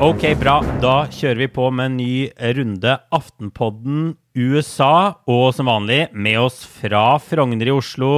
Ok, 0.00 0.24
bra. 0.40 0.56
Da 0.82 0.94
kjører 1.12 1.38
vi 1.44 1.46
på 1.52 1.68
med 1.70 1.90
en 1.90 1.98
ny 2.00 2.14
runde 2.56 2.96
Aftenpodden 3.14 4.16
USA. 4.34 5.20
Og 5.30 5.52
som 5.54 5.70
vanlig, 5.70 6.08
med 6.10 6.40
oss 6.42 6.64
fra 6.64 7.20
Frogner 7.22 7.70
i 7.70 7.74
Oslo 7.74 8.10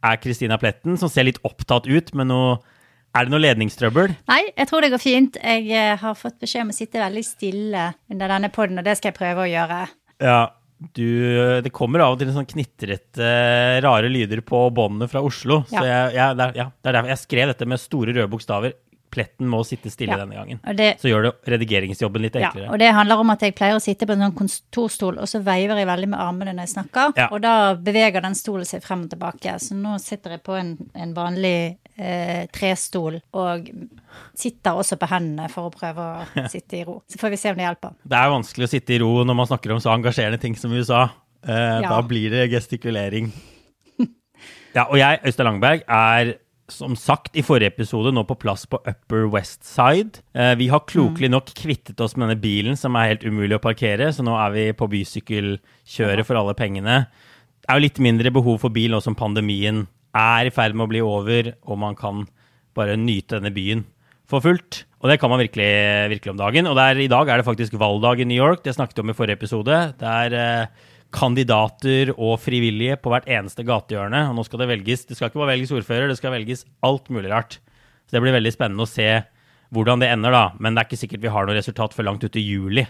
er 0.00 0.16
Kristina 0.22 0.56
Pletten, 0.62 0.96
som 0.96 1.12
ser 1.12 1.28
litt 1.28 1.42
opptatt 1.44 1.90
ut 1.90 2.14
med 2.16 2.30
noe 2.32 2.56
Er 3.14 3.28
det 3.28 3.34
noe 3.34 3.44
ledningstrøbbel? 3.44 4.14
Nei, 4.30 4.40
jeg 4.56 4.70
tror 4.70 4.82
det 4.82 4.94
går 4.94 5.02
fint. 5.04 5.36
Jeg 5.36 5.68
eh, 5.70 5.92
har 6.00 6.16
fått 6.18 6.40
beskjed 6.42 6.64
om 6.64 6.72
å 6.72 6.78
sitte 6.80 7.02
veldig 7.04 7.22
stille 7.28 7.84
under 8.10 8.32
denne 8.38 8.50
podden, 8.54 8.80
og 8.80 8.88
det 8.88 8.96
skal 8.98 9.12
jeg 9.12 9.20
prøve 9.20 9.44
å 9.44 9.50
gjøre. 9.52 9.84
Ja, 10.24 10.40
du, 10.94 11.08
det 11.64 11.72
kommer 11.74 12.02
av 12.04 12.16
og 12.16 12.20
til 12.20 12.32
sånn 12.34 12.48
knitrete, 12.48 13.28
rare 13.84 14.10
lyder 14.10 14.42
på 14.44 14.66
båndene 14.74 15.08
fra 15.10 15.22
Oslo. 15.24 15.62
Ja. 15.70 15.78
Så 15.78 15.84
jeg, 15.88 16.16
jeg, 16.18 16.38
det, 16.38 16.48
er, 16.48 16.58
ja, 16.60 16.66
det 16.74 16.90
er 16.90 16.98
derfor 16.98 17.14
jeg 17.14 17.22
skrev 17.22 17.52
dette 17.52 17.68
med 17.70 17.82
store 17.82 18.16
røde 18.16 18.30
bokstaver. 18.32 18.76
Pletten 19.14 19.46
må 19.50 19.60
sitte 19.66 19.92
stille 19.94 20.16
Ja. 20.16 20.18
denne 20.24 20.34
gangen. 20.34 20.58
Det, 20.76 20.88
Så 21.00 21.08
gjør 21.12 21.28
det 21.28 21.32
redigeringsjobben 21.54 22.22
litt 22.26 22.34
enklere. 22.40 22.66
ja, 22.66 22.72
og 22.74 22.78
det 22.82 22.90
handler 22.96 23.22
om 23.22 23.30
at 23.30 23.40
jeg 23.46 23.54
pleier 23.54 23.78
å 23.78 23.82
sitte 23.82 24.06
på 24.10 24.12
en 24.16 24.24
sånn 24.26 24.34
kontorstol, 24.40 25.18
og 25.22 25.28
så 25.30 25.40
veiver 25.46 25.78
jeg 25.78 25.86
veldig 25.86 26.08
med 26.08 26.18
armene 26.20 26.52
når 26.56 26.66
jeg 26.66 26.74
snakker. 26.74 27.12
Ja. 27.16 27.28
Og 27.30 27.40
da 27.46 27.54
beveger 27.76 28.20
den 28.26 28.34
stolen 28.34 28.66
seg 28.66 28.82
frem 28.82 29.04
og 29.06 29.10
tilbake. 29.14 29.54
Så 29.62 29.78
nå 29.78 29.94
sitter 30.02 30.30
jeg 30.36 30.42
på 30.42 30.58
en, 30.58 30.74
en 30.94 31.14
vanlig 31.14 31.76
eh, 31.96 32.46
trestol 32.52 33.20
og 33.32 33.70
sitter 34.34 34.74
også 34.82 34.98
på 34.98 35.06
hendene 35.10 35.48
for 35.50 35.70
å 35.70 35.74
prøve 35.74 35.96
å 36.02 36.48
sitte 36.54 36.80
i 36.80 36.84
ro. 36.84 37.00
Så 37.08 37.18
får 37.22 37.30
vi 37.30 37.36
se 37.36 37.50
om 37.54 37.56
det 37.56 37.68
hjelper. 37.68 37.94
Det 38.04 38.18
er 38.18 38.30
vanskelig 38.34 38.66
å 38.66 38.72
sitte 38.74 38.94
i 38.96 38.98
ro 39.02 39.12
når 39.24 39.34
man 39.38 39.46
snakker 39.46 39.72
om 39.76 39.78
så 39.84 39.94
engasjerende 39.94 40.40
ting 40.42 40.56
som 40.58 40.72
USA. 40.74 41.04
Eh, 41.46 41.80
Ja. 41.84 41.88
Da 41.90 42.02
blir 42.02 42.30
det 42.34 42.50
gestikulering. 42.50 43.30
Ja, 44.74 44.88
og 44.90 44.96
jeg, 44.98 45.20
Øystein 45.22 45.46
Langberg, 45.46 45.82
er 45.86 46.32
som 46.72 46.94
sagt 46.96 47.36
i 47.36 47.44
forrige 47.44 47.74
episode 47.74 48.12
nå 48.14 48.24
på 48.28 48.36
plass 48.40 48.64
på 48.70 48.80
Upper 48.88 49.26
West 49.32 49.66
Side. 49.68 50.22
Eh, 50.32 50.54
vi 50.60 50.70
har 50.72 50.86
klokelig 50.88 51.30
nok 51.32 51.52
kvittet 51.56 52.00
oss 52.00 52.16
med 52.16 52.28
denne 52.28 52.40
bilen 52.40 52.78
som 52.80 52.96
er 52.96 53.12
helt 53.12 53.26
umulig 53.26 53.58
å 53.58 53.62
parkere, 53.62 54.08
så 54.12 54.24
nå 54.24 54.36
er 54.40 54.54
vi 54.54 54.64
på 54.76 54.88
bysykkelkjøret 54.94 56.24
for 56.24 56.40
alle 56.40 56.56
pengene. 56.56 57.04
Det 57.64 57.68
er 57.68 57.80
jo 57.80 57.86
litt 57.86 58.00
mindre 58.02 58.32
behov 58.34 58.62
for 58.64 58.72
bil 58.72 58.94
nå 58.94 59.02
som 59.04 59.16
pandemien 59.18 59.84
er 60.14 60.48
i 60.48 60.54
ferd 60.54 60.76
med 60.76 60.86
å 60.86 60.92
bli 60.92 61.04
over, 61.04 61.52
og 61.66 61.80
man 61.80 61.98
kan 61.98 62.24
bare 62.76 62.96
nyte 62.98 63.38
denne 63.38 63.52
byen 63.54 63.84
for 64.30 64.44
fullt. 64.44 64.84
Og 65.04 65.10
det 65.10 65.18
kan 65.20 65.28
man 65.28 65.42
virkelig, 65.42 65.68
virkelig 66.14 66.32
om 66.32 66.40
dagen. 66.40 66.68
Og 66.70 66.78
det 66.78 66.84
er, 66.88 67.00
i 67.04 67.12
dag 67.12 67.28
er 67.28 67.40
det 67.40 67.46
faktisk 67.46 67.76
valgdag 67.76 68.22
i 68.22 68.28
New 68.28 68.38
York. 68.38 68.62
Det 68.64 68.72
snakket 68.72 68.96
vi 68.96 69.04
om 69.04 69.12
i 69.12 69.16
forrige 69.16 69.36
episode. 69.36 69.80
Det 70.00 70.12
er 70.24 70.36
eh, 70.38 70.86
kandidater 71.14 72.10
og 72.14 72.36
frivillige 72.42 72.98
på 73.00 73.12
hvert 73.12 73.28
eneste 73.30 73.64
gatehjørne. 73.66 74.26
Og 74.30 74.38
nå 74.38 74.44
skal 74.46 74.64
det 74.64 74.70
velges 74.72 75.06
Det 75.08 75.18
skal 75.18 75.30
ikke 75.30 75.42
bare 75.44 75.54
velges 75.54 75.74
ordfører, 75.74 76.10
det 76.10 76.18
skal 76.18 76.34
velges 76.34 76.66
alt 76.84 77.10
mulig 77.14 77.30
rart. 77.32 77.60
Så 78.04 78.16
det 78.16 78.24
blir 78.24 78.36
veldig 78.36 78.52
spennende 78.54 78.84
å 78.84 78.90
se 78.90 79.08
hvordan 79.74 80.02
det 80.02 80.12
ender, 80.12 80.34
da. 80.34 80.44
Men 80.60 80.74
det 80.74 80.82
er 80.82 80.90
ikke 80.90 81.02
sikkert 81.02 81.24
vi 81.24 81.34
har 81.34 81.46
noe 81.46 81.56
resultat 81.56 81.94
før 81.96 82.10
langt 82.10 82.24
ut 82.26 82.38
i 82.38 82.44
juli. 82.44 82.84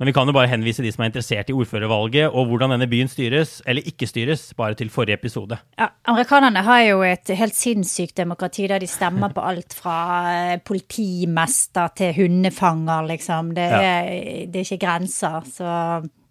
Men 0.00 0.08
vi 0.08 0.14
kan 0.16 0.24
jo 0.24 0.32
bare 0.32 0.48
henvise 0.48 0.80
de 0.80 0.88
som 0.94 1.02
er 1.04 1.10
interessert 1.10 1.50
i 1.52 1.54
ordførervalget 1.54 2.32
og 2.32 2.46
hvordan 2.48 2.72
denne 2.72 2.86
byen 2.88 3.10
styres, 3.10 3.58
eller 3.68 3.84
ikke 3.84 4.06
styres, 4.08 4.46
bare 4.56 4.78
til 4.78 4.88
forrige 4.88 5.18
episode. 5.18 5.58
Ja, 5.76 5.90
amerikanerne 6.08 6.62
har 6.64 6.80
jo 6.86 7.02
et 7.04 7.28
helt 7.36 7.56
sinnssykt 7.58 8.16
demokrati 8.16 8.64
der 8.70 8.80
de 8.80 8.88
stemmer 8.88 9.34
på 9.36 9.44
alt 9.44 9.76
fra 9.76 9.98
eh, 10.30 10.54
politimester 10.64 11.92
til 12.00 12.16
hundefanger, 12.16 13.10
liksom. 13.12 13.52
Det 13.58 13.66
er, 13.68 14.08
det 14.48 14.62
er 14.62 14.70
ikke 14.70 14.86
grenser. 14.86 15.44
Så 15.52 15.68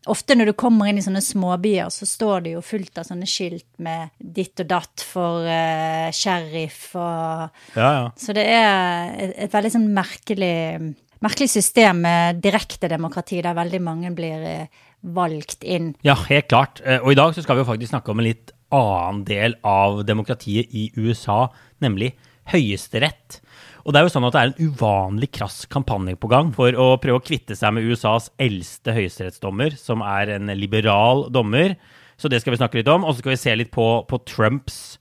ofte 0.07 0.35
når 0.37 0.51
du 0.51 0.53
kommer 0.57 0.87
inn 0.89 0.97
i 0.97 1.03
sånne 1.03 1.21
småbyer, 1.23 1.89
så 1.91 2.07
står 2.07 2.45
det 2.45 2.53
jo 2.55 2.61
fullt 2.63 3.01
av 3.01 3.07
sånne 3.09 3.27
skilt 3.27 3.67
med 3.83 4.13
ditt 4.19 4.59
og 4.63 4.69
datt 4.69 5.03
for 5.03 5.43
uh, 5.43 6.07
sheriff 6.15 6.95
og 6.95 7.49
Ja, 7.75 7.89
ja. 7.97 8.05
Så 8.15 8.33
det 8.37 8.45
er 8.47 9.11
et, 9.19 9.35
et 9.47 9.53
veldig 9.53 9.73
sånn 9.75 9.89
merkelig 9.93 10.95
Merkelig 11.19 11.49
system 11.51 11.97
med 12.05 12.37
direkte 12.39 12.87
demokrati, 12.87 13.41
der 13.43 13.51
veldig 13.57 13.81
mange 13.83 14.07
blir 14.15 14.39
eh, 14.47 14.77
valgt 15.03 15.65
inn. 15.67 15.89
Ja, 16.07 16.13
helt 16.29 16.47
klart. 16.47 16.79
Eh, 16.85 17.01
Og 17.03 17.11
i 17.11 17.17
dag 17.19 17.33
så 17.35 17.43
skal 17.43 17.57
vi 17.57 17.65
jo 17.65 17.67
faktisk 17.67 17.91
snakke 17.91 18.13
om 18.13 18.21
en 18.21 18.27
litt 18.29 18.53
annen 18.71 19.25
del 19.27 19.57
av 19.67 20.05
demokratiet 20.07 20.71
i 20.71 20.85
USA, 20.95 21.49
nemlig 21.83 22.13
Høyesterett. 22.53 23.41
Og 23.85 23.93
det 23.93 23.99
er 23.99 24.07
jo 24.07 24.11
sånn 24.13 24.27
at 24.27 24.35
det 24.35 24.41
er 24.41 24.51
en 24.51 24.71
uvanlig 24.71 25.29
krass 25.37 25.61
kampanje 25.71 26.17
på 26.19 26.29
gang 26.31 26.51
for 26.55 26.75
å 26.75 26.89
prøve 27.01 27.21
å 27.21 27.25
kvitte 27.25 27.55
seg 27.57 27.75
med 27.75 27.87
USAs 27.87 28.29
eldste 28.41 28.95
høyesterettsdommer, 28.95 29.77
som 29.79 30.03
er 30.05 30.35
en 30.35 30.51
liberal 30.59 31.27
dommer. 31.33 31.77
Så 32.19 32.31
det 32.31 32.41
skal 32.43 32.53
vi 32.53 32.59
snakke 32.59 32.81
litt 32.81 32.91
om. 32.91 33.05
Og 33.07 33.15
så 33.15 33.23
skal 33.23 33.33
vi 33.35 33.41
se 33.41 33.55
litt 33.55 33.71
på, 33.71 33.87
på 34.09 34.19
Trumps 34.27 34.99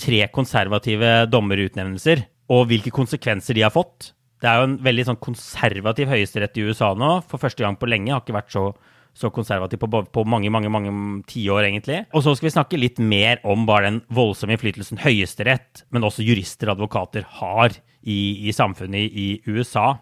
tre 0.00 0.22
konservative 0.32 1.26
dommerutnevnelser, 1.28 2.24
og 2.50 2.70
hvilke 2.70 2.92
konsekvenser 2.94 3.58
de 3.58 3.66
har 3.66 3.74
fått. 3.74 4.12
Det 4.40 4.48
er 4.48 4.60
jo 4.60 4.68
en 4.70 4.78
veldig 4.80 5.04
sånn 5.10 5.20
konservativ 5.20 6.08
høyesterett 6.08 6.56
i 6.56 6.64
USA 6.70 6.94
nå. 6.96 7.18
For 7.28 7.42
første 7.42 7.64
gang 7.64 7.76
på 7.76 7.90
lenge 7.90 8.14
har 8.14 8.22
ikke 8.22 8.38
vært 8.38 8.54
så, 8.54 8.70
så 9.16 9.30
konservativ 9.34 9.80
på, 9.82 9.88
på 10.06 10.24
mange 10.28 10.50
mange, 10.52 10.70
mange 10.72 10.92
tiår, 11.28 11.66
egentlig. 11.66 12.04
Og 12.14 12.24
så 12.24 12.34
skal 12.36 12.48
vi 12.48 12.54
snakke 12.54 12.80
litt 12.80 13.00
mer 13.02 13.42
om 13.48 13.66
bare 13.68 13.88
den 13.88 14.00
voldsomme 14.14 14.54
innflytelsen 14.54 15.02
Høyesterett, 15.02 15.84
men 15.90 16.06
også 16.06 16.24
jurister 16.24 16.70
og 16.70 16.78
advokater, 16.78 17.26
har 17.40 17.74
i, 18.00 18.48
i 18.48 18.54
samfunnet 18.56 19.10
i, 19.10 19.10
i 19.10 19.56
USA. 19.58 19.94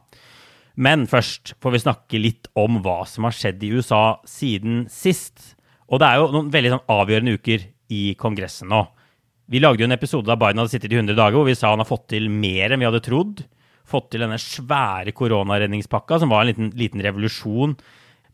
Men 0.79 1.09
først 1.11 1.57
får 1.63 1.75
vi 1.75 1.83
snakke 1.83 2.21
litt 2.23 2.51
om 2.59 2.79
hva 2.85 3.01
som 3.11 3.27
har 3.27 3.35
skjedd 3.35 3.65
i 3.67 3.73
USA 3.75 4.21
siden 4.29 4.85
sist. 4.93 5.57
Og 5.91 5.99
det 5.99 6.07
er 6.07 6.21
jo 6.21 6.31
noen 6.37 6.53
veldig 6.55 6.77
sånn 6.77 6.89
avgjørende 6.95 7.35
uker 7.41 7.67
i 7.95 8.03
Kongressen 8.21 8.71
nå. 8.71 8.85
Vi 9.49 9.63
lagde 9.63 9.81
jo 9.81 9.89
en 9.89 9.97
episode 9.97 10.29
da 10.29 10.37
Biden 10.37 10.61
hadde 10.61 10.75
sittet 10.75 10.93
i 10.93 10.99
100 11.01 11.17
dager, 11.17 11.39
hvor 11.39 11.49
vi 11.49 11.57
sa 11.57 11.73
han 11.73 11.81
har 11.81 11.89
fått 11.89 12.11
til 12.13 12.29
mer 12.31 12.75
enn 12.75 12.83
vi 12.83 12.87
hadde 12.87 13.01
trodd. 13.03 13.41
Fått 13.89 14.11
til 14.13 14.21
denne 14.21 14.37
svære 14.37 15.15
koronaredningspakka, 15.17 16.19
som 16.21 16.31
var 16.31 16.45
en 16.45 16.51
liten, 16.51 16.69
liten 16.77 17.03
revolusjon. 17.03 17.73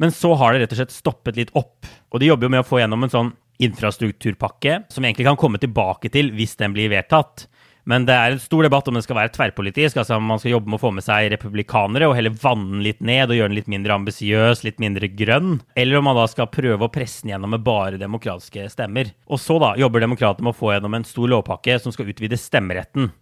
Men 0.03 0.13
så 0.15 0.35
har 0.39 0.53
det 0.53 0.65
rett 0.65 0.75
og 0.75 0.81
slett 0.83 0.95
stoppet 0.95 1.39
litt 1.39 1.55
opp. 1.59 1.87
Og 2.13 2.21
de 2.21 2.31
jobber 2.31 2.49
jo 2.49 2.55
med 2.57 2.65
å 2.65 2.69
få 2.69 2.81
gjennom 2.83 3.07
en 3.07 3.13
sånn 3.13 3.33
infrastrukturpakke, 3.63 4.85
som 4.91 5.03
vi 5.03 5.11
egentlig 5.11 5.29
kan 5.29 5.39
komme 5.39 5.61
tilbake 5.63 6.11
til 6.13 6.33
hvis 6.35 6.57
den 6.59 6.75
blir 6.75 6.91
vedtatt. 6.91 7.47
Men 7.85 8.07
det 8.09 8.15
er 8.17 8.33
en 8.33 8.41
stor 8.41 8.65
debatt 8.65 8.87
om 8.89 8.97
den 8.97 9.05
skal 9.05 9.19
være 9.19 9.33
tverrpolitisk, 9.35 9.99
altså 10.01 10.17
om 10.17 10.25
man 10.25 10.41
skal 10.41 10.55
jobbe 10.55 10.73
med 10.73 10.79
å 10.79 10.85
få 10.87 10.91
med 10.97 11.05
seg 11.05 11.29
republikanere 11.35 12.09
og 12.09 12.15
heller 12.17 12.33
vanne 12.41 12.79
den 12.79 12.85
litt 12.87 13.03
ned 13.05 13.29
og 13.29 13.37
gjøre 13.37 13.53
den 13.53 13.59
litt 13.59 13.69
mindre 13.69 13.99
ambisiøs, 13.99 14.63
litt 14.65 14.81
mindre 14.81 15.11
grønn, 15.13 15.59
eller 15.77 16.01
om 16.01 16.09
man 16.09 16.17
da 16.17 16.25
skal 16.31 16.49
prøve 16.53 16.89
å 16.89 16.93
presse 16.93 17.23
den 17.23 17.35
gjennom 17.35 17.53
med 17.53 17.67
bare 17.67 18.01
demokratiske 18.01 18.71
stemmer. 18.73 19.13
Og 19.29 19.43
så 19.43 19.59
da 19.61 19.75
jobber 19.81 20.05
demokratene 20.07 20.49
med 20.49 20.57
å 20.57 20.61
få 20.63 20.73
gjennom 20.73 20.97
en 20.97 21.05
stor 21.09 21.29
lovpakke 21.35 21.77
som 21.83 21.93
skal 21.93 22.09
utvide 22.09 22.41
stemmeretten 22.41 23.13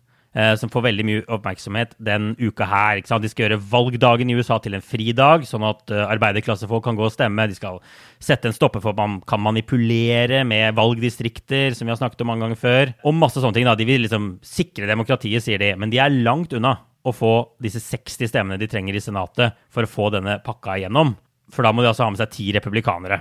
som 0.56 0.70
får 0.72 0.87
veldig 0.87 1.04
mye 1.04 1.25
oppmerksomhet 1.32 1.93
den 2.00 2.32
uka 2.41 2.65
her. 2.69 3.00
Ikke 3.00 3.10
sant? 3.10 3.25
De 3.25 3.31
skal 3.31 3.47
gjøre 3.47 3.60
valgdagen 3.72 4.31
i 4.32 4.37
USA 4.38 4.56
til 4.62 4.76
en 4.78 4.84
fridag, 4.84 5.44
sånn 5.48 5.66
at 5.69 5.93
eh, 5.93 6.04
arbeiderklassefolk 6.15 6.87
kan 6.87 6.97
gå 6.97 7.04
og 7.04 7.12
stemme. 7.12 7.48
De 7.50 7.59
skal 7.59 7.82
sette 8.22 8.48
en 8.48 8.56
stopper 8.56 8.81
for 8.81 8.94
at 8.94 9.00
man 9.00 9.19
kan 9.28 9.42
manipulere 9.44 10.42
med 10.48 10.78
valgdistrikter, 10.78 11.76
som 11.76 11.88
vi 11.88 11.94
har 11.94 12.00
snakket 12.00 12.25
om 12.25 12.32
mange 12.32 12.47
ganger 12.47 12.62
før. 12.62 12.94
Og 13.04 13.19
masse 13.19 13.42
sånne 13.42 13.59
ting. 13.59 13.69
da. 13.69 13.76
De 13.76 13.88
vil 13.88 14.06
liksom 14.06 14.37
sikre 14.47 14.88
demokratiet, 14.88 15.44
sier 15.44 15.60
de. 15.60 15.75
Men 15.76 15.92
de 15.92 16.00
er 16.00 16.22
langt 16.22 16.56
unna 16.56 16.78
å 17.03 17.12
få 17.12 17.34
disse 17.62 17.82
60 17.82 18.31
stemmene 18.31 18.60
de 18.60 18.71
trenger 18.71 18.97
i 18.97 19.03
Senatet 19.03 19.59
for 19.72 19.84
å 19.84 19.91
få 19.91 20.09
denne 20.15 20.38
pakka 20.44 20.78
igjennom. 20.78 21.16
For 21.53 21.66
da 21.66 21.75
må 21.75 21.82
de 21.82 21.91
altså 21.91 22.06
ha 22.06 22.12
med 22.15 22.22
seg 22.22 22.32
ti 22.32 22.53
republikanere. 22.54 23.21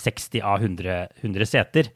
60 0.00 0.42
av 0.46 0.64
100, 0.64 0.96
100 1.20 1.46
seter. 1.46 1.90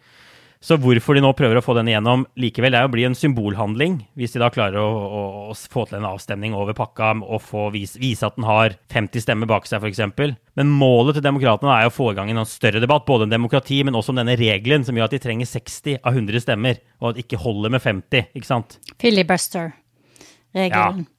Så 0.65 0.79
hvorfor 0.81 1.13
de 1.13 1.21
nå 1.21 1.29
prøver 1.37 1.59
å 1.61 1.65
få 1.65 1.75
den 1.77 1.91
igjennom 1.91 2.23
likevel, 2.41 2.73
er 2.73 2.87
jo 2.87 2.89
å 2.89 2.93
bli 2.95 3.03
en 3.05 3.17
symbolhandling, 3.19 3.99
hvis 4.17 4.33
de 4.33 4.41
da 4.41 4.49
klarer 4.53 4.81
å, 4.81 4.87
å, 4.89 5.25
å 5.53 5.53
få 5.53 5.83
til 5.91 5.99
en 5.99 6.07
avstemning 6.09 6.55
over 6.57 6.73
pakka 6.79 7.11
og 7.21 7.43
få 7.45 7.67
vise, 7.75 8.01
vise 8.01 8.25
at 8.25 8.39
den 8.39 8.47
har 8.49 8.79
50 8.95 9.27
stemmer 9.27 9.51
bak 9.51 9.69
seg, 9.69 9.85
f.eks. 9.85 10.01
Men 10.57 10.73
målet 10.73 11.19
til 11.19 11.27
demokratene 11.27 11.75
er 11.75 11.85
jo 11.85 11.93
å 11.93 11.97
få 11.99 12.09
i 12.15 12.17
gang 12.17 12.33
en 12.33 12.41
større 12.49 12.81
debatt, 12.81 13.05
både 13.05 13.29
om 13.29 13.35
demokrati, 13.35 13.83
men 13.85 14.01
også 14.01 14.15
om 14.15 14.23
denne 14.23 14.39
regelen 14.41 14.89
som 14.89 14.97
gjør 14.97 15.11
at 15.11 15.19
de 15.19 15.21
trenger 15.27 15.53
60 15.53 16.01
av 16.01 16.17
100 16.17 16.47
stemmer, 16.47 16.81
og 17.03 17.11
at 17.11 17.19
det 17.19 17.27
ikke 17.27 17.43
holder 17.45 17.77
med 17.77 17.85
50, 17.85 18.33
ikke 18.33 18.49
sant? 18.49 18.79
Filibuster-regelen. 19.05 21.05
Ja. 21.05 21.14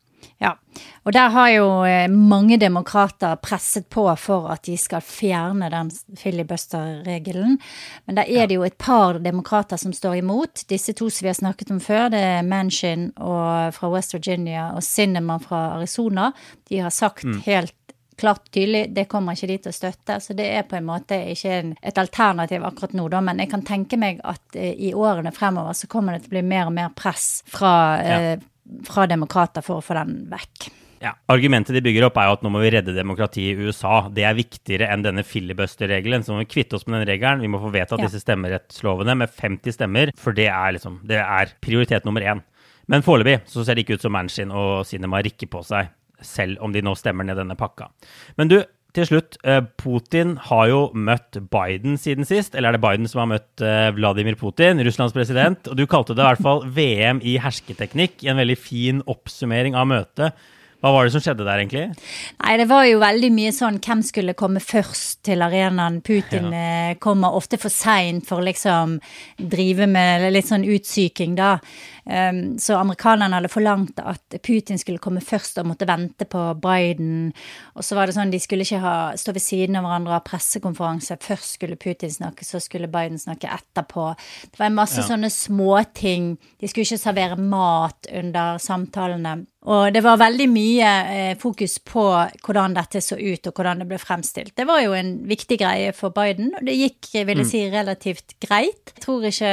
Og 1.05 1.13
der 1.15 1.29
har 1.31 1.49
jo 1.53 1.67
eh, 1.87 2.07
mange 2.11 2.57
demokrater 2.61 3.37
presset 3.41 3.87
på 3.93 4.07
for 4.19 4.49
at 4.51 4.65
de 4.67 4.75
skal 4.79 5.03
fjerne 5.05 5.69
den 5.71 5.91
filibuster-regelen. 6.19 7.59
Men 8.05 8.19
der 8.19 8.29
er 8.29 8.49
det 8.49 8.57
jo 8.57 8.65
et 8.67 8.77
par 8.81 9.21
demokrater 9.23 9.79
som 9.81 9.93
står 9.93 10.19
imot. 10.23 10.65
Disse 10.69 10.93
to 10.97 11.09
som 11.09 11.25
vi 11.25 11.31
har 11.31 11.39
snakket 11.39 11.71
om 11.71 11.79
før, 11.79 12.09
det 12.13 12.23
er 12.25 12.45
Manchin 12.47 13.11
fra 13.15 13.93
West 13.93 14.17
Virginia 14.17 14.71
og 14.75 14.83
Sinneman 14.83 15.43
fra 15.43 15.77
Arizona. 15.77 16.31
De 16.69 16.81
har 16.83 16.93
sagt 16.93 17.25
helt 17.45 17.75
klart 18.17 18.51
tydelig 18.51 18.87
det 18.95 19.07
kommer 19.11 19.35
ikke 19.35 19.49
de 19.49 19.57
til 19.63 19.73
å 19.73 19.75
støtte. 19.75 20.19
Så 20.23 20.35
det 20.37 20.47
er 20.55 20.67
på 20.67 20.77
en 20.79 20.87
måte 20.87 21.17
ikke 21.31 21.57
et 21.75 22.01
alternativ 22.01 22.65
akkurat 22.67 22.95
nå, 22.97 23.07
da. 23.11 23.21
Men 23.25 23.41
jeg 23.43 23.51
kan 23.51 23.65
tenke 23.67 23.99
meg 23.99 24.21
at 24.23 24.57
eh, 24.57 24.73
i 24.87 24.93
årene 24.95 25.33
fremover 25.35 25.75
så 25.77 25.89
kommer 25.91 26.15
det 26.15 26.25
til 26.25 26.33
å 26.33 26.37
bli 26.37 26.45
mer 26.47 26.69
og 26.69 26.75
mer 26.77 26.91
press 26.97 27.43
fra, 27.51 27.75
eh, 28.01 28.35
fra 28.87 29.05
demokrater 29.09 29.63
for 29.65 29.79
å 29.79 29.85
få 29.85 29.97
den 29.99 30.25
vekk. 30.31 30.69
Ja, 31.03 31.11
Argumentet 31.29 31.75
de 31.75 31.81
bygger 31.85 32.07
opp, 32.07 32.15
er 32.17 32.29
jo 32.29 32.35
at 32.37 32.43
nå 32.45 32.49
må 32.49 32.61
vi 32.63 32.71
redde 32.73 32.93
demokratiet 32.95 33.59
i 33.59 33.65
USA. 33.67 34.07
Det 34.09 34.23
er 34.25 34.33
viktigere 34.37 34.87
enn 34.93 35.03
denne 35.05 35.25
filibuster-regelen. 35.27 36.23
Så 36.25 36.33
må 36.33 36.39
vi 36.41 36.47
kvitte 36.55 36.77
oss 36.79 36.87
med 36.87 37.01
den 37.03 37.09
regelen. 37.11 37.43
Vi 37.43 37.51
må 37.51 37.59
få 37.61 37.69
vedtatt 37.73 37.99
Ja. 38.01 38.07
disse 38.07 38.23
stemmerettslovene 38.23 39.15
med 39.17 39.29
50 39.29 39.75
stemmer, 39.75 40.11
for 40.17 40.31
det 40.33 40.47
er 40.47 40.71
liksom, 40.73 41.01
det 41.05 41.19
er 41.21 41.51
prioritet 41.61 42.05
nummer 42.05 42.21
én. 42.21 42.41
Men 42.87 43.01
foreløpig 43.01 43.41
så 43.45 43.65
ser 43.65 43.75
det 43.75 43.85
ikke 43.85 43.95
ut 43.99 44.01
som 44.01 44.13
Manchin 44.13 44.51
og 44.51 44.85
Sinema 44.85 45.21
rikker 45.21 45.47
på 45.49 45.63
seg, 45.65 45.89
selv 46.21 46.57
om 46.61 46.71
de 46.71 46.81
nå 46.81 46.95
stemmer 46.95 47.25
ned 47.25 47.37
denne 47.37 47.57
pakka. 47.57 47.89
Men 48.37 48.47
du, 48.47 48.63
til 48.95 49.07
slutt. 49.09 49.37
eh, 49.43 49.61
Putin 49.77 50.35
har 50.49 50.67
jo 50.71 50.81
møtt 50.93 51.37
Biden 51.51 51.99
siden 52.01 52.27
sist. 52.27 52.55
Eller 52.55 52.71
er 52.71 52.77
det 52.77 52.83
Biden 52.85 53.07
som 53.11 53.23
har 53.23 53.31
møtt 53.35 53.61
eh, 53.61 53.91
Vladimir 53.95 54.35
Putin, 54.39 54.81
Russlands 54.85 55.15
president? 55.15 55.67
Og 55.67 55.77
du 55.77 55.85
kalte 55.85 56.15
det 56.15 56.23
i 56.23 56.29
hvert 56.29 56.43
fall 56.43 56.65
VM 56.65 57.21
i 57.23 57.37
hersketeknikk 57.41 58.25
en 58.25 58.41
veldig 58.41 58.57
fin 58.59 59.01
oppsummering 59.05 59.75
av 59.77 59.89
møtet. 59.91 60.45
Hva 60.83 60.91
var 60.93 61.07
det 61.07 61.15
som 61.15 61.21
skjedde 61.23 61.45
der, 61.47 61.61
egentlig? 61.63 61.85
Nei, 62.43 62.55
det 62.59 62.67
var 62.69 62.83
jo 62.85 62.99
veldig 63.01 63.29
mye 63.33 63.53
sånn 63.55 63.79
hvem 63.81 64.03
skulle 64.05 64.35
komme 64.37 64.61
først 64.61 65.23
til 65.25 65.41
arenaen. 65.41 66.01
Putin 66.05 66.51
ja. 66.53 66.93
kommer 67.01 67.33
ofte 67.33 67.57
for 67.57 67.73
seint 67.73 68.27
for 68.27 68.45
liksom 68.45 68.99
drive 69.39 69.87
med 69.89 70.27
litt 70.35 70.51
sånn 70.51 70.67
utsyking, 70.67 71.33
da. 71.39 71.55
Så 72.05 72.75
amerikanerne 72.77 73.33
hadde 73.39 73.49
forlangt 73.49 73.97
at 73.99 74.35
Putin 74.45 74.77
skulle 74.77 75.01
komme 75.01 75.23
først 75.25 75.57
og 75.57 75.65
måtte 75.71 75.87
vente 75.89 76.27
på 76.29 76.41
Biden. 76.61 77.31
Og 77.75 77.83
så 77.83 77.95
var 77.97 78.05
det 78.05 78.13
sånn, 78.15 78.29
de 78.33 78.39
skulle 78.39 78.61
ikke 78.61 78.81
ha, 78.83 78.95
stå 79.17 79.33
ved 79.33 79.41
siden 79.41 79.79
av 79.79 79.87
hverandre 79.87 80.13
og 80.13 80.19
ha 80.19 80.25
pressekonferanse. 80.27 81.17
Først 81.25 81.57
skulle 81.57 81.79
Putin 81.81 82.13
snakke, 82.13 82.45
så 82.45 82.61
skulle 82.61 82.91
Biden 82.93 83.17
snakke 83.21 83.49
etterpå. 83.49 84.11
Det 84.51 84.59
var 84.61 84.69
en 84.69 84.77
masse 84.77 85.01
Ja. 85.01 85.07
sånne 85.09 85.31
småting. 85.33 86.37
De 86.61 86.67
skulle 86.67 86.85
ikke 86.85 87.01
servere 87.01 87.37
mat 87.41 88.05
under 88.13 88.57
samtalene. 88.61 89.45
Og 89.65 89.91
det 89.95 90.03
var 90.05 90.19
veldig 90.21 90.45
mye 90.53 90.89
eh, 91.09 91.35
fokus 91.41 91.79
på 91.81 92.03
hvordan 92.45 92.75
dette 92.77 93.01
så 93.01 93.17
ut, 93.17 93.47
og 93.49 93.53
hvordan 93.57 93.79
det 93.81 93.87
ble 93.89 93.97
fremstilt. 93.97 94.53
Det 94.55 94.67
var 94.69 94.83
jo 94.83 94.93
en 94.93 95.23
viktig 95.25 95.57
greie 95.57 95.91
for 95.91 96.13
Biden, 96.13 96.51
og 96.53 96.67
det 96.67 96.75
gikk, 96.77 97.09
vil 97.25 97.41
jeg 97.41 97.49
si, 97.49 97.63
relativt 97.73 98.35
greit. 98.45 98.93
Jeg 98.93 99.01
tror 99.01 99.25
ikke 99.25 99.49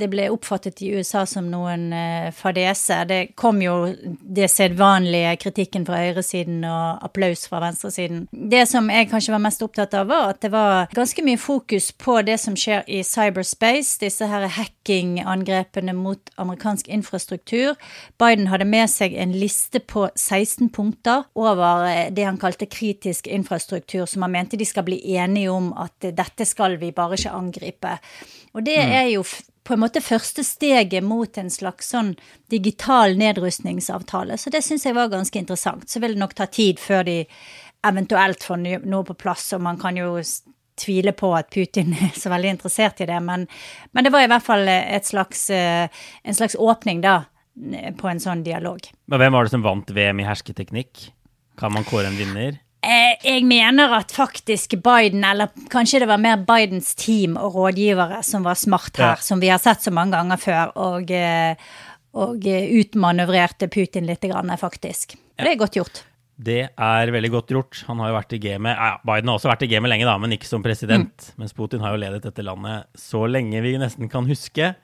det 0.00 0.10
ble 0.10 0.26
oppfattet 0.34 0.82
i 0.82 0.90
USA 0.98 1.22
som 1.30 1.46
noen 1.60 1.92
eh, 1.92 2.30
fadese. 2.34 3.02
Det 3.08 3.20
kom 3.38 3.60
jo 3.62 3.74
det 4.20 4.48
sedvanlige 4.52 5.36
kritikken 5.44 5.84
fra 5.88 6.00
høyresiden 6.02 6.64
og 6.68 7.04
applaus 7.06 7.46
fra 7.50 7.62
venstresiden. 7.64 8.26
Det 8.30 8.64
som 8.70 8.88
jeg 8.92 9.10
kanskje 9.10 9.34
var 9.34 9.44
mest 9.44 9.64
opptatt 9.64 9.94
av, 9.98 10.08
var 10.10 10.34
at 10.34 10.40
det 10.44 10.52
var 10.54 10.90
ganske 10.96 11.24
mye 11.26 11.40
fokus 11.40 11.90
på 11.92 12.20
det 12.26 12.38
som 12.42 12.56
skjer 12.58 12.84
i 12.90 13.02
cyberspace, 13.06 13.98
disse 14.02 14.26
her 14.30 14.48
hacking-angrepene 14.56 15.94
mot 15.96 16.32
amerikansk 16.40 16.88
infrastruktur. 16.88 17.76
Biden 18.20 18.50
hadde 18.50 18.68
med 18.68 18.90
seg 18.92 19.16
en 19.18 19.34
liste 19.36 19.82
på 19.82 20.08
16 20.14 20.70
punkter 20.74 21.26
over 21.38 21.86
eh, 21.90 22.08
det 22.14 22.26
han 22.28 22.40
kalte 22.40 22.68
kritisk 22.70 23.28
infrastruktur, 23.30 24.06
som 24.06 24.26
han 24.26 24.34
mente 24.34 24.60
de 24.60 24.68
skal 24.68 24.86
bli 24.86 25.00
enige 25.16 25.52
om 25.52 25.72
at 25.78 26.10
dette 26.16 26.46
skal 26.48 26.78
vi 26.80 26.92
bare 26.94 27.18
ikke 27.18 27.34
angripe. 27.36 27.96
Og 28.54 28.64
det 28.66 28.78
er 28.80 29.06
jo 29.12 29.24
på 29.70 29.76
en 29.76 29.84
måte 29.84 30.02
første 30.02 30.42
steget 30.42 31.04
mot 31.06 31.38
en 31.38 31.50
slags 31.50 31.92
sånn 31.92 32.16
digital 32.50 33.14
nedrustningsavtale. 33.20 34.34
Så 34.34 34.50
det 34.50 34.64
syns 34.66 34.86
jeg 34.88 34.96
var 34.96 35.12
ganske 35.12 35.38
interessant. 35.38 35.86
Så 35.86 36.02
vil 36.02 36.16
det 36.16 36.22
nok 36.22 36.34
ta 36.34 36.48
tid 36.50 36.80
før 36.82 37.04
de 37.06 37.20
eventuelt 37.86 38.42
får 38.42 38.58
noe 38.82 39.06
på 39.06 39.14
plass, 39.14 39.52
og 39.54 39.62
man 39.62 39.78
kan 39.78 39.96
jo 39.96 40.16
tvile 40.80 41.14
på 41.14 41.30
at 41.38 41.52
Putin 41.54 41.94
er 42.02 42.10
så 42.18 42.32
veldig 42.32 42.56
interessert 42.56 43.04
i 43.04 43.08
det, 43.12 43.20
men, 43.22 43.46
men 43.94 44.06
det 44.06 44.12
var 44.14 44.26
i 44.26 44.32
hvert 44.32 44.44
fall 44.44 44.66
slags, 45.06 45.46
eh, 45.54 45.86
en 46.24 46.36
slags 46.36 46.58
åpning, 46.58 47.04
da, 47.06 47.20
på 48.00 48.10
en 48.10 48.22
sånn 48.22 48.42
dialog. 48.46 48.90
Men 49.06 49.22
hvem 49.22 49.38
var 49.38 49.46
det 49.46 49.54
som 49.54 49.64
vant 49.64 49.94
VM 49.94 50.22
i 50.22 50.26
hersketeknikk? 50.26 51.10
Kan 51.60 51.76
man 51.76 51.86
kåre 51.86 52.10
en 52.10 52.18
vinner? 52.18 52.58
Eh, 52.82 53.16
Jeg 53.24 53.44
mener 53.44 53.92
at 53.92 54.12
faktisk 54.12 54.78
Biden, 54.82 55.24
eller 55.24 55.50
kanskje 55.68 56.00
det 56.00 56.08
var 56.08 56.20
mer 56.22 56.36
Bidens 56.48 56.94
team 56.96 57.36
og 57.36 57.54
rådgivere 57.54 58.22
som 58.24 58.42
var 58.46 58.54
smart 58.56 58.96
her, 58.96 59.16
Ja. 59.16 59.16
som 59.16 59.40
vi 59.40 59.48
har 59.48 59.58
sett 59.58 59.82
så 59.82 59.92
mange 59.92 60.12
ganger 60.16 60.36
før, 60.38 60.72
og, 60.76 61.10
eh, 61.10 61.54
og 62.14 62.46
eh, 62.46 62.70
utmanøvrerte 62.80 63.68
Putin 63.68 64.06
litt, 64.06 64.20
faktisk. 64.20 65.16
Ja. 65.38 65.44
det 65.44 65.52
er 65.52 65.56
godt 65.58 65.76
gjort. 65.76 66.02
Det 66.42 66.70
er 66.78 67.10
veldig 67.12 67.30
godt 67.30 67.48
gjort. 67.48 67.84
Han 67.86 67.98
har 67.98 68.08
jo 68.08 68.16
vært 68.16 68.32
i 68.32 68.38
gamet 68.38 68.76
ja, 68.78 68.96
Biden 69.04 69.28
har 69.28 69.36
også 69.38 69.50
vært 69.50 69.62
i 69.62 69.68
gamet 69.68 69.90
lenge, 69.90 70.06
da, 70.08 70.16
men 70.16 70.32
ikke 70.32 70.48
som 70.48 70.62
president. 70.62 71.32
Mens 71.36 71.52
Putin 71.52 71.80
har 71.80 71.92
jo 71.92 72.00
ledet 72.00 72.22
dette 72.22 72.42
landet 72.42 72.86
så 72.96 73.26
lenge 73.28 73.60
vi 73.60 73.76
nesten 73.76 74.08
kan 74.08 74.24
huske. 74.24 74.74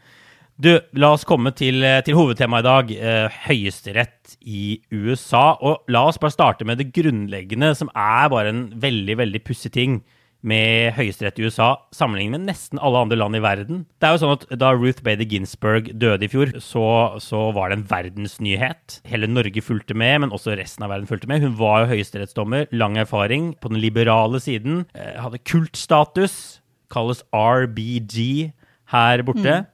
Du, 0.57 0.71
la 0.97 1.11
oss 1.13 1.27
komme 1.29 1.51
til, 1.53 1.85
til 2.07 2.17
hovedtemaet 2.17 2.65
i 2.65 2.67
dag, 2.67 2.93
eh, 2.97 3.41
Høyesterett 3.45 4.37
i 4.41 4.79
USA. 4.89 5.51
Og 5.61 5.85
la 5.93 6.07
oss 6.09 6.17
bare 6.21 6.33
starte 6.33 6.65
med 6.65 6.81
det 6.81 6.95
grunnleggende, 6.97 7.75
som 7.77 7.91
er 7.93 8.31
bare 8.33 8.55
en 8.55 8.63
veldig, 8.81 9.19
veldig 9.21 9.43
pussig 9.45 9.75
ting 9.75 9.99
med 10.47 10.95
høyesterett 10.95 11.41
i 11.41 11.47
USA, 11.49 11.69
sammenlignet 11.97 12.39
med 12.39 12.49
nesten 12.53 12.81
alle 12.81 13.03
andre 13.03 13.19
land 13.19 13.37
i 13.37 13.43
verden. 13.43 13.85
Det 13.99 14.09
er 14.09 14.15
jo 14.15 14.23
sånn 14.23 14.35
at 14.37 14.45
Da 14.61 14.71
Ruth 14.77 15.03
Bader 15.05 15.27
Ginsburg 15.29 15.91
døde 15.99 16.29
i 16.29 16.31
fjor, 16.31 16.53
så, 16.63 16.87
så 17.21 17.49
var 17.57 17.73
det 17.73 17.81
en 17.81 17.87
verdensnyhet. 17.91 19.01
Hele 19.11 19.29
Norge 19.29 19.65
fulgte 19.65 19.97
med, 19.99 20.23
men 20.23 20.35
også 20.37 20.57
resten 20.57 20.87
av 20.87 20.95
verden 20.95 21.11
fulgte 21.11 21.29
med. 21.31 21.43
Hun 21.45 21.57
var 21.59 21.83
jo 21.83 21.93
høyesterettsdommer, 21.97 22.69
lang 22.73 22.97
erfaring 23.01 23.55
på 23.61 23.73
den 23.73 23.83
liberale 23.83 24.41
siden. 24.41 24.85
Eh, 24.95 25.17
hadde 25.21 25.43
kultstatus, 25.45 26.63
kalles 26.93 27.27
RBG 27.35 28.53
her 28.95 29.27
borte. 29.27 29.65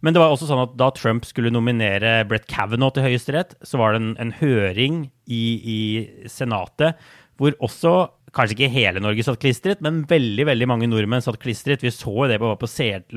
Men 0.00 0.16
det 0.16 0.22
var 0.22 0.32
også 0.32 0.48
sånn 0.48 0.62
at 0.62 0.76
da 0.80 0.90
Trump 0.96 1.26
skulle 1.28 1.52
nominere 1.52 2.20
Brett 2.28 2.46
Kavanaugh 2.50 2.94
til 2.96 3.04
Høyesterett, 3.04 3.56
så 3.66 3.80
var 3.80 3.92
det 3.94 4.02
en, 4.02 4.14
en 4.22 4.32
høring 4.40 5.02
i, 5.28 5.44
i 5.60 5.80
Senatet 6.30 7.00
hvor 7.40 7.56
også 7.64 7.92
Kanskje 8.30 8.54
ikke 8.54 8.70
hele 8.70 9.00
Norge 9.02 9.24
satt 9.26 9.40
klistret, 9.42 9.80
men 9.82 10.04
veldig 10.06 10.44
veldig 10.46 10.66
mange 10.70 10.86
nordmenn 10.86 11.24
satt 11.24 11.40
klistret. 11.42 11.82
Vi 11.82 11.90
så 11.90 12.28
det 12.30 12.36
på, 12.38 12.52
på, 12.60 12.68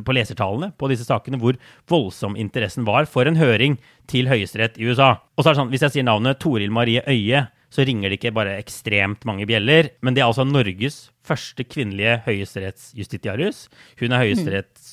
på 0.07 0.15
lesertallene 0.17 0.71
på 0.73 0.89
disse 0.89 1.05
sakene, 1.05 1.37
hvor 1.37 1.59
voldsom 1.91 2.33
interessen 2.41 2.87
var 2.87 3.05
for 3.05 3.29
en 3.29 3.37
høring 3.37 3.75
til 4.09 4.25
Høyesterett 4.31 4.79
i 4.81 4.87
USA. 4.89 5.11
Og 5.37 5.45
så 5.45 5.51
er 5.51 5.53
det 5.53 5.59
sånn, 5.61 5.69
Hvis 5.75 5.85
jeg 5.85 5.95
sier 5.97 6.07
navnet 6.07 6.41
Toril 6.41 6.73
Marie 6.73 7.03
Øie, 7.05 7.43
så 7.73 7.85
ringer 7.85 8.09
det 8.09 8.17
ikke 8.17 8.33
bare 8.33 8.57
ekstremt 8.57 9.21
mange 9.29 9.45
bjeller, 9.49 9.91
men 10.01 10.17
det 10.17 10.23
er 10.23 10.31
altså 10.31 10.45
Norges 10.45 11.11
første 11.25 11.65
kvinnelige 11.65 12.19
høyesterettsjustitiarius. 12.25 13.67
Hun 14.01 14.13
er 14.13 14.25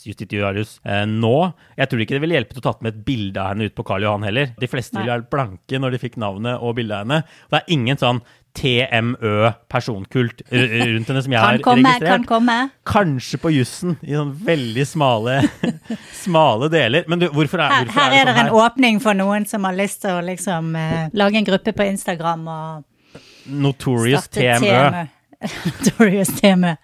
høyesterettsjustitiarius 0.01 0.81
eh, 0.85 1.05
nå. 1.09 1.53
Jeg 1.79 1.91
tror 1.91 2.03
ikke 2.03 2.17
det 2.17 2.25
ville 2.25 2.39
hjelpe 2.39 2.59
å 2.59 2.65
tatt 2.65 2.83
med 2.85 2.95
et 2.95 3.07
bilde 3.07 3.41
av 3.41 3.53
henne 3.53 3.69
ut 3.69 3.77
på 3.77 3.87
Karl 3.87 4.05
Johan 4.07 4.27
heller. 4.27 4.53
De 4.61 4.69
fleste 4.71 4.97
Nei. 4.97 5.05
ville 5.05 5.21
vært 5.21 5.33
blanke 5.33 5.81
når 5.81 5.95
de 5.95 6.03
fikk 6.03 6.21
navnet 6.21 6.61
og 6.61 6.77
bildet 6.79 6.97
av 6.97 7.07
henne. 7.07 7.23
Det 7.51 7.61
er 7.61 7.75
ingen 7.77 8.01
sånn 8.01 8.23
TMØ 8.51 9.53
personkult 9.71 10.41
rundt 10.51 11.11
henne 11.13 11.21
som 11.23 11.35
jeg 11.37 11.39
har 11.39 11.61
komme, 11.63 11.87
registrert. 11.87 12.11
kan 12.11 12.25
komme. 12.27 12.57
Kanskje 12.89 13.39
på 13.39 13.53
jussen, 13.55 13.95
i 14.03 14.17
sånne 14.17 14.35
veldig 14.49 14.87
smale, 14.91 15.37
smale 16.25 16.71
deler. 16.73 17.07
Men 17.07 17.23
du, 17.23 17.29
hvorfor 17.31 17.63
er, 17.63 17.77
Her, 17.77 17.87
hvorfor 17.87 18.01
her 18.01 18.17
er 18.17 18.23
er 18.25 18.31
det 18.31 18.35
sånn 18.35 18.51
en 18.51 18.59
åpning 18.65 19.01
for 19.05 19.19
noen 19.19 19.47
som 19.47 19.69
har 19.69 19.79
lyst 19.79 20.03
til 20.03 20.19
å 20.19 20.25
liksom 20.27 20.75
eh, 20.81 21.07
lage 21.15 21.39
en 21.39 21.47
gruppe 21.47 21.77
på 21.77 21.87
Instagram 21.93 22.47
og 22.51 23.21
Notorious. 23.51 24.27
TMØ. 24.35 25.07
Notorious 25.71 26.35
TMØ. 26.41 26.75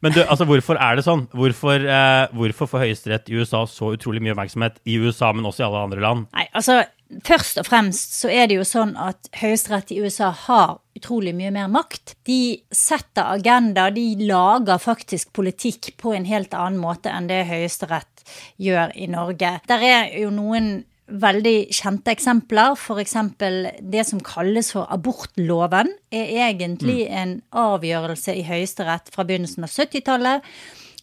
Men 0.00 0.14
du, 0.16 0.22
altså, 0.24 0.46
hvorfor 0.48 0.80
er 0.80 0.96
det 0.96 1.04
sånn? 1.04 1.26
Hvorfor, 1.36 1.82
eh, 1.84 2.30
hvorfor 2.36 2.70
får 2.70 2.86
Høyesterett 2.86 3.28
i 3.28 3.36
USA 3.40 3.66
så 3.68 3.92
utrolig 3.96 4.22
mye 4.24 4.32
oppmerksomhet 4.32 4.80
i 4.88 4.96
USA, 5.02 5.32
men 5.36 5.48
også 5.48 5.64
i 5.64 5.68
alle 5.68 5.84
andre 5.88 6.06
land? 6.06 6.26
Nei, 6.36 6.48
altså 6.56 6.82
Først 7.26 7.58
og 7.58 7.66
fremst 7.66 8.12
så 8.20 8.28
er 8.30 8.44
det 8.46 8.54
jo 8.54 8.64
sånn 8.66 8.92
at 8.94 9.26
Høyesterett 9.34 9.88
i 9.90 9.96
USA 9.98 10.28
har 10.44 10.76
utrolig 10.94 11.32
mye 11.34 11.50
mer 11.50 11.66
makt. 11.66 12.14
De 12.28 12.60
setter 12.70 13.32
agenda, 13.32 13.88
de 13.90 14.04
lager 14.28 14.78
faktisk 14.78 15.32
politikk 15.34 15.96
på 15.98 16.14
en 16.14 16.28
helt 16.28 16.54
annen 16.54 16.78
måte 16.78 17.10
enn 17.10 17.26
det 17.26 17.48
Høyesterett 17.48 18.22
gjør 18.62 18.94
i 18.94 19.10
Norge. 19.10 19.56
Der 19.66 19.82
er 19.82 20.14
jo 20.20 20.30
noen 20.30 20.70
veldig 21.10 21.56
kjente 21.74 22.12
eksempler. 22.14 22.76
F.eks. 22.78 23.16
det 23.80 24.04
som 24.08 24.20
kalles 24.24 24.72
for 24.74 24.90
abortloven, 24.92 25.92
er 26.10 26.30
egentlig 26.50 27.04
en 27.08 27.40
avgjørelse 27.50 28.36
i 28.38 28.46
Høyesterett 28.46 29.10
fra 29.14 29.26
begynnelsen 29.26 29.66
av 29.66 29.74
70-tallet 29.74 30.46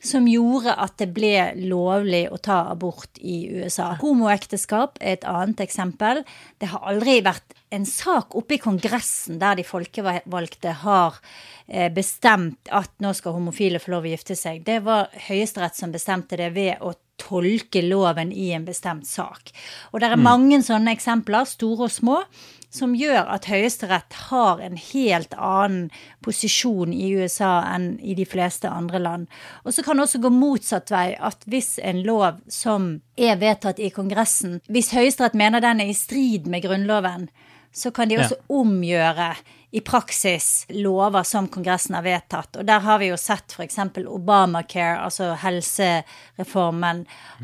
som 0.03 0.27
gjorde 0.29 0.73
at 0.77 0.97
det 1.01 1.09
ble 1.15 1.33
lovlig 1.67 2.27
å 2.29 2.37
ta 2.41 2.59
abort 2.71 3.17
i 3.17 3.47
USA. 3.49 3.95
Homoekteskap 4.01 4.99
er 5.01 5.17
et 5.17 5.27
annet 5.27 5.63
eksempel. 5.65 6.21
Det 6.61 6.69
har 6.71 6.85
aldri 6.91 7.19
vært 7.25 7.55
en 7.73 7.85
sak 7.87 8.35
oppe 8.37 8.55
i 8.55 8.61
Kongressen 8.61 9.41
der 9.41 9.57
de 9.59 9.65
folkevalgte 9.67 10.75
har 10.83 11.17
eh, 11.65 11.89
bestemt 11.93 12.71
at 12.71 12.93
nå 13.03 13.11
skal 13.17 13.35
homofile 13.35 13.81
få 13.83 13.95
lov 13.95 14.07
å 14.07 14.13
gifte 14.13 14.37
seg. 14.39 14.63
Det 14.67 14.79
var 14.85 15.11
Høyesterett 15.27 15.79
som 15.79 15.93
bestemte 15.93 16.39
det 16.39 16.53
ved 16.55 16.77
å 16.85 16.93
tolke 17.17 17.81
loven 17.81 18.31
i 18.31 18.51
en 18.55 18.65
bestemt 18.67 19.07
sak. 19.07 19.51
Og 19.91 19.99
det 20.01 20.11
er 20.11 20.21
mange 20.21 20.61
sånne 20.65 20.93
eksempler, 20.93 21.45
store 21.49 21.87
og 21.87 21.91
små, 21.91 22.21
som 22.69 22.93
gjør 22.97 23.29
at 23.31 23.47
Høyesterett 23.47 24.13
har 24.27 24.59
en 24.61 24.75
helt 24.77 25.33
annen 25.33 25.89
posisjon 26.25 26.91
i 26.93 27.13
USA 27.15 27.61
enn 27.73 27.93
i 28.03 28.13
de 28.17 28.25
fleste 28.27 28.69
andre 28.69 28.99
land. 28.99 29.27
Og 29.63 29.73
så 29.73 29.85
kan 29.85 29.97
det 29.97 30.03
også 30.07 30.21
gå 30.21 30.31
motsatt 30.35 30.91
vei, 30.91 31.15
at 31.15 31.47
hvis 31.47 31.77
en 31.79 32.03
lov 32.05 32.41
som 32.51 32.89
er 33.17 33.39
vedtatt 33.41 33.79
i 33.79 33.89
Kongressen, 33.95 34.59
hvis 34.67 34.91
Høyesterett 34.93 35.37
mener 35.39 35.63
den 35.63 35.81
er 35.81 35.93
i 35.93 35.97
strid 35.97 36.47
med 36.51 36.67
Grunnloven, 36.67 37.29
så 37.71 37.91
kan 37.93 38.09
de 38.09 38.15
Ja. 38.15 38.25
også 38.25 38.37
omgjøre 38.49 39.35
i 39.71 39.81
praksis 39.83 40.65
lover 40.69 41.23
som 41.27 41.47
Kongressen 41.51 41.95
har 41.95 42.03
vedtatt. 42.05 42.55
Og 42.55 42.65
der 42.65 42.79
har 42.79 42.99
vi 43.01 43.09
jo 43.09 43.17
sett 43.19 43.51
f.eks. 43.51 43.75
Obamacare, 44.07 45.01
altså 45.03 45.33
helsereformen, 45.41 47.01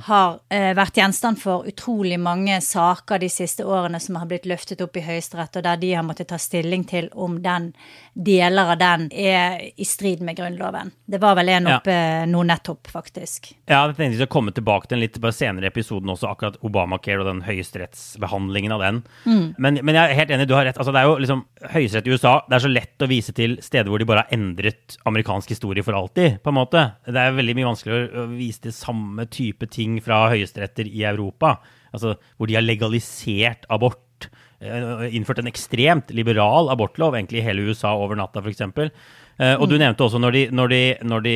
har 0.08 0.38
eh, 0.50 0.72
vært 0.78 0.98
gjenstand 0.98 1.40
for 1.42 1.68
utrolig 1.68 2.20
mange 2.24 2.62
saker 2.64 3.20
de 3.20 3.30
siste 3.30 3.66
årene 3.68 4.00
som 4.00 4.16
har 4.22 4.30
blitt 4.32 4.48
løftet 4.50 4.82
opp 4.86 4.96
i 4.98 5.04
Høyesterett, 5.04 5.60
og 5.60 5.66
der 5.68 5.82
de 5.82 5.92
har 5.98 6.06
måttet 6.08 6.30
ta 6.32 6.40
stilling 6.40 6.86
til 6.90 7.10
om 7.14 7.42
den 7.44 7.74
deler 8.14 8.72
av 8.76 8.80
den 8.80 9.08
er 9.12 9.60
i 9.76 9.86
strid 9.88 10.22
med 10.24 10.38
Grunnloven. 10.40 10.94
Det 11.06 11.20
var 11.22 11.36
vel 11.40 11.50
en 11.50 11.68
Ja. 11.74 11.78
oppe 11.82 12.26
nå 12.30 12.44
nettopp, 12.46 12.88
faktisk. 12.88 13.52
Ja, 13.68 13.88
jeg 13.88 13.96
tenkte 13.98 14.12
vi 14.16 14.22
skal 14.22 14.28
komme 14.32 14.52
tilbake 14.54 14.88
til 14.88 15.00
den 15.00 15.04
litt 15.08 15.20
senere 15.34 15.66
i 15.66 15.72
episoden 15.72 16.10
også, 16.10 16.30
akkurat 16.32 16.58
Obamacare 16.64 17.20
og 17.20 17.26
den 17.28 17.42
høyesterettsbehandlingen 17.42 18.72
av 18.72 18.80
den. 18.80 19.04
Men, 19.58 19.80
men 19.84 19.96
jeg 19.96 20.10
er 20.12 20.16
helt 20.22 20.32
enig, 20.32 20.48
du 20.48 20.56
har 20.56 20.66
rett. 20.66 20.78
Altså, 20.78 20.92
det 20.94 21.02
er 21.02 21.10
jo 21.10 21.18
liksom 21.18 21.46
Høyesterett 21.74 22.13
i 22.14 22.18
USA, 22.18 22.34
det 22.48 22.58
er 22.58 22.64
så 22.64 22.72
lett 22.72 23.04
å 23.04 23.10
vise 23.10 23.34
til 23.36 23.58
steder 23.64 23.90
hvor 23.92 24.02
de 24.02 24.08
bare 24.08 24.24
har 24.26 24.36
endret 24.36 24.98
amerikansk 25.10 25.54
historie 25.56 25.84
for 25.86 25.98
alltid, 25.98 26.40
på 26.44 26.52
en 26.52 26.60
måte. 26.60 26.84
Det 27.08 27.20
er 27.20 27.36
veldig 27.38 27.56
mye 27.58 27.70
vanskeligere 27.72 28.24
å 28.24 28.30
vise 28.32 28.64
til 28.68 28.76
samme 28.76 29.26
type 29.34 29.68
ting 29.74 29.98
fra 30.04 30.26
høyesteretter 30.34 30.90
i 30.90 31.06
Europa. 31.10 31.58
Altså 31.94 32.16
hvor 32.38 32.50
de 32.50 32.58
har 32.58 32.66
legalisert 32.66 33.68
abort 33.74 34.30
eh, 34.62 35.10
innført 35.18 35.44
en 35.44 35.52
ekstremt 35.52 36.14
liberal 36.16 36.72
abortlov 36.74 37.18
egentlig 37.18 37.42
i 37.42 37.48
hele 37.48 37.66
USA 37.70 37.96
over 37.98 38.20
natta, 38.20 38.44
f.eks. 38.44 38.66
Uh, 39.34 39.56
og 39.58 39.66
du 39.66 39.80
nevnte 39.82 40.06
også 40.06 40.20
når 40.22 40.36
de, 40.36 40.42
når 40.54 40.70
de, 40.70 40.82
når 41.10 41.24
de 41.26 41.36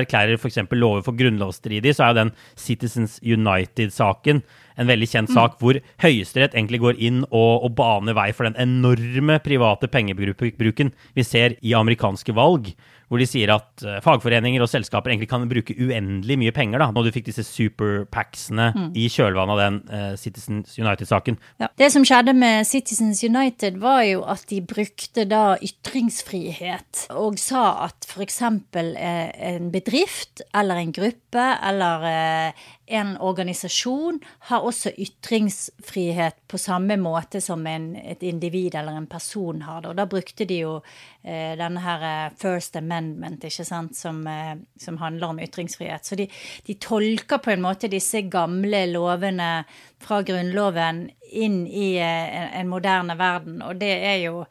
erklærer 0.00 0.34
f.eks. 0.34 0.58
lover 0.74 1.04
for 1.06 1.14
grunnlovsstridig, 1.14 1.92
så 1.94 2.08
er 2.08 2.10
jo 2.10 2.20
den 2.24 2.32
Citizens 2.58 3.20
United-saken 3.22 4.42
en 4.80 4.90
veldig 4.90 5.10
kjent 5.10 5.34
sak 5.34 5.58
hvor 5.60 5.78
Høyesterett 6.02 6.56
egentlig 6.56 6.82
går 6.82 6.98
inn 6.98 7.22
og, 7.28 7.66
og 7.66 7.76
baner 7.78 8.16
vei 8.16 8.30
for 8.34 8.48
den 8.48 8.58
enorme 8.60 9.38
private 9.44 9.90
pengebruken 9.92 10.92
vi 11.14 11.26
ser 11.26 11.58
i 11.62 11.76
amerikanske 11.78 12.34
valg. 12.36 12.74
Hvor 13.12 13.20
de 13.20 13.26
sier 13.28 13.50
at 13.52 13.84
eh, 13.84 14.00
fagforeninger 14.02 14.62
og 14.64 14.70
selskaper 14.70 15.12
egentlig 15.12 15.28
kan 15.30 15.44
bruke 15.46 15.76
uendelig 15.76 16.38
mye 16.40 16.54
penger. 16.56 16.80
da, 16.80 16.88
Når 16.90 17.06
du 17.06 17.14
fikk 17.14 17.28
disse 17.28 17.44
superpacksene 17.46 18.70
i 18.96 19.04
kjølvannet 19.12 19.52
av 19.54 19.60
den 19.60 19.76
uh, 19.92 20.14
Citizens 20.18 20.78
United-saken. 20.80 21.36
Ja. 21.62 21.68
Det 21.78 21.90
som 21.92 22.06
skjedde 22.08 22.34
med 22.34 22.64
Citizens 22.66 23.20
United, 23.22 23.76
var 23.82 24.02
jo 24.08 24.24
at 24.24 24.46
de 24.50 24.62
brukte 24.64 25.26
da 25.28 25.58
ytringsfrihet 25.62 27.04
og 27.14 27.38
sa 27.38 27.84
at 27.90 28.08
f.eks. 28.08 28.40
en 28.42 29.70
bedrift 29.74 30.42
eller 30.56 30.80
en 30.80 30.96
gruppe 30.96 31.44
eller 31.68 32.08
eh, 32.08 32.64
en 32.86 33.16
organisasjon 33.20 34.18
har 34.48 34.64
også 34.66 34.90
ytringsfrihet 35.00 36.36
på 36.48 36.58
samme 36.60 36.96
måte 37.00 37.40
som 37.40 37.64
en, 37.66 37.94
et 37.96 38.22
individ 38.22 38.74
eller 38.76 38.98
en 38.98 39.06
person 39.08 39.62
har 39.64 39.80
det. 39.80 39.92
Og 39.92 39.96
da 39.96 40.06
brukte 40.10 40.44
de 40.48 40.58
jo 40.60 40.74
eh, 41.22 41.54
denne 41.56 41.80
her 41.80 42.04
eh, 42.08 42.36
First 42.40 42.76
Amendment, 42.76 43.46
ikke 43.48 43.64
sant, 43.64 43.96
som, 43.96 44.20
eh, 44.28 44.54
som 44.80 45.00
handler 45.00 45.32
om 45.32 45.40
ytringsfrihet. 45.40 46.04
Så 46.04 46.18
de, 46.20 46.28
de 46.66 46.76
tolker 46.76 47.40
på 47.40 47.54
en 47.54 47.64
måte 47.64 47.92
disse 47.92 48.26
gamle 48.28 48.84
lovene 48.92 49.64
fra 50.04 50.20
Grunnloven 50.26 51.06
inn 51.32 51.64
i 51.66 51.94
eh, 51.96 52.30
en, 52.42 52.48
en 52.60 52.72
moderne 52.76 53.16
verden, 53.18 53.62
og 53.64 53.80
det 53.80 53.94
er 53.96 54.20
jo 54.26 54.44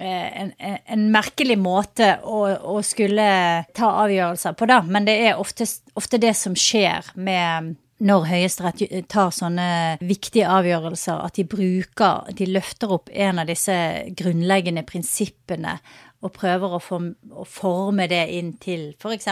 en, 0.00 0.52
en, 0.58 0.78
en 0.86 1.04
merkelig 1.12 1.56
måte 1.60 2.14
å, 2.24 2.40
å 2.76 2.80
skulle 2.86 3.28
ta 3.76 3.92
avgjørelser 4.04 4.56
på, 4.56 4.68
da. 4.70 4.80
Men 4.86 5.08
det 5.08 5.16
er 5.28 5.40
ofte, 5.40 5.66
ofte 5.98 6.20
det 6.20 6.34
som 6.38 6.56
skjer 6.58 7.12
med 7.20 7.76
når 8.00 8.26
Høyesterett 8.30 9.08
tar 9.12 9.32
sånne 9.34 9.66
viktige 10.00 10.48
avgjørelser, 10.48 11.18
at 11.20 11.36
de 11.36 11.44
bruker 11.44 12.30
De 12.36 12.46
løfter 12.48 12.94
opp 12.96 13.10
en 13.12 13.42
av 13.42 13.50
disse 13.50 13.74
grunnleggende 14.16 14.86
prinsippene 14.88 15.76
og 16.20 16.32
prøver 16.36 16.76
å, 16.76 16.80
form, 16.84 17.10
å 17.32 17.46
forme 17.48 18.04
det 18.10 18.22
inn 18.36 18.52
til 18.60 18.90
f.eks. 19.00 19.28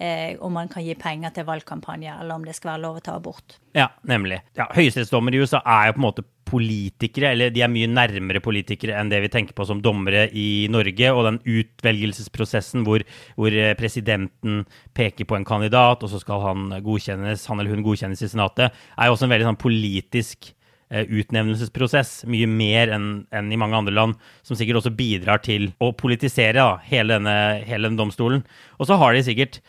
Eh, 0.00 0.38
om 0.40 0.54
man 0.56 0.70
kan 0.72 0.84
gi 0.84 0.96
penger 0.98 1.34
til 1.36 1.46
valgkampanje, 1.48 2.14
eller 2.22 2.38
om 2.38 2.46
det 2.46 2.56
skal 2.56 2.74
være 2.74 2.84
lov 2.86 3.00
å 3.00 3.04
ta 3.04 3.18
abort. 3.18 3.58
Ja, 3.76 3.90
nemlig. 4.08 4.40
Ja, 4.56 4.70
Høyesterettsdommere 4.72 5.36
i 5.36 5.44
USA 5.44 5.60
er 5.68 5.90
jo 5.90 5.98
på 5.98 6.00
en 6.00 6.06
måte 6.08 6.26
politikere, 6.48 7.34
eller 7.34 7.52
de 7.52 7.60
er 7.60 7.68
mye 7.68 7.90
nærmere 7.92 8.40
politikere 8.40 8.96
enn 8.96 9.10
det 9.12 9.20
vi 9.26 9.30
tenker 9.32 9.56
på 9.56 9.66
som 9.68 9.82
dommere 9.84 10.26
i 10.32 10.66
Norge. 10.72 11.12
Og 11.12 11.26
den 11.28 11.40
utvelgelsesprosessen 11.44 12.88
hvor, 12.88 13.04
hvor 13.36 13.52
eh, 13.52 13.74
presidenten 13.78 14.62
peker 14.96 15.28
på 15.28 15.36
en 15.36 15.48
kandidat, 15.48 16.04
og 16.04 16.12
så 16.12 16.22
skal 16.22 16.44
han 16.46 16.70
godkjennes, 16.84 17.44
han 17.50 17.60
eller 17.60 17.76
hun 17.76 17.84
godkjennes 17.84 18.24
i 18.24 18.32
Senatet, 18.32 18.72
er 18.96 19.10
jo 19.10 19.18
også 19.18 19.28
en 19.28 19.36
veldig 19.36 19.52
sånn 19.52 19.60
politisk 19.60 20.54
utnevnelsesprosess, 20.88 22.22
mye 22.30 22.48
mer 22.48 22.92
enn 22.96 23.08
en 23.34 23.52
i 23.52 23.58
mange 23.60 23.76
andre 23.76 23.94
land, 23.94 24.16
som 24.46 24.56
sikkert 24.56 24.80
også 24.80 24.94
bidrar 24.96 25.42
til 25.44 25.70
å 25.84 25.90
politisere 25.92 26.56
da, 26.56 26.78
hele, 26.88 27.18
denne, 27.18 27.36
hele 27.68 27.90
denne 27.90 28.00
domstolen. 28.00 28.44
Og 28.78 28.88
så 28.88 28.96
har 29.00 29.14
de 29.14 29.24
sikkert 29.26 29.60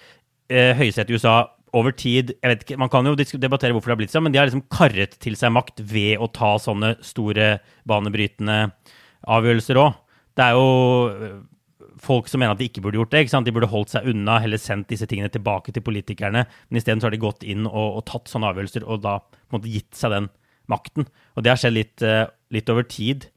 eh, 0.49 0.71
Høyesterett 0.79 1.11
i 1.11 1.19
USA 1.19 1.37
over 1.77 1.93
tid 1.93 2.31
jeg 2.33 2.49
vet 2.49 2.63
ikke, 2.65 2.79
Man 2.81 2.89
kan 2.89 3.05
jo 3.05 3.13
debattere 3.17 3.75
hvorfor 3.75 3.91
det 3.91 3.95
har 3.95 4.01
blitt 4.01 4.13
sånn, 4.13 4.25
men 4.25 4.33
de 4.33 4.41
har 4.41 4.49
liksom 4.49 4.65
karret 4.73 5.19
til 5.21 5.37
seg 5.37 5.53
makt 5.53 5.83
ved 5.85 6.17
å 6.21 6.29
ta 6.33 6.55
sånne 6.61 6.95
store, 7.05 7.59
banebrytende 7.89 8.71
avgjørelser 9.29 9.79
òg. 9.81 9.99
Det 10.39 10.45
er 10.45 10.55
jo 10.55 10.67
øh, 11.11 11.39
folk 11.99 12.29
som 12.31 12.41
mener 12.41 12.55
at 12.55 12.61
de 12.61 12.69
ikke 12.69 12.81
burde 12.85 12.99
gjort 12.99 13.11
det. 13.11 13.25
ikke 13.25 13.33
sant? 13.35 13.47
De 13.49 13.53
burde 13.53 13.69
holdt 13.69 13.93
seg 13.93 14.07
unna, 14.09 14.39
heller 14.41 14.61
sendt 14.61 14.89
disse 14.91 15.07
tingene 15.09 15.31
tilbake 15.33 15.73
til 15.75 15.83
politikerne. 15.85 16.45
Men 16.47 16.79
isteden 16.79 17.03
har 17.03 17.13
de 17.13 17.21
gått 17.21 17.43
inn 17.43 17.67
og, 17.67 17.99
og 17.99 18.05
tatt 18.09 18.31
sånne 18.31 18.53
avgjørelser 18.53 18.87
og 18.87 19.03
da 19.03 19.19
på 19.19 19.51
en 19.51 19.59
måte 19.59 19.73
gitt 19.73 19.91
seg 19.99 20.15
den 20.15 20.29
makten. 20.69 21.07
Og 21.35 21.43
det 21.43 21.53
har 21.53 21.59
skjedd 21.61 21.75
litt, 21.75 22.01
eh, 22.01 22.27
litt 22.51 22.69
over 22.69 22.83
tid. 22.83 23.27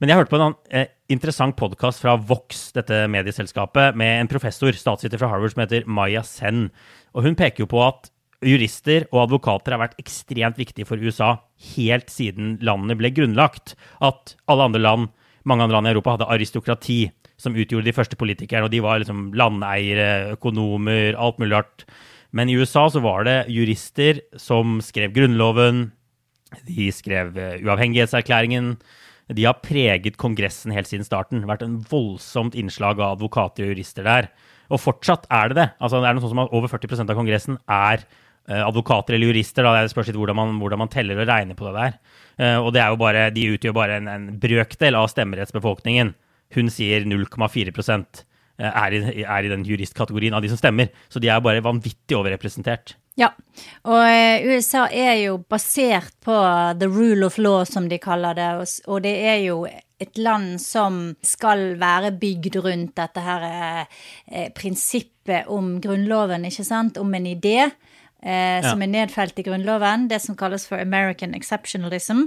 Men 0.00 0.10
jeg 0.10 0.18
hørte 0.18 0.30
på 0.30 0.36
en 0.36 0.46
annen, 0.48 0.58
eh, 0.70 0.86
interessant 1.08 1.56
podkast 1.56 2.02
fra 2.02 2.16
Vox, 2.16 2.72
dette 2.72 3.06
medieselskapet, 3.08 3.96
med 3.96 4.20
en 4.20 4.28
professor, 4.28 4.70
statsviter 4.72 5.18
fra 5.18 5.28
Harvard, 5.28 5.54
som 5.54 5.64
heter 5.64 5.86
Maya 5.86 6.22
Sen. 6.22 6.70
Og 7.14 7.24
hun 7.24 7.34
peker 7.34 7.64
jo 7.64 7.66
på 7.66 7.80
at 7.86 8.10
jurister 8.44 9.06
og 9.12 9.30
advokater 9.30 9.72
har 9.72 9.80
vært 9.80 9.96
ekstremt 9.98 10.58
viktige 10.60 10.86
for 10.86 11.00
USA 11.00 11.40
helt 11.74 12.12
siden 12.12 12.58
landet 12.60 12.98
ble 12.98 13.10
grunnlagt. 13.10 13.74
At 14.02 14.34
alle 14.46 14.68
andre 14.68 14.82
land, 14.82 15.08
mange 15.44 15.62
andre 15.64 15.78
land 15.78 15.88
i 15.88 15.94
Europa 15.94 16.16
hadde 16.16 16.28
aristokrati 16.28 17.10
som 17.40 17.56
utgjorde 17.56 17.84
de 17.84 17.96
første 17.96 18.16
politikerne, 18.16 18.64
og 18.64 18.72
de 18.72 18.82
var 18.84 19.00
liksom 19.00 19.30
landeiere, 19.36 20.36
økonomer, 20.36 21.16
alt 21.16 21.38
mulig 21.38 21.52
rart. 21.52 21.84
Men 22.32 22.50
i 22.50 22.56
USA 22.56 22.86
så 22.92 23.00
var 23.04 23.24
det 23.24 23.46
jurister 23.52 24.20
som 24.40 24.80
skrev 24.84 25.14
grunnloven, 25.16 25.90
de 26.66 26.90
skrev 26.94 27.36
eh, 27.40 27.58
uavhengighetserklæringen. 27.64 28.76
De 29.34 29.46
har 29.46 29.58
preget 29.58 30.18
Kongressen 30.20 30.74
helt 30.74 30.88
siden 30.90 31.06
starten. 31.06 31.46
Vært 31.48 31.64
en 31.66 31.80
voldsomt 31.90 32.54
innslag 32.58 33.00
av 33.00 33.16
advokater 33.16 33.66
og 33.66 33.72
jurister 33.74 34.06
der. 34.06 34.30
Og 34.70 34.82
fortsatt 34.82 35.26
er 35.30 35.50
det 35.50 35.58
det. 35.58 35.66
Altså, 35.80 36.00
det 36.02 36.08
er 36.08 36.16
noe 36.16 36.24
sånn 36.24 36.34
som 36.34 36.44
at 36.44 36.54
Over 36.54 36.70
40% 36.70 37.10
av 37.10 37.18
Kongressen 37.18 37.58
er 37.66 38.04
eh, 38.04 38.62
advokater 38.62 39.16
eller 39.16 39.32
jurister. 39.32 39.66
Da. 39.66 39.82
Det 39.82 39.94
spørs 39.94 40.12
litt 40.12 40.20
hvordan 40.20 40.38
man, 40.38 40.54
hvordan 40.62 40.84
man 40.84 40.92
teller 40.92 41.18
og 41.22 41.30
regner 41.30 41.58
på 41.58 41.66
det 41.68 41.74
der. 41.78 41.98
Eh, 42.38 42.58
og 42.60 42.70
det 42.76 42.82
er 42.84 42.94
jo 42.94 43.00
bare, 43.02 43.26
de 43.34 43.48
utgjør 43.56 43.76
bare 43.76 43.98
en, 44.00 44.10
en 44.12 44.28
brøkdel 44.42 44.98
av 44.98 45.10
stemmerettsbefolkningen. 45.12 46.14
Hun 46.54 46.70
sier 46.70 47.06
0,4 47.08 47.74
eh, 47.74 48.70
er, 48.70 49.00
er 49.24 49.48
i 49.48 49.50
den 49.50 49.66
juristkategorien 49.66 50.36
av 50.38 50.46
de 50.46 50.52
som 50.52 50.60
stemmer. 50.60 50.94
Så 51.10 51.22
de 51.22 51.32
er 51.32 51.42
bare 51.42 51.64
vanvittig 51.66 52.18
overrepresentert. 52.18 52.94
Ja, 53.16 53.30
og 53.88 54.02
eh, 54.04 54.44
USA 54.44 54.84
er 54.92 55.14
jo 55.22 55.38
basert 55.48 56.12
på 56.24 56.36
the 56.76 56.88
rule 56.90 57.24
of 57.26 57.38
law, 57.40 57.62
som 57.64 57.88
de 57.88 57.98
kaller 58.02 58.36
det, 58.36 58.50
og, 58.84 59.02
det 59.06 59.14
er 59.24 59.38
jo 59.46 59.62
et 59.96 60.18
land 60.20 60.58
som 60.60 61.14
skal 61.24 61.78
være 61.80 62.12
bygd 62.20 62.58
rundt 62.66 62.96
dette 63.00 63.22
her 63.24 63.46
eh, 63.48 64.00
eh, 64.28 64.48
prinsippet 64.52 65.48
om 65.48 65.78
Grunnloven, 65.80 66.44
ikke 66.44 66.66
sant, 66.68 67.00
om 67.00 67.14
en 67.16 67.28
idé 67.30 67.56
eh, 67.64 68.60
som 68.66 68.84
er 68.84 68.92
nedfelt 68.92 69.40
i 69.40 69.46
Grunnloven, 69.46 70.10
det 70.12 70.20
som 70.20 70.36
kalles 70.36 70.68
for 70.68 70.76
American 70.82 71.32
exceptionalism. 71.34 72.26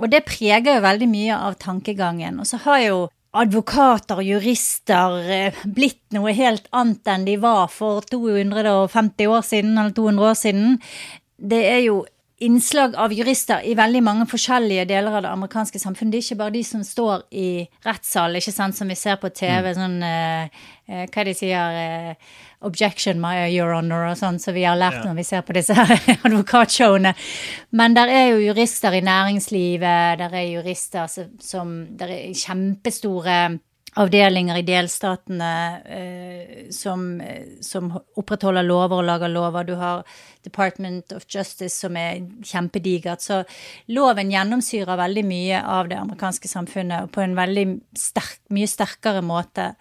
Og 0.00 0.08
det 0.12 0.24
preger 0.28 0.76
jo 0.76 0.84
veldig 0.84 1.08
mye 1.08 1.36
av 1.36 1.60
tankegangen. 1.60 2.40
Og 2.40 2.48
så 2.48 2.60
har 2.64 2.80
jo 2.84 2.96
advokater 3.42 4.20
og 4.20 4.26
jurister 4.26 5.16
eh, 5.30 5.62
blitt 5.64 6.02
noe 6.16 6.34
helt 6.36 6.68
annet 6.76 7.08
enn 7.12 7.26
de 7.28 7.36
var 7.42 7.70
for 7.72 8.04
250 8.10 9.32
år 9.32 9.46
siden, 9.46 9.76
eller 9.76 9.94
200 9.96 10.28
år 10.30 10.38
siden. 10.40 10.76
Det 11.36 11.62
er 11.68 11.82
jo 11.86 12.04
innslag 12.38 12.96
av 13.00 13.12
jurister 13.16 13.64
i 13.64 13.74
veldig 13.76 14.02
mange 14.04 14.26
forskjellige 14.28 14.84
deler 14.90 15.14
av 15.16 15.24
det 15.24 15.30
amerikanske 15.32 15.80
samfunnet. 15.80 16.12
Det 16.12 16.18
er 16.18 16.26
ikke 16.26 16.40
bare 16.42 16.54
de 16.56 16.64
som 16.68 16.82
står 16.84 17.24
i 17.32 17.48
rettssalen, 17.86 18.36
ikke 18.40 18.52
sant, 18.52 18.76
som 18.76 18.90
vi 18.92 18.98
ser 18.98 19.16
på 19.22 19.30
TV, 19.32 19.72
sånn 19.76 19.96
eh, 20.04 20.58
eh, 20.90 21.06
Hva 21.08 21.24
de 21.24 21.34
sier 21.36 21.80
eh, 21.80 22.34
Objection, 22.66 23.20
my 23.22 23.46
your 23.48 23.72
honor, 23.76 24.08
og 24.10 24.18
sånn, 24.18 24.40
som 24.42 24.56
vi 24.56 24.64
har 24.66 24.78
lært 24.78 25.00
Ja. 25.00 25.04
når 25.10 25.20
vi 25.20 25.26
ser 25.28 25.44
på 25.46 25.54
disse 25.54 25.74
advokatshowene. 26.26 27.14
Men 27.72 27.94
der 27.94 28.10
er 28.10 28.26
jo 28.32 28.42
jurister 28.48 28.92
i 28.92 29.04
næringslivet, 29.06 30.18
der 30.18 30.34
er 30.34 30.50
jurister 30.50 31.06
som, 31.06 31.30
som 31.40 31.72
Der 31.96 32.10
er 32.10 32.34
kjempestore 32.34 33.58
avdelinger 33.96 34.58
i 34.60 34.64
delstatene 34.66 35.50
eh, 35.88 36.56
som, 36.74 37.06
som, 37.64 37.88
opprettholder 38.20 38.66
lover 38.66 39.00
og 39.00 39.06
lager 39.08 39.32
lover. 39.32 39.64
Du 39.64 39.74
har 39.80 40.02
Department 40.44 41.14
of 41.16 41.24
Justice 41.28 41.74
som 41.74 41.96
er 41.96 42.20
kjempedigert. 42.44 43.24
Så 43.24 43.42
loven 43.96 44.32
gjennomsyrer 44.32 45.00
veldig 45.00 45.24
mye 45.28 45.62
av 45.62 45.88
det 45.92 46.00
amerikanske 46.00 46.50
samfunnet 46.50 47.08
på 47.14 47.24
en 47.24 47.38
veldig 47.38 47.66
sterk, 47.96 48.42
mye 48.52 48.68
sterkere 48.70 49.24
måte 49.24 49.72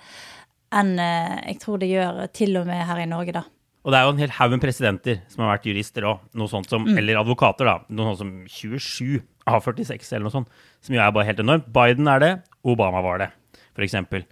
enn 0.75 0.95
eh, 1.01 1.35
jeg 1.51 1.61
tror 1.63 1.81
det 1.81 1.91
gjør 1.91 2.25
til 2.35 2.59
og 2.61 2.67
med 2.69 2.83
her 2.89 3.03
i 3.03 3.09
Norge, 3.09 3.35
da. 3.35 3.45
Og 3.85 3.93
det 3.93 3.99
er 3.99 4.07
jo 4.07 4.13
en 4.15 4.21
hel 4.23 4.33
haug 4.33 4.53
med 4.55 4.63
presidenter 4.63 5.19
som 5.29 5.43
har 5.45 5.55
vært 5.55 5.67
jurister 5.69 6.07
òg, 6.09 6.23
mm. 6.33 6.93
eller 6.97 7.21
advokater, 7.21 7.69
da. 7.69 7.77
Noe 7.93 8.15
sånt 8.15 8.23
som 8.23 8.31
27 8.49 9.21
av 9.45 9.61
46 9.61 10.13
eller 10.15 10.25
noe 10.25 10.33
sånt, 10.33 10.61
som 10.81 10.95
jo 10.95 11.03
er 11.03 11.13
bare 11.13 11.29
helt 11.29 11.43
enormt. 11.43 11.67
Biden 11.73 12.09
er 12.09 12.23
det, 12.23 12.31
Obama 12.65 13.03
var 13.05 13.21
det 13.21 13.29
f.eks. 13.75 14.25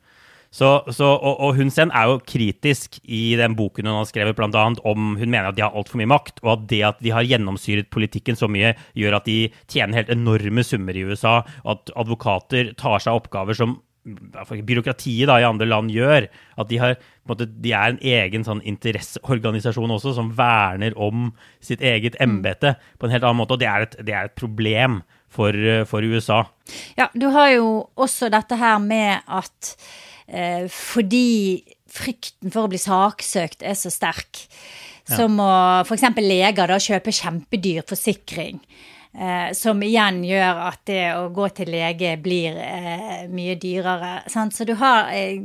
Så, 0.54 0.68
så, 0.94 1.08
og, 1.18 1.40
og 1.42 1.56
Hun 1.58 1.72
Sen 1.74 1.90
er 1.98 2.12
jo 2.12 2.20
kritisk 2.30 3.00
i 3.10 3.34
den 3.40 3.56
boken 3.58 3.88
hun 3.90 3.98
har 3.98 4.10
skrevet 4.10 4.38
annet, 4.38 4.82
om 4.86 5.16
hun 5.18 5.32
mener 5.32 5.50
at 5.50 5.58
de 5.58 5.64
har 5.66 5.74
altfor 5.74 5.98
mye 5.98 6.12
makt, 6.12 6.44
og 6.44 6.52
at 6.54 6.68
det 6.70 6.82
at 6.86 7.02
de 7.02 7.14
har 7.16 7.26
gjennomsyret 7.26 7.90
politikken 7.90 8.38
så 8.38 8.50
mye, 8.52 8.76
gjør 8.94 9.18
at 9.18 9.26
de 9.26 9.50
tjener 9.66 10.04
helt 10.04 10.14
enorme 10.14 10.66
summer 10.66 10.94
i 10.94 11.06
USA, 11.10 11.40
og 11.66 11.72
at 11.74 11.96
advokater 11.98 12.70
tar 12.78 13.02
seg 13.02 13.18
oppgaver 13.18 13.58
som 13.58 13.80
byråkratiet 14.04 15.30
da, 15.30 15.40
i 15.40 15.48
andre 15.48 15.68
land 15.70 15.92
gjør. 15.94 16.28
At 16.60 16.70
de, 16.70 16.80
har, 16.82 16.96
måte, 17.30 17.48
de 17.48 17.74
er 17.74 17.94
en 17.94 18.00
egen 18.02 18.46
sånn 18.48 18.64
interesseorganisasjon 18.68 19.96
også, 19.98 20.16
som 20.18 20.32
verner 20.38 20.96
om 21.00 21.32
sitt 21.64 21.84
eget 21.84 22.18
embete 22.24 22.76
på 23.00 23.08
en 23.08 23.16
helt 23.16 23.26
annen 23.26 23.42
måte. 23.42 23.58
Og 23.58 23.64
det 23.64 23.70
er 23.72 23.88
et, 23.88 24.00
det 24.04 24.16
er 24.16 24.30
et 24.30 24.40
problem 24.40 25.02
for, 25.34 25.58
for, 25.90 26.06
USA. 26.06 26.44
Ja, 27.00 27.10
du 27.14 27.30
har 27.34 27.54
jo 27.56 27.70
også 27.96 28.30
dette 28.34 28.58
her 28.60 28.82
med 28.84 29.24
at 29.26 29.76
eh, 30.28 30.68
fordi 30.70 31.64
frykten 31.94 32.54
for 32.54 32.66
å 32.66 32.72
bli 32.72 32.82
saksøkt 32.82 33.66
er 33.66 33.78
så 33.78 33.92
sterk, 33.94 34.46
så 35.04 35.28
må 35.28 35.46
f.eks. 35.84 36.06
leger 36.16 36.70
da 36.72 36.80
kjøpe 36.80 37.12
kjempedyr 37.12 37.84
forsikring. 37.90 38.62
Eh, 39.14 39.52
som 39.54 39.84
igjen 39.86 40.24
gjør 40.26 40.64
at 40.70 40.82
det 40.90 41.04
å 41.20 41.28
gå 41.34 41.48
til 41.54 41.70
lege 41.74 42.16
blir 42.22 42.58
eh, 42.58 43.24
mye 43.30 43.56
dyrere. 43.62 44.24
Sant? 44.32 44.56
Så 44.58 44.66
du 44.66 44.74
har 44.80 45.12
eh, 45.14 45.38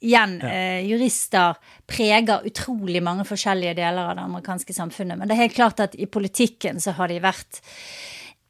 igjen. 0.00 0.40
Eh, 0.42 0.80
jurister 0.88 1.58
preger 1.86 2.46
utrolig 2.48 3.02
mange 3.04 3.26
forskjellige 3.28 3.76
deler 3.78 4.10
av 4.10 4.16
det 4.16 4.24
amerikanske 4.24 4.76
samfunnet. 4.76 5.18
Men 5.18 5.28
det 5.28 5.36
er 5.36 5.44
helt 5.44 5.58
klart 5.58 5.84
at 5.84 5.96
i 5.96 6.08
politikken 6.08 6.80
så 6.80 6.96
har 6.96 7.12
de 7.12 7.20
vært 7.22 7.60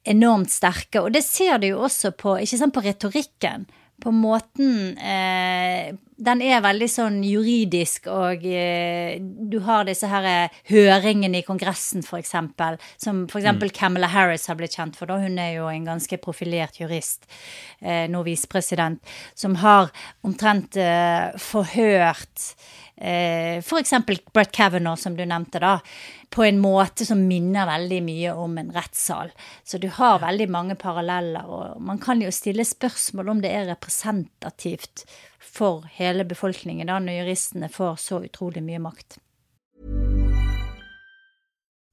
enormt 0.08 0.52
sterke. 0.52 1.02
Og 1.02 1.12
det 1.14 1.24
ser 1.26 1.58
du 1.60 1.70
jo 1.72 1.84
også 1.86 2.14
på, 2.16 2.38
ikke 2.40 2.60
sant, 2.60 2.74
på 2.76 2.84
retorikken. 2.86 3.66
På 4.00 4.10
måten 4.14 4.96
eh, 4.98 5.90
Den 6.20 6.42
er 6.44 6.62
veldig 6.64 6.88
sånn 6.90 7.18
juridisk, 7.24 8.10
og 8.12 8.44
eh, 8.44 9.16
du 9.20 9.58
har 9.64 9.86
disse 9.88 10.08
her 10.10 10.26
eh, 10.28 10.58
høringene 10.68 11.40
i 11.40 11.46
Kongressen, 11.46 12.04
f.eks., 12.04 12.34
som 13.00 13.22
f.eks. 13.24 13.48
Mm. 13.48 13.64
Camilla 13.76 14.10
Harris 14.12 14.44
har 14.50 14.58
blitt 14.60 14.76
kjent 14.76 14.98
for. 14.98 15.08
da, 15.08 15.16
Hun 15.22 15.40
er 15.40 15.54
jo 15.56 15.70
en 15.72 15.88
ganske 15.88 16.20
profilert 16.20 16.76
jurist, 16.80 17.24
eh, 17.80 18.04
nå 18.12 18.20
visepresident, 18.26 19.00
som 19.32 19.56
har 19.64 19.88
omtrent 20.26 20.76
eh, 20.76 21.32
forhørt 21.40 22.52
eh, 23.00 23.58
f.eks. 23.58 23.92
Brett 24.32 24.52
Kavanaugh, 24.52 24.98
som 25.00 25.16
du 25.16 25.24
nevnte, 25.24 25.58
da, 25.58 25.78
på 26.30 26.44
en 26.44 26.60
måte 26.60 27.06
som 27.06 27.22
minner 27.26 27.66
veldig 27.66 28.02
mye 28.06 28.34
om 28.36 28.58
en 28.60 28.72
rettssal. 28.74 29.32
Så 29.64 29.78
du 29.78 29.88
har 29.96 30.20
veldig 30.22 30.50
mange 30.50 30.76
paralleller, 30.78 31.48
og 31.48 31.80
man 31.82 31.98
kan 31.98 32.22
jo 32.22 32.30
stille 32.34 32.64
spørsmål 32.64 33.34
om 33.34 33.42
det 33.42 33.54
er 33.54 33.70
representativt 33.72 35.06
for 35.40 35.88
hele 35.96 36.24
befolkningen 36.28 36.90
da, 36.90 37.00
når 37.00 37.22
juristene 37.22 37.72
får 37.72 37.98
så 38.04 38.22
utrolig 38.28 38.62
mye 38.62 38.82
makt. 38.82 39.18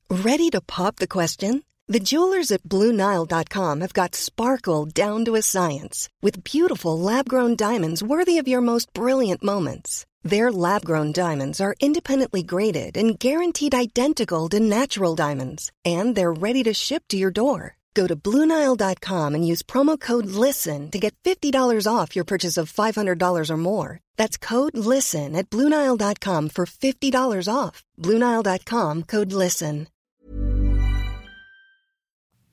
Ready 0.09 0.49
to 0.51 0.61
pop 0.61 0.97
the 0.97 1.07
question? 1.07 1.63
The 1.89 1.99
jewelers 1.99 2.51
at 2.51 2.63
BlueNile.com 2.63 3.81
have 3.81 3.93
got 3.93 4.15
sparkle 4.15 4.85
down 4.85 5.23
to 5.25 5.35
a 5.35 5.41
science 5.41 6.09
with 6.21 6.43
beautiful 6.43 6.99
lab-grown 6.99 7.55
diamonds 7.55 8.03
worthy 8.03 8.37
of 8.37 8.47
your 8.47 8.61
most 8.61 8.93
brilliant 8.93 9.41
moments. 9.41 10.05
Their 10.27 10.51
lab 10.51 10.83
grown 10.83 11.13
diamonds 11.13 11.61
are 11.61 11.73
independently 11.79 12.43
graded 12.43 12.97
and 12.97 13.17
guaranteed 13.17 13.73
identical 13.73 14.49
to 14.49 14.59
natural 14.59 15.15
diamonds, 15.15 15.71
and 15.85 16.15
they're 16.15 16.33
ready 16.33 16.63
to 16.63 16.73
ship 16.73 17.03
to 17.09 17.17
your 17.17 17.31
door. 17.31 17.77
Go 17.93 18.07
to 18.07 18.15
Bluenile.com 18.15 19.35
and 19.35 19.47
use 19.47 19.63
promo 19.63 19.97
code 19.97 20.25
LISTEN 20.25 20.91
to 20.91 20.99
get 20.99 21.15
$50 21.23 21.87
off 21.87 22.15
your 22.15 22.25
purchase 22.25 22.57
of 22.57 22.71
$500 22.71 23.49
or 23.49 23.57
more. 23.57 23.99
That's 24.17 24.37
code 24.37 24.77
LISTEN 24.77 25.35
at 25.35 25.49
Bluenile.com 25.49 26.49
for 26.49 26.65
$50 26.65 27.47
off. 27.47 27.83
Bluenile.com 27.97 29.03
code 29.03 29.31
LISTEN. 29.31 29.87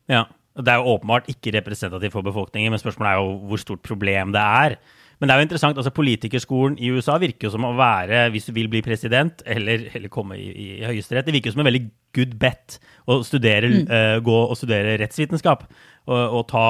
Ja, 0.06 0.24
det 0.54 0.68
er 0.68 0.84
åpenbart 0.84 1.28
ikke 1.28 1.50
representativt 1.58 2.12
for 2.12 2.22
befolkningen, 2.22 2.70
men 2.70 2.78
spørsmålet 2.78 3.10
er 3.10 3.22
jo 3.22 3.38
hvor 3.48 3.56
stort 3.56 3.82
problem 3.82 4.32
det 4.32 4.40
er. 4.40 4.76
Men 5.18 5.28
det 5.28 5.34
er 5.34 5.40
jo 5.40 5.46
interessant, 5.48 5.78
altså 5.78 5.92
politikerskolen 5.94 6.78
i 6.82 6.90
USA 6.94 7.16
virker 7.22 7.48
jo 7.48 7.54
som 7.54 7.66
å 7.68 7.74
være, 7.78 8.26
hvis 8.34 8.48
du 8.48 8.54
vil 8.56 8.70
bli 8.72 8.82
president 8.84 9.44
eller, 9.46 9.86
eller 9.94 10.12
komme 10.12 10.38
i, 10.40 10.48
i, 10.50 10.68
i 10.80 10.86
Høyesterett, 10.88 11.26
det 11.28 11.34
virker 11.36 11.52
jo 11.52 11.56
som 11.56 11.64
en 11.64 11.70
veldig 11.70 11.84
good 12.14 12.36
bet 12.40 12.78
å 13.10 13.18
studere, 13.26 13.70
mm. 13.70 13.90
uh, 13.90 14.16
gå 14.24 14.36
og 14.44 14.54
studere 14.58 14.96
rettsvitenskap. 15.00 15.66
Og, 16.04 16.20
og 16.36 16.42
ta 16.50 16.64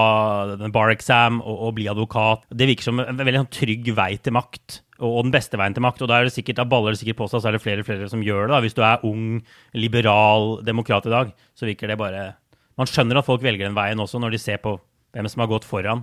den 0.60 0.70
bar 0.74 0.92
exam 0.92 1.40
og, 1.42 1.56
og, 1.56 1.72
bli 1.78 1.88
advokat. 1.90 2.44
Det 2.54 2.68
virker 2.70 2.86
som 2.86 3.02
en 3.02 3.18
veldig 3.18 3.40
sånn, 3.42 3.52
trygg 3.56 3.90
vei 3.96 4.12
til 4.22 4.36
makt. 4.36 4.78
Og, 5.00 5.08
og, 5.08 5.20
den 5.26 5.34
beste 5.34 5.58
veien 5.58 5.74
til 5.74 5.84
makt. 5.84 6.04
Og 6.06 6.10
da 6.10 6.20
er 6.20 6.28
det 6.28 6.36
sikkert, 6.36 6.60
da 6.60 6.68
baller 6.70 6.94
det 6.94 7.02
sikkert 7.02 7.18
på 7.18 7.28
seg, 7.32 7.42
så 7.42 7.50
er 7.50 7.56
det 7.56 7.64
flere 7.64 7.82
og 7.82 7.88
flere 7.88 8.10
som 8.12 8.22
gjør 8.22 8.46
det. 8.46 8.52
da. 8.54 8.62
Hvis 8.62 8.78
du 8.78 8.84
er 8.86 9.02
ung, 9.08 9.26
liberal 9.74 10.60
demokrat 10.66 11.10
i 11.10 11.14
dag, 11.14 11.34
så 11.58 11.66
virker 11.66 11.90
det 11.90 12.00
bare 12.00 12.32
Man 12.78 12.88
skjønner 12.90 13.20
at 13.20 13.26
folk 13.26 13.42
velger 13.42 13.68
den 13.68 13.76
veien 13.76 14.00
også, 14.02 14.18
når 14.18 14.34
de 14.34 14.38
ser 14.42 14.58
på 14.62 14.72
hvem 15.14 15.28
som 15.30 15.44
har 15.44 15.50
gått 15.50 15.66
foran. 15.66 16.02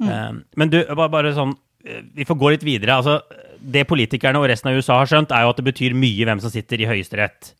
Mm. 0.00 0.08
Um, 0.08 0.42
men 0.56 0.72
du, 0.72 0.78
bare, 0.96 1.10
bare 1.12 1.34
sånn 1.36 1.52
eh, 1.84 2.00
Vi 2.16 2.24
får 2.26 2.38
gå 2.40 2.52
litt 2.54 2.64
videre. 2.66 2.96
altså 2.96 3.18
Det 3.60 3.84
politikerne 3.88 4.40
og 4.40 4.48
resten 4.50 4.70
av 4.70 4.78
USA 4.78 5.00
har 5.02 5.10
skjønt, 5.10 5.34
er 5.34 5.44
jo 5.44 5.52
at 5.52 5.60
det 5.60 5.66
betyr 5.68 5.96
mye 5.98 6.28
hvem 6.28 6.40
som 6.42 6.52
sitter 6.52 6.82
i 6.82 6.88
Høyesterett. 6.90 7.52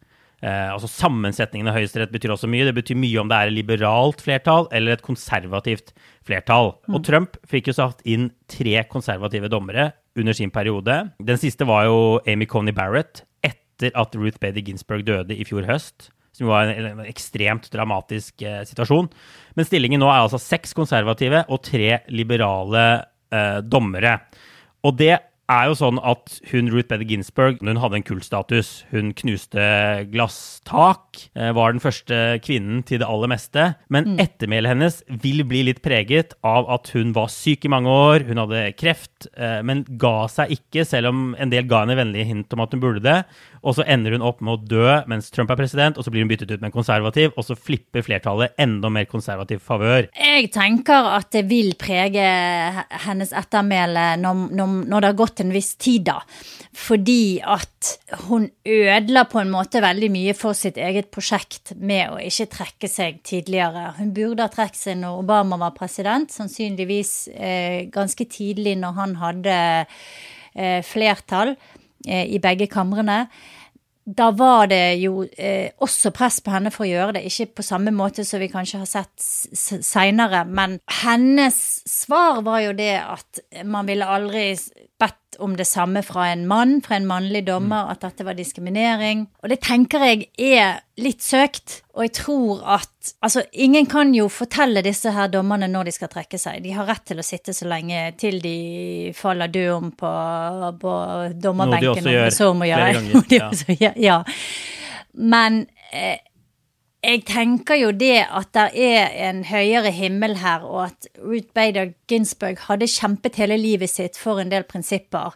Uh, 0.42 0.72
altså 0.74 0.90
Sammensetningen 0.90 1.70
av 1.70 1.76
Høyesterett 1.78 2.14
betyr 2.14 2.34
også 2.34 2.50
mye. 2.50 2.66
Det 2.66 2.76
betyr 2.80 2.98
mye 2.98 3.20
om 3.22 3.30
det 3.30 3.38
er 3.38 3.50
et 3.52 3.58
liberalt 3.58 4.24
flertall 4.24 4.66
eller 4.74 4.96
et 4.96 5.04
konservativt 5.04 5.92
flertall. 6.26 6.74
Mm. 6.88 6.96
Og 6.96 7.04
Trump 7.06 7.36
fikk 7.50 7.70
jo 7.70 7.76
satt 7.78 8.02
inn 8.08 8.30
tre 8.50 8.80
konservative 8.90 9.52
dommere 9.52 9.92
under 10.18 10.36
sin 10.36 10.50
periode. 10.52 10.96
Den 11.22 11.38
siste 11.40 11.68
var 11.68 11.86
jo 11.88 12.00
Amy 12.28 12.48
Coney 12.50 12.74
Barrett, 12.76 13.22
etter 13.46 13.94
at 13.98 14.18
Ruth 14.18 14.42
Bader 14.42 14.64
Ginsburg 14.66 15.06
døde 15.06 15.36
i 15.36 15.46
fjor 15.48 15.66
høst 15.68 16.10
som 16.36 16.48
var 16.48 16.70
en, 16.70 16.86
en 16.92 17.04
ekstremt 17.06 17.68
dramatisk 17.72 18.42
eh, 18.46 18.62
situasjon. 18.68 19.10
Men 19.58 19.68
stillingen 19.68 20.02
nå 20.02 20.08
er 20.10 20.22
altså 20.24 20.40
seks 20.40 20.72
konservative 20.76 21.44
og 21.52 21.62
tre 21.66 22.02
liberale 22.12 22.86
eh, 23.32 23.60
dommere. 23.64 24.16
Og 24.82 24.96
det 24.98 25.14
er 25.52 25.68
jo 25.70 25.76
sånn 25.78 26.00
at 26.02 26.38
hun 26.50 26.70
Ruth 26.72 26.88
Bader 26.90 27.06
Ginsburg 27.08 27.60
hun 27.62 27.80
hadde 27.82 27.98
en 28.00 28.06
kultstatus. 28.06 28.70
Hun 28.92 29.12
knuste 29.18 29.62
glasstak, 30.12 31.20
eh, 31.36 31.52
var 31.56 31.74
den 31.74 31.82
første 31.82 32.18
kvinnen 32.44 32.82
til 32.88 33.02
det 33.02 33.08
aller 33.08 33.30
meste. 33.32 33.66
Men 33.92 34.12
mm. 34.12 34.18
ettermælet 34.24 34.72
hennes 34.72 34.98
vil 35.22 35.44
bli 35.48 35.64
litt 35.68 35.82
preget 35.84 36.36
av 36.46 36.68
at 36.72 36.92
hun 36.96 37.14
var 37.16 37.30
syk 37.32 37.66
i 37.66 37.72
mange 37.72 37.92
år, 37.92 38.26
hun 38.28 38.40
hadde 38.42 38.64
kreft, 38.78 39.28
eh, 39.36 39.60
men 39.66 39.84
ga 40.00 40.28
seg 40.32 40.54
ikke, 40.56 40.86
selv 40.88 41.12
om 41.12 41.24
en 41.38 41.52
del 41.52 41.68
ga 41.70 41.84
henne 41.84 41.98
vennlige 41.98 42.28
hint 42.30 42.56
om 42.56 42.64
at 42.64 42.74
hun 42.74 42.82
burde 42.82 43.04
det. 43.04 43.20
Og 43.62 43.76
så 43.76 43.86
ender 43.86 44.16
hun 44.16 44.24
opp 44.26 44.40
med 44.42 44.56
å 44.56 44.70
dø 44.72 44.96
mens 45.10 45.30
Trump 45.34 45.52
er 45.52 45.58
president, 45.60 45.98
og 45.98 46.04
så 46.04 46.12
blir 46.12 46.24
hun 46.24 46.30
byttet 46.30 46.50
ut 46.50 46.60
med 46.60 46.70
en 46.70 46.74
konservativ, 46.74 47.32
og 47.36 47.46
så 47.46 47.56
flipper 47.58 48.04
flertallet 48.04 48.56
enda 48.60 48.90
mer 48.92 49.06
konservativ 49.10 49.62
favør. 49.62 50.08
Jeg 50.16 50.50
tenker 50.54 51.10
at 51.14 51.30
det 51.34 51.44
vil 51.50 51.72
prege 51.78 52.26
hennes 53.06 53.32
ettermæle 53.36 54.06
når, 54.22 54.46
når, 54.50 54.74
når, 54.90 55.04
det 55.04 55.10
har 55.10 55.18
gått 55.18 55.41
en 55.42 55.52
viss 55.54 55.74
tid, 55.76 56.06
da. 56.08 56.20
Fordi 56.72 57.42
at 57.44 57.92
hun 58.28 58.48
ødela 58.64 59.26
på 59.28 59.42
en 59.42 59.52
måte 59.52 59.82
veldig 59.84 60.08
mye 60.14 60.36
for 60.38 60.56
sitt 60.56 60.80
eget 60.80 61.10
prosjekt 61.12 61.74
med 61.76 62.14
å 62.14 62.22
ikke 62.22 62.48
trekke 62.56 62.90
seg 62.90 63.20
tidligere. 63.26 63.92
Hun 63.98 64.14
burde 64.16 64.46
ha 64.46 64.52
trukket 64.52 64.80
seg 64.80 64.98
når 65.02 65.20
Obama 65.24 65.60
var 65.60 65.76
president, 65.76 66.32
sannsynligvis 66.32 67.14
eh, 67.34 67.78
ganske 67.92 68.26
tidlig 68.30 68.78
når 68.80 68.98
han 69.02 69.16
hadde 69.20 69.60
eh, 69.84 70.80
flertall. 70.86 71.56
Eh, 72.06 72.34
i 72.34 72.38
begge 72.42 72.66
kamrene. 72.66 73.26
Da 74.02 74.32
var 74.34 74.66
det 74.66 74.96
jo 74.98 75.22
eh, 75.38 75.70
også 75.78 76.10
press 76.10 76.40
på 76.42 76.50
henne 76.50 76.72
for 76.74 76.82
å 76.82 76.90
gjøre 76.90 77.14
det, 77.16 77.28
ikke 77.28 77.60
på 77.60 77.66
samme 77.66 77.92
måte 77.94 78.24
som 78.26 78.42
vi 78.42 78.48
kanskje 78.50 78.80
har 78.80 78.88
sett 78.90 79.22
seinere, 79.86 80.42
men 80.42 80.80
hennes 81.04 81.56
svar 81.86 82.42
var 82.42 82.64
jo 82.64 82.72
det 82.74 82.96
at 82.98 83.44
man 83.62 83.86
ville 83.86 84.08
aldri 84.10 84.48
bedt 84.98 85.21
om 85.42 85.56
det 85.58 85.66
samme 85.68 86.02
fra 86.06 86.28
en 86.32 86.46
mann, 86.48 86.78
fra 86.84 86.96
en 86.98 87.06
mannlig 87.08 87.44
dommer, 87.48 87.90
at 87.92 88.02
dette 88.04 88.24
var 88.26 88.36
diskriminering. 88.38 89.26
Og 89.42 89.52
det 89.52 89.60
tenker 89.64 90.04
jeg 90.06 90.28
er 90.38 90.80
litt 91.02 91.24
søkt. 91.24 91.80
Og 91.96 92.06
jeg 92.06 92.14
tror 92.22 92.62
at 92.78 92.88
Altså, 93.18 93.42
ingen 93.58 93.88
kan 93.90 94.12
jo 94.14 94.28
fortelle 94.30 94.78
disse 94.86 95.10
her 95.10 95.26
dommerne 95.26 95.66
når 95.66 95.88
de 95.88 95.92
skal 95.96 96.10
trekke 96.12 96.38
seg. 96.38 96.60
De 96.62 96.70
har 96.70 96.86
rett 96.86 97.02
til 97.10 97.18
å 97.18 97.24
sitte 97.26 97.50
så 97.50 97.66
lenge 97.66 98.12
til 98.14 98.38
de 98.38 99.10
faller 99.18 99.50
døde 99.50 99.72
om 99.74 99.88
på, 99.90 100.12
på 100.78 100.92
dommerbenken. 101.34 102.04
Noe 102.06 102.12
de 102.12 102.28
også 102.28 102.52
gjør 102.68 102.84
flere 102.84 103.00
ganger. 103.00 103.72
ja. 103.82 103.90
ja. 103.98 104.20
Men 105.18 105.64
eh, 105.90 106.22
jeg 107.02 107.24
tenker 107.26 107.80
jo 107.80 107.90
det 107.98 108.22
at 108.30 108.52
det 108.54 108.68
er 108.78 109.10
en 109.28 109.42
høyere 109.48 109.90
himmel 109.94 110.36
her, 110.38 110.62
og 110.62 110.84
at 110.86 111.08
Ruth 111.18 111.50
Bader 111.54 111.92
Ginsburg 112.10 112.62
hadde 112.68 112.90
kjempet 112.90 113.40
hele 113.42 113.58
livet 113.58 113.90
sitt 113.90 114.18
for 114.20 114.38
en 114.38 114.52
del 114.52 114.66
prinsipper 114.68 115.34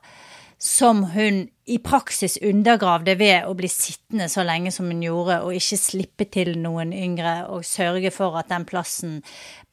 som 0.63 1.03
hun 1.13 1.43
i 1.69 1.77
praksis 1.83 2.39
undergravde 2.41 3.17
ved 3.19 3.45
å 3.45 3.53
bli 3.59 3.69
sittende 3.69 4.29
så 4.33 4.45
lenge 4.47 4.71
som 4.73 4.87
hun 4.89 5.03
gjorde, 5.05 5.41
og 5.45 5.57
ikke 5.59 5.79
slippe 5.81 6.29
til 6.33 6.55
noen 6.63 6.95
yngre 6.97 7.43
og 7.53 7.67
sørge 7.67 8.13
for 8.15 8.39
at 8.41 8.49
den 8.53 8.65
plassen 8.69 9.19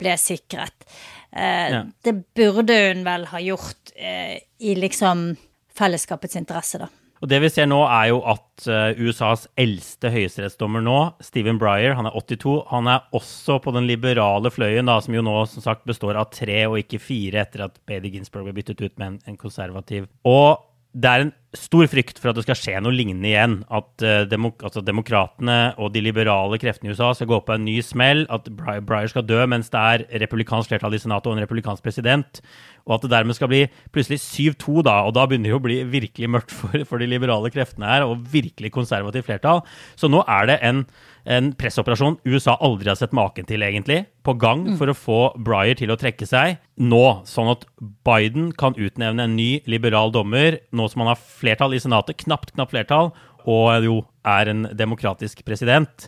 ble 0.01 0.17
sikret. 0.19 0.87
Eh, 1.31 1.69
ja. 1.77 1.83
Det 2.03 2.15
burde 2.35 2.75
hun 2.89 3.05
vel 3.05 3.29
ha 3.31 3.41
gjort 3.45 3.93
eh, 3.95 4.41
i 4.59 4.75
liksom 4.75 5.29
fellesskapets 5.73 6.41
interesse, 6.41 6.81
da. 6.83 6.89
Og 7.23 7.29
det 7.31 7.37
vi 7.39 7.47
ser 7.47 7.69
nå, 7.71 7.77
er 7.87 8.09
jo 8.09 8.17
at 8.27 8.65
uh, 8.67 8.99
USAs 8.99 9.45
eldste 9.55 10.09
høyesterettsdommer 10.11 10.83
nå, 10.83 10.97
Stephen 11.23 11.55
Breyer, 11.61 11.95
han 11.95 12.09
er 12.09 12.17
82, 12.19 12.57
han 12.67 12.89
er 12.91 13.05
også 13.15 13.61
på 13.63 13.71
den 13.71 13.87
liberale 13.87 14.51
fløyen, 14.51 14.91
da, 14.91 14.97
som 14.99 15.15
jo 15.15 15.23
nå 15.23 15.37
som 15.47 15.63
sagt 15.63 15.87
består 15.87 16.19
av 16.19 16.33
tre 16.35 16.65
og 16.67 16.75
ikke 16.81 16.99
fire 16.99 17.45
etter 17.45 17.63
at 17.69 17.79
Bader 17.87 18.11
Ginsburg 18.11 18.49
ble 18.49 18.57
byttet 18.57 18.83
ut 18.83 18.97
med 18.97 19.07
en, 19.07 19.17
en 19.31 19.39
konservativ. 19.39 20.09
Og 20.27 20.59
det 20.93 21.09
er 21.09 21.23
en 21.23 21.31
stor 21.57 21.87
frykt 21.89 22.19
for 22.21 22.29
at 22.29 22.37
det 22.37 22.43
skal 22.45 22.57
skje 22.57 22.79
noe 22.81 22.93
lignende 22.93 23.29
igjen. 23.29 23.55
At 23.73 24.03
uh, 24.05 24.25
demok 24.29 24.61
altså 24.65 24.81
demokratene 24.85 25.73
og 25.81 25.91
de 25.93 26.03
liberale 26.05 26.59
kreftene 26.61 26.91
i 26.91 26.93
USA 26.93 27.11
skal 27.17 27.29
gå 27.31 27.39
på 27.45 27.55
en 27.55 27.65
ny 27.65 27.79
smell. 27.85 28.25
At 28.33 28.49
Breyer 28.53 29.09
skal 29.09 29.25
dø 29.25 29.39
mens 29.49 29.71
det 29.73 29.81
er 29.81 30.05
republikansk 30.25 30.69
flertall 30.69 30.97
i 30.97 31.01
Senatet 31.01 31.31
og 31.31 31.37
en 31.37 31.43
republikansk 31.45 31.85
president. 31.85 32.43
Og 32.85 32.97
at 32.97 33.05
det 33.05 33.13
dermed 33.13 33.37
skal 33.37 33.49
bli 33.49 33.63
plutselig 33.95 34.21
7-2, 34.21 34.83
da. 34.85 34.99
Og 35.07 35.15
da 35.17 35.25
begynner 35.29 35.53
det 35.53 35.57
å 35.57 35.63
bli 35.65 35.79
virkelig 35.95 36.29
mørkt 36.35 36.53
for, 36.53 36.85
for 36.89 37.01
de 37.01 37.09
liberale 37.09 37.53
kreftene 37.53 37.89
her, 37.89 38.05
og 38.05 38.27
virkelig 38.33 38.73
konservativt 38.75 39.29
flertall. 39.29 39.63
Så 39.97 40.11
nå 40.11 40.21
er 40.29 40.51
det 40.51 40.61
en 40.61 40.85
en 41.23 41.53
pressoperasjon 41.55 42.17
USA 42.27 42.57
aldri 42.63 42.91
har 42.91 42.97
sett 42.99 43.15
maken 43.15 43.47
til, 43.47 43.63
egentlig, 43.63 44.03
på 44.27 44.35
gang 44.39 44.65
mm. 44.67 44.75
for 44.79 44.91
å 44.91 44.97
få 44.97 45.19
Breyer 45.39 45.77
til 45.79 45.93
å 45.93 45.97
trekke 45.99 46.27
seg 46.27 46.57
nå, 46.75 47.03
sånn 47.27 47.53
at 47.53 47.65
Biden 48.07 48.51
kan 48.59 48.75
utnevne 48.75 49.27
en 49.27 49.37
ny 49.37 49.63
liberal 49.69 50.11
dommer, 50.15 50.59
nå 50.75 50.89
som 50.91 51.03
han 51.03 51.13
har 51.13 51.21
flertall 51.21 51.75
i 51.75 51.81
Senatet, 51.83 52.19
knapt, 52.25 52.55
knapt 52.55 52.75
flertall, 52.75 53.13
og 53.43 53.87
jo 53.87 53.97
er 54.27 54.51
en 54.51 54.67
demokratisk 54.75 55.43
president. 55.47 56.07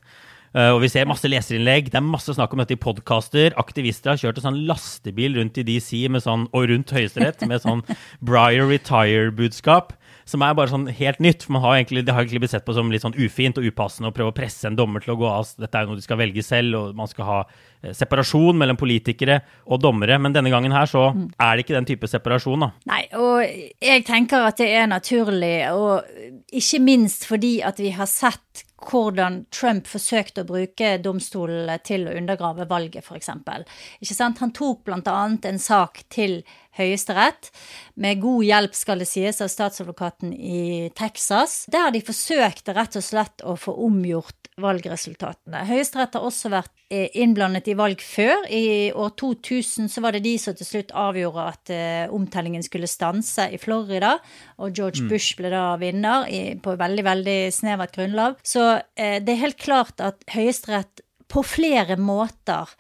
Uh, 0.56 0.72
og 0.72 0.86
Vi 0.86 0.92
ser 0.94 1.08
masse 1.08 1.28
leserinnlegg. 1.28 1.90
Det 1.92 2.00
er 2.00 2.06
masse 2.06 2.32
snakk 2.32 2.54
om 2.56 2.62
dette 2.64 2.78
i 2.78 2.80
podkaster. 2.80 3.52
Aktivister 3.60 4.14
har 4.14 4.22
kjørt 4.22 4.40
en 4.40 4.48
sånn 4.48 4.62
lastebil 4.70 5.36
rundt 5.36 5.60
i 5.60 5.66
DC 5.68 6.06
med 6.08 6.24
sånn, 6.24 6.48
og 6.56 6.70
rundt 6.72 6.94
Høyesterett 6.96 7.44
med 7.50 7.64
sånn 7.64 7.84
Breyer 8.28 8.70
retire-budskap 8.72 9.92
som 10.26 10.42
er 10.42 10.56
bare 10.58 10.72
sånn 10.72 10.88
helt 10.90 11.22
nytt. 11.22 11.46
for 11.46 11.62
har 11.62 11.78
egentlig, 11.78 12.06
Det 12.06 12.14
har 12.14 12.24
egentlig 12.24 12.42
blitt 12.42 12.52
sett 12.52 12.66
på 12.66 12.74
som 12.74 12.92
litt 12.92 13.04
sånn 13.06 13.18
ufint 13.18 13.58
og 13.58 13.66
upassende 13.66 14.10
å 14.10 14.16
prøve 14.16 14.34
å 14.34 14.36
presse 14.36 14.66
en 14.68 14.76
dommer 14.76 15.00
til 15.00 15.14
å 15.14 15.20
gå 15.20 15.30
av. 15.30 15.48
Dette 15.58 15.78
er 15.78 15.86
jo 15.86 15.94
noe 15.94 16.02
de 16.02 16.06
skal 16.06 16.18
velge 16.18 16.44
selv, 16.44 16.76
og 16.76 16.96
man 16.96 17.08
skal 17.08 17.26
ha 17.26 17.40
eh, 17.84 17.94
separasjon 17.94 18.58
mellom 18.58 18.78
politikere 18.78 19.42
og 19.68 19.82
dommere. 19.82 20.20
Men 20.20 20.34
denne 20.34 20.50
gangen 20.50 20.74
her 20.74 20.90
så 20.90 21.08
er 21.14 21.56
det 21.56 21.66
ikke 21.66 21.78
den 21.78 21.90
type 21.90 22.10
separasjon, 22.10 22.66
da. 22.66 22.72
Nei, 22.90 23.04
og 23.14 23.46
jeg 23.46 24.06
tenker 24.06 24.50
at 24.50 24.58
det 24.58 24.72
er 24.74 24.88
naturlig, 24.90 25.58
og 25.72 26.04
ikke 26.52 26.82
minst 26.82 27.30
fordi 27.30 27.60
at 27.66 27.80
vi 27.82 27.94
har 27.94 28.10
sett 28.10 28.66
hvordan 28.86 29.46
Trump 29.54 29.88
forsøkte 29.90 30.44
å 30.44 30.50
bruke 30.50 30.96
domstolene 31.02 31.78
til 31.86 32.06
å 32.08 32.16
undergrave 32.18 32.68
valget, 32.70 33.06
f.eks. 33.06 33.32
Han 33.32 34.54
tok 34.56 34.84
bl.a. 34.86 35.16
en 35.26 35.62
sak 35.62 36.04
til 36.14 36.42
Høyesterett, 36.76 37.52
med 37.96 38.20
god 38.24 38.44
hjelp, 38.44 38.76
skal 38.76 39.02
det 39.02 39.08
sies, 39.10 39.42
av 39.44 39.52
statsadvokaten 39.52 40.34
i 40.36 40.90
Texas, 40.98 41.64
der 41.72 41.94
de 41.96 42.04
forsøkte 42.04 42.76
rett 42.76 42.98
og 43.00 43.06
slett 43.06 43.46
å 43.48 43.56
få 43.60 43.76
omgjort 43.88 44.46
valgresultatene. 44.62 45.66
Høyesterett 45.68 46.16
har 46.16 46.26
også 46.28 46.50
vært 46.54 46.72
eh, 46.94 47.10
innblandet 47.20 47.68
i 47.72 47.76
valg 47.76 48.04
før. 48.04 48.46
I 48.48 48.92
år 48.96 49.12
2000 49.20 49.90
så 49.92 50.04
var 50.04 50.16
det 50.16 50.24
de 50.28 50.36
som 50.40 50.56
til 50.56 50.68
slutt 50.68 50.94
avgjorde 50.96 51.48
at 51.52 51.74
uh, 51.76 52.14
omtellingen 52.16 52.64
skulle 52.64 52.88
stanse 52.88 53.50
i 53.52 53.60
Florida, 53.60 54.16
og 54.64 54.76
George 54.76 55.04
mm. 55.04 55.10
Bush 55.12 55.36
ble 55.40 55.52
da 55.52 55.66
vinner 55.82 56.30
på 56.64 56.76
veldig, 56.80 57.08
veldig 57.08 57.40
snevert 57.56 57.96
grunnlag. 57.96 58.40
Så 58.48 58.64
uh, 58.80 59.18
det 59.20 59.36
er 59.36 59.44
helt 59.44 59.60
klart 59.60 60.00
at 60.04 60.24
Høyesterett 60.32 61.04
på 61.32 61.44
flere 61.44 61.98
måter 62.00 62.72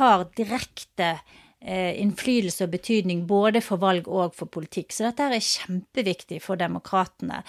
har 0.00 0.26
direkte 0.38 1.14
innflytelse 1.60 2.64
og 2.64 2.72
betydning 2.72 3.26
både 3.28 3.60
for 3.60 3.82
valg 3.82 4.08
og 4.08 4.32
for 4.38 4.48
politikk. 4.48 4.94
Så 4.96 5.08
dette 5.08 5.28
er 5.28 5.44
kjempeviktig 5.44 6.40
for 6.44 6.60
demokratene. 6.60 7.42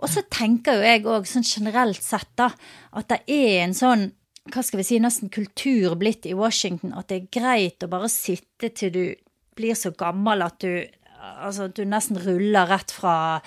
Og 0.00 0.12
så 0.12 0.26
tenker 0.28 0.76
jo 0.76 0.90
jeg 0.90 1.06
òg 1.08 1.30
sånn 1.30 1.46
generelt 1.46 2.02
sett 2.04 2.28
da, 2.36 2.50
at 2.92 3.08
det 3.12 3.22
er 3.26 3.64
en 3.64 3.76
sånn 3.76 4.10
hva 4.46 4.62
skal 4.62 4.78
vi 4.78 4.84
si, 4.86 4.98
nesten 5.02 5.30
kultur 5.32 5.96
blitt 5.98 6.26
i 6.30 6.36
Washington 6.38 6.92
at 6.94 7.08
det 7.10 7.16
er 7.16 7.32
greit 7.34 7.82
å 7.82 7.90
bare 7.90 8.06
sitte 8.12 8.70
til 8.78 8.92
du 8.94 9.02
blir 9.58 9.74
så 9.74 9.90
gammel 9.90 10.44
at 10.44 10.60
du 10.62 10.84
altså 11.26 11.68
du 11.68 11.82
nesten 11.88 12.20
ruller 12.22 12.68
rett 12.70 12.92
fra, 12.94 13.40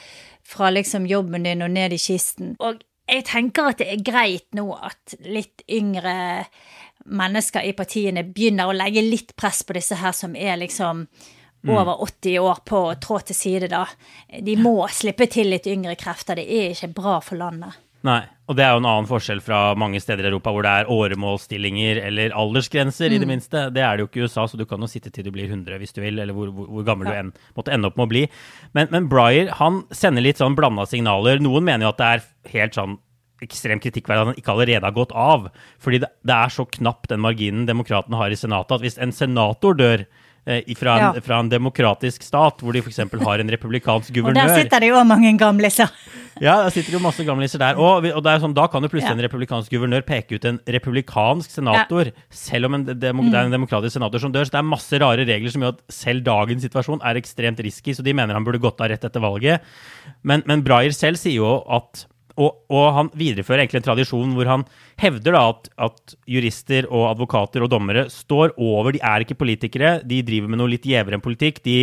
fra 0.43 0.71
liksom 0.73 1.07
jobben 1.09 1.47
din 1.47 1.63
og 1.65 1.71
ned 1.71 1.95
i 1.95 2.01
kisten. 2.01 2.55
Og 2.59 2.81
jeg 3.09 3.25
tenker 3.29 3.71
at 3.71 3.81
det 3.81 3.89
er 3.93 4.03
greit 4.05 4.47
nå 4.57 4.67
at 4.75 5.15
litt 5.25 5.63
yngre 5.71 6.45
mennesker 7.05 7.65
i 7.65 7.73
partiene 7.77 8.23
begynner 8.27 8.69
å 8.69 8.75
legge 8.75 9.03
litt 9.05 9.35
press 9.39 9.63
på 9.63 9.75
disse 9.77 9.97
her 9.99 10.15
som 10.15 10.35
er 10.35 10.57
liksom 10.61 11.07
Mm. 11.59 11.75
over 11.75 12.01
80 12.01 12.39
år 12.39 12.59
på 12.63 12.77
å 12.87 12.95
trå 12.95 13.19
til 13.19 13.35
side, 13.35 13.67
da. 13.67 13.83
De 14.41 14.55
må 14.55 14.87
slippe 14.95 15.27
til 15.27 15.49
litt 15.51 15.67
yngre 15.67 15.97
krefter. 15.99 16.39
Det 16.39 16.47
er 16.47 16.71
ikke 16.71 16.93
bra 16.95 17.17
for 17.19 17.35
landet. 17.35 17.75
Nei, 18.07 18.21
og 18.47 18.55
det 18.55 18.63
er 18.63 18.71
jo 18.71 18.79
en 18.79 18.87
annen 18.87 19.07
forskjell 19.09 19.41
fra 19.43 19.73
mange 19.75 19.99
steder 19.99 20.23
i 20.23 20.29
Europa 20.29 20.53
hvor 20.55 20.63
det 20.63 20.71
er 20.71 20.91
åremålsstillinger 20.93 21.99
eller 22.07 22.31
aldersgrenser, 22.31 23.09
mm. 23.09 23.15
i 23.15 23.19
det 23.19 23.27
mm. 23.27 23.33
minste. 23.33 23.63
Det 23.75 23.83
er 23.83 23.97
det 23.97 24.05
jo 24.05 24.07
ikke 24.07 24.21
i 24.21 24.29
USA, 24.29 24.45
så 24.47 24.59
du 24.59 24.63
kan 24.69 24.79
jo 24.79 24.87
sitte 24.87 25.11
til 25.11 25.27
du 25.27 25.33
blir 25.35 25.51
100 25.51 25.81
hvis 25.81 25.91
du 25.97 25.99
vil, 26.05 26.15
eller 26.15 26.37
hvor, 26.37 26.53
hvor, 26.55 26.69
hvor 26.71 26.87
gammel 26.87 27.11
ja. 27.11 27.17
du 27.17 27.25
en, 27.25 27.33
måtte 27.59 27.75
ende 27.75 27.91
opp 27.91 27.99
med 27.99 28.07
å 28.07 28.13
bli. 28.13 28.23
Men, 28.77 28.87
men 28.95 29.11
Breyer 29.11 29.51
han 29.59 29.83
sender 29.91 30.23
litt 30.23 30.39
sånn 30.39 30.55
blanda 30.55 30.87
signaler. 30.87 31.43
Noen 31.43 31.67
mener 31.67 31.89
jo 31.89 31.91
at 31.91 31.99
det 31.99 32.09
er 32.13 32.25
helt 32.55 32.79
sånn 32.79 32.95
ekstremt 33.45 33.83
kritikkverdig 33.85 34.23
at 34.23 34.31
han 34.31 34.41
ikke 34.41 34.55
allerede 34.55 34.87
har 34.87 34.95
gått 34.95 35.13
av. 35.15 35.49
Fordi 35.81 36.01
det, 36.03 36.11
det 36.27 36.35
er 36.35 36.55
så 36.55 36.65
knapp 36.79 37.09
den 37.11 37.23
marginen 37.23 37.67
demokratene 37.69 38.19
har 38.19 38.33
i 38.33 38.39
Senatet, 38.39 38.77
at 38.77 38.85
hvis 38.85 38.99
en 39.01 39.15
senator 39.15 39.77
dør 39.77 40.07
Eh, 40.49 40.75
fra 40.75 40.95
en, 40.95 41.15
ja. 41.15 41.21
fra 41.21 41.37
en, 41.43 41.49
demokratisk 41.51 42.23
stat, 42.25 42.61
hvor 42.63 42.73
de 42.73 42.81
f.eks. 42.81 42.97
har 43.21 43.41
en 43.43 43.51
republikansk 43.53 44.13
guvernør. 44.15 44.47
Og 44.47 44.49
der 44.49 44.63
sitter 44.63 44.81
det 44.81 44.89
jo 44.89 45.01
mange 45.05 45.33
gamliser. 45.37 45.91
ja, 46.45 46.55
der 46.63 46.71
sitter 46.73 46.93
det 46.93 46.97
jo 46.97 47.03
masse 47.03 47.25
gamliser 47.27 47.61
der. 47.61 47.77
Og, 47.77 48.07
og 48.07 48.23
det 48.25 48.35
sånn, 48.41 48.55
da 48.57 48.65
kan 48.71 48.85
jo 48.85 48.89
plutselig 48.89 49.11
ja. 49.11 49.17
en 49.19 49.25
republikansk 49.27 49.75
guvernør 49.75 50.05
peke 50.07 50.39
ut 50.39 50.47
en 50.49 50.61
republikansk 50.77 51.53
senator, 51.53 52.09
ja. 52.09 52.27
selv 52.33 52.69
om 52.69 52.79
en 52.79 52.87
demo, 52.89 53.27
det 53.27 53.35
er 53.35 53.43
en 53.43 53.51
mm. 53.51 53.57
demokratisk 53.59 53.99
senator 53.99 54.23
som 54.23 54.33
dør. 54.33 54.47
Så 54.47 54.55
det 54.55 54.61
er 54.63 54.69
masse 54.71 55.01
rare 55.03 55.27
regler 55.27 55.53
som 55.53 55.65
gjør 55.65 55.75
at 55.75 55.83
selv 55.99 56.25
dagens 56.25 56.65
situasjon 56.65 57.03
er 57.05 57.19
ekstremt 57.19 57.61
risky, 57.67 57.93
så 57.93 58.05
de 58.05 58.15
mener 58.17 58.37
han 58.37 58.47
burde 58.47 58.63
gått 58.63 58.81
av 58.81 58.89
rett 58.93 59.05
etter 59.05 59.21
valget. 59.23 59.67
Men, 60.23 60.45
men 60.49 60.63
Breyer 60.65 60.95
selv 60.95 61.21
sier 61.21 61.43
jo 61.43 61.59
at 61.67 62.07
og, 62.39 62.61
og, 62.71 62.85
han 62.95 63.09
viderefører 63.19 63.63
egentlig 63.63 63.81
en 63.81 63.87
tradisjon 63.89 64.35
hvor 64.37 64.47
han 64.49 64.63
hevder 65.01 65.35
da 65.35 65.41
at, 65.51 65.67
at, 65.89 66.15
jurister 66.29 66.87
og 66.87 67.09
advokater 67.11 67.65
og 67.65 67.71
dommere 67.73 68.07
står 68.13 68.55
over. 68.55 68.93
De 68.95 69.03
er 69.03 69.25
ikke 69.25 69.39
politikere, 69.39 69.97
de 70.07 70.21
driver 70.25 70.51
med 70.51 70.61
noe 70.61 70.71
litt 70.71 70.87
gjevere 70.87 71.19
enn 71.19 71.25
politikk. 71.25 71.59
De, 71.65 71.81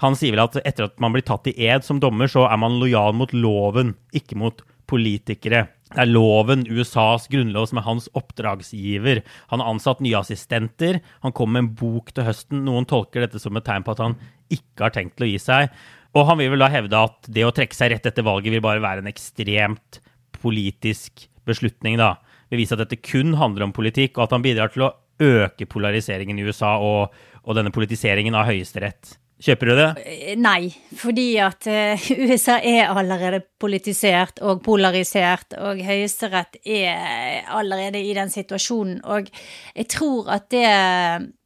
han 0.00 0.16
sier 0.16 0.32
vel 0.32 0.46
at 0.46 0.56
etter 0.64 0.88
at 0.88 0.96
man 1.02 1.12
blir 1.12 1.26
tatt 1.26 1.50
i 1.52 1.56
ed 1.68 1.84
som 1.86 2.00
dommer, 2.00 2.30
så 2.32 2.46
er 2.48 2.60
man 2.60 2.80
lojal 2.80 3.12
mot 3.16 3.34
loven, 3.36 3.94
ikke 4.16 4.40
mot 4.40 4.64
politikere. 4.90 5.66
Det 5.90 6.04
er 6.04 6.10
loven, 6.10 6.62
USAs 6.70 7.26
grunnlov, 7.30 7.66
som 7.66 7.80
er 7.80 7.86
hans 7.86 8.06
oppdragsgiver. 8.18 9.24
Han 9.50 9.62
har 9.62 9.72
ansatt 9.72 10.02
nye 10.04 10.18
assistenter. 10.20 11.00
Han 11.24 11.34
kom 11.34 11.50
med 11.54 11.64
en 11.64 11.72
bok 11.80 12.12
til 12.14 12.28
høsten. 12.28 12.62
Noen 12.66 12.86
tolker 12.90 13.26
dette 13.26 13.42
som 13.42 13.58
et 13.58 13.66
tegn 13.66 13.86
på 13.86 13.96
at 13.96 14.04
han 14.04 14.14
ikke 14.54 14.86
har 14.86 14.94
tenkt 14.94 15.18
til 15.18 15.26
å 15.26 15.30
gi 15.32 15.40
seg. 15.42 15.74
Og 16.16 16.26
han 16.26 16.40
vil 16.40 16.50
vel 16.52 16.64
da 16.64 16.70
hevde 16.72 17.02
at 17.06 17.28
det 17.30 17.44
å 17.46 17.52
trekke 17.54 17.76
seg 17.76 17.92
rett 17.92 18.08
etter 18.10 18.26
valget 18.26 18.54
vil 18.54 18.64
bare 18.64 18.82
være 18.82 19.04
en 19.04 19.10
ekstremt 19.10 20.00
politisk 20.40 21.26
beslutning, 21.46 22.00
da. 22.00 22.16
Vil 22.50 22.62
vise 22.62 22.74
at 22.74 22.82
dette 22.82 22.98
kun 22.98 23.36
handler 23.38 23.68
om 23.68 23.74
politikk, 23.76 24.16
og 24.16 24.26
at 24.26 24.34
han 24.34 24.44
bidrar 24.44 24.72
til 24.74 24.88
å 24.88 24.94
øke 25.20 25.68
polariseringen 25.70 26.38
i 26.40 26.46
USA 26.48 26.74
og, 26.82 27.14
og 27.44 27.58
denne 27.58 27.72
politiseringen 27.74 28.34
av 28.34 28.48
Høyesterett. 28.48 29.14
Kjøper 29.40 29.70
du 29.70 29.72
det? 29.78 29.88
Eh, 30.04 30.32
nei, 30.36 30.68
fordi 31.00 31.26
at 31.40 31.64
uh, 31.70 32.08
USA 32.28 32.58
er 32.60 32.90
allerede 32.92 33.40
politisert 33.60 34.42
og 34.44 34.60
polarisert, 34.64 35.54
og 35.56 35.80
Høyesterett 35.84 36.58
er 36.60 37.46
allerede 37.48 38.02
i 38.04 38.12
den 38.16 38.28
situasjonen. 38.32 38.98
Og 39.08 39.30
jeg 39.74 39.88
tror 39.92 40.28
at 40.36 40.50
det 40.52 40.66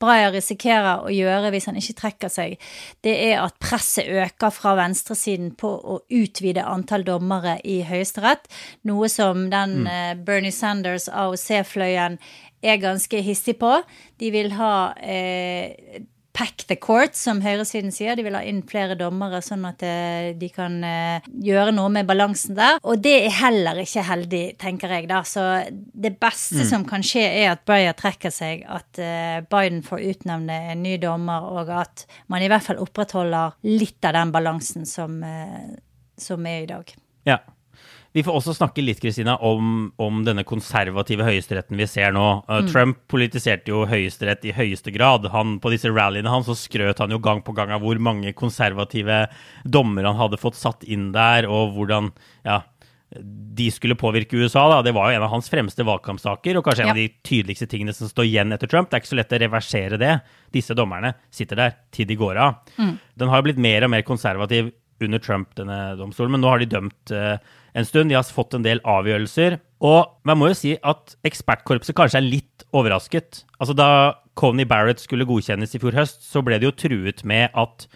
Breyer 0.02 0.34
risikerer 0.34 1.04
å 1.06 1.12
gjøre 1.14 1.52
hvis 1.54 1.68
han 1.70 1.78
ikke 1.78 1.96
trekker 2.00 2.32
seg, 2.34 2.56
det 3.06 3.14
er 3.28 3.44
at 3.44 3.60
presset 3.62 4.10
øker 4.10 4.54
fra 4.54 4.74
venstresiden 4.78 5.52
på 5.58 5.70
å 5.70 6.00
utvide 6.10 6.66
antall 6.66 7.06
dommere 7.06 7.60
i 7.62 7.80
Høyesterett, 7.86 8.50
noe 8.90 9.10
som 9.12 9.46
den 9.54 9.84
mm. 9.86 10.24
Bernie 10.26 10.54
Sanders 10.54 11.06
AOC-fløyen 11.12 12.18
er 12.64 12.82
ganske 12.82 13.22
hissig 13.22 13.58
på. 13.60 13.70
De 14.18 14.30
vil 14.34 14.50
ha 14.58 14.74
eh, 14.98 16.02
pack 16.34 16.64
the 16.66 16.76
court, 16.76 17.14
som 17.14 17.38
høyresiden 17.44 17.92
sier. 17.94 18.16
De 18.18 18.24
vil 18.26 18.34
ha 18.34 18.42
inn 18.42 18.60
flere 18.66 18.96
dommere, 18.98 19.38
sånn 19.44 19.64
at 19.68 19.84
eh, 19.86 20.32
de 20.38 20.48
kan 20.52 20.80
eh, 20.84 21.28
gjøre 21.46 21.74
noe 21.76 21.92
med 21.94 22.08
balansen 22.08 22.58
der. 22.58 22.80
Og 22.82 22.98
det 23.04 23.14
er 23.22 23.36
heller 23.38 23.78
ikke 23.84 24.02
heldig, 24.08 24.42
tenker 24.60 24.96
jeg 24.96 25.08
da. 25.12 25.22
Så 25.28 25.46
det 25.70 26.16
beste 26.22 26.64
mm. 26.64 26.68
som 26.72 26.86
kan 26.88 27.06
skje, 27.06 27.22
er 27.44 27.52
at 27.54 27.64
Breyer 27.68 27.94
trekker 27.98 28.34
seg, 28.34 28.66
at 28.66 28.98
eh, 28.98 29.38
Biden 29.46 29.84
får 29.86 30.02
utnevne 30.10 30.58
en 30.74 30.82
ny 30.84 30.98
dommer, 31.02 31.46
og 31.54 31.70
at 31.84 32.06
man 32.32 32.42
i 32.42 32.50
hvert 32.50 32.66
fall 32.66 32.82
opprettholder 32.82 33.54
litt 33.70 34.02
av 34.04 34.18
den 34.18 34.34
balansen 34.34 34.88
som, 34.90 35.20
som 36.18 36.50
er 36.50 36.64
i 36.64 36.70
dag. 36.70 36.90
Ja. 37.28 37.38
Vi 38.14 38.22
får 38.22 38.36
også 38.38 38.54
snakke 38.54 38.82
litt 38.84 39.00
Kristina, 39.02 39.34
om, 39.42 39.88
om 39.98 40.20
denne 40.26 40.44
konservative 40.46 41.26
høyesteretten 41.26 41.78
vi 41.80 41.88
ser 41.90 42.12
nå. 42.14 42.26
Uh, 42.46 42.60
mm. 42.62 42.68
Trump 42.70 43.00
politiserte 43.10 43.72
jo 43.72 43.82
Høyesterett 43.90 44.46
i 44.46 44.54
høyeste 44.54 44.94
grad. 44.94 45.26
Han, 45.34 45.56
på 45.62 45.72
disse 45.74 45.90
rallyene 45.90 46.30
hans 46.30 46.46
så 46.46 46.54
skrøt 46.58 47.02
han 47.02 47.10
jo 47.10 47.18
gang 47.22 47.42
på 47.42 47.56
gang 47.56 47.74
av 47.74 47.82
hvor 47.82 47.98
mange 47.98 48.30
konservative 48.38 49.24
dommer 49.66 50.06
han 50.06 50.20
hadde 50.20 50.38
fått 50.38 50.60
satt 50.60 50.86
inn 50.86 51.10
der, 51.16 51.48
og 51.50 51.74
hvordan 51.74 52.12
ja, 52.46 52.60
de 53.58 53.70
skulle 53.70 53.94
påvirke 53.98 54.36
USA. 54.36 54.68
Da. 54.70 54.82
Det 54.82 54.94
var 54.94 55.10
jo 55.10 55.18
en 55.18 55.26
av 55.26 55.30
hans 55.34 55.50
fremste 55.50 55.86
valgkampsaker, 55.86 56.58
og 56.58 56.64
kanskje 56.66 56.86
en 56.86 56.92
ja. 56.92 56.94
av 56.94 57.02
de 57.02 57.08
tydeligste 57.26 57.68
tingene 57.70 57.94
som 57.94 58.10
står 58.10 58.28
igjen 58.28 58.54
etter 58.54 58.70
Trump. 58.70 58.90
Det 58.90 58.98
er 58.98 59.04
ikke 59.04 59.12
så 59.12 59.20
lett 59.20 59.34
å 59.34 59.42
reversere 59.42 60.00
det. 60.00 60.14
Disse 60.54 60.78
dommerne 60.78 61.14
sitter 61.34 61.60
der 61.60 61.76
til 61.94 62.08
de 62.10 62.18
går 62.18 62.40
av. 62.42 62.62
Mm. 62.78 62.96
Den 63.22 63.34
har 63.34 63.44
blitt 63.46 63.60
mer 63.62 63.86
og 63.86 63.94
mer 63.94 64.06
konservativ 64.06 64.72
under 65.06 65.22
Trump, 65.22 65.52
denne 65.58 65.94
domstolen, 65.98 66.34
men 66.34 66.44
nå 66.44 66.50
har 66.52 66.62
de 66.62 66.70
dømt 66.70 67.12
uh, 67.14 67.36
en 67.74 67.88
stund. 67.88 68.10
De 68.10 68.18
har 68.18 68.26
fått 68.26 68.56
en 68.56 68.64
del 68.66 68.82
avgjørelser. 68.88 69.58
Og 69.84 70.14
man 70.28 70.40
må 70.40 70.50
jo 70.50 70.58
si 70.58 70.74
at 70.80 71.16
ekspertkorpset 71.26 71.96
kanskje 71.98 72.20
er 72.22 72.26
litt 72.26 72.64
overrasket. 72.74 73.44
Altså 73.58 73.76
Da 73.76 73.88
Coney 74.38 74.66
Barrett 74.68 75.02
skulle 75.02 75.28
godkjennes 75.28 75.76
i 75.76 75.82
fjor 75.82 75.96
høst, 75.98 76.24
så 76.26 76.42
ble 76.44 76.58
det 76.58 76.70
jo 76.70 76.78
truet 76.84 77.22
med 77.28 77.54
at, 77.58 77.86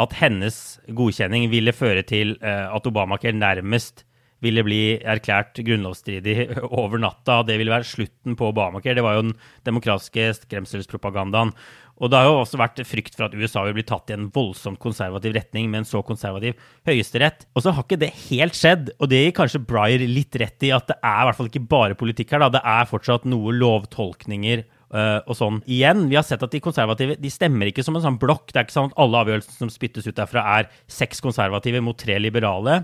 at 0.00 0.16
hennes 0.18 0.58
godkjenning 0.88 1.50
ville 1.52 1.76
føre 1.76 2.02
til 2.06 2.36
uh, 2.40 2.72
at 2.74 2.90
Obamacare 2.90 3.36
nærmest 3.36 4.06
ville 4.44 4.64
bli 4.66 4.82
erklært 5.00 5.58
grunnlovsstridig 5.64 6.48
over 6.82 7.00
natta. 7.00 7.40
Det 7.46 7.56
ville 7.60 7.72
være 7.72 7.88
slutten 7.88 8.36
på 8.38 8.50
Obamacare. 8.52 8.96
Det 8.98 9.04
var 9.04 9.18
jo 9.18 9.28
den 9.28 9.36
demokratiske 9.66 10.30
skremselspropagandaen. 10.42 11.54
Og 12.02 12.10
det 12.10 12.18
har 12.18 12.26
jo 12.26 12.38
også 12.40 12.58
vært 12.58 12.80
frykt 12.88 13.14
for 13.14 13.28
at 13.28 13.34
USA 13.38 13.62
vil 13.68 13.76
bli 13.76 13.84
tatt 13.86 14.10
i 14.10 14.16
en 14.16 14.26
voldsomt 14.34 14.80
konservativ 14.82 15.36
retning 15.36 15.68
med 15.70 15.82
en 15.82 15.88
så 15.88 16.00
konservativ 16.06 16.56
høyesterett. 16.88 17.46
Og 17.54 17.62
så 17.62 17.74
har 17.74 17.86
ikke 17.86 18.00
det 18.02 18.10
helt 18.26 18.58
skjedd, 18.58 18.90
og 18.98 19.10
det 19.12 19.20
gir 19.20 19.36
kanskje 19.36 19.62
Breyer 19.62 20.02
litt 20.02 20.34
rett 20.42 20.66
i 20.66 20.72
at 20.74 20.88
det 20.90 20.98
er 20.98 21.20
i 21.20 21.28
hvert 21.28 21.38
fall 21.38 21.50
ikke 21.52 21.68
bare 21.70 21.98
politikk 21.98 22.34
her, 22.34 22.42
da. 22.42 22.50
Det 22.56 22.64
er 22.74 22.90
fortsatt 22.90 23.28
noe 23.30 23.54
lovtolkninger 23.54 24.64
uh, 24.64 25.20
og 25.22 25.38
sånn. 25.38 25.62
Igjen, 25.70 26.08
vi 26.10 26.18
har 26.18 26.26
sett 26.26 26.42
at 26.42 26.56
de 26.56 26.62
konservative 26.64 27.18
de 27.22 27.32
stemmer 27.32 27.70
ikke 27.70 27.86
som 27.86 27.94
en 27.94 28.06
sånn 28.08 28.18
blokk. 28.22 28.50
Det 28.50 28.58
er 28.58 28.66
ikke 28.66 28.78
sånn 28.80 28.90
at 28.90 28.98
alle 29.06 29.22
avgjørelsene 29.22 29.60
som 29.62 29.72
spyttes 29.72 30.10
ut 30.10 30.18
derfra, 30.18 30.44
er 30.58 30.70
seks 30.90 31.22
konservative 31.22 31.84
mot 31.84 31.98
tre 32.00 32.18
liberale. 32.18 32.82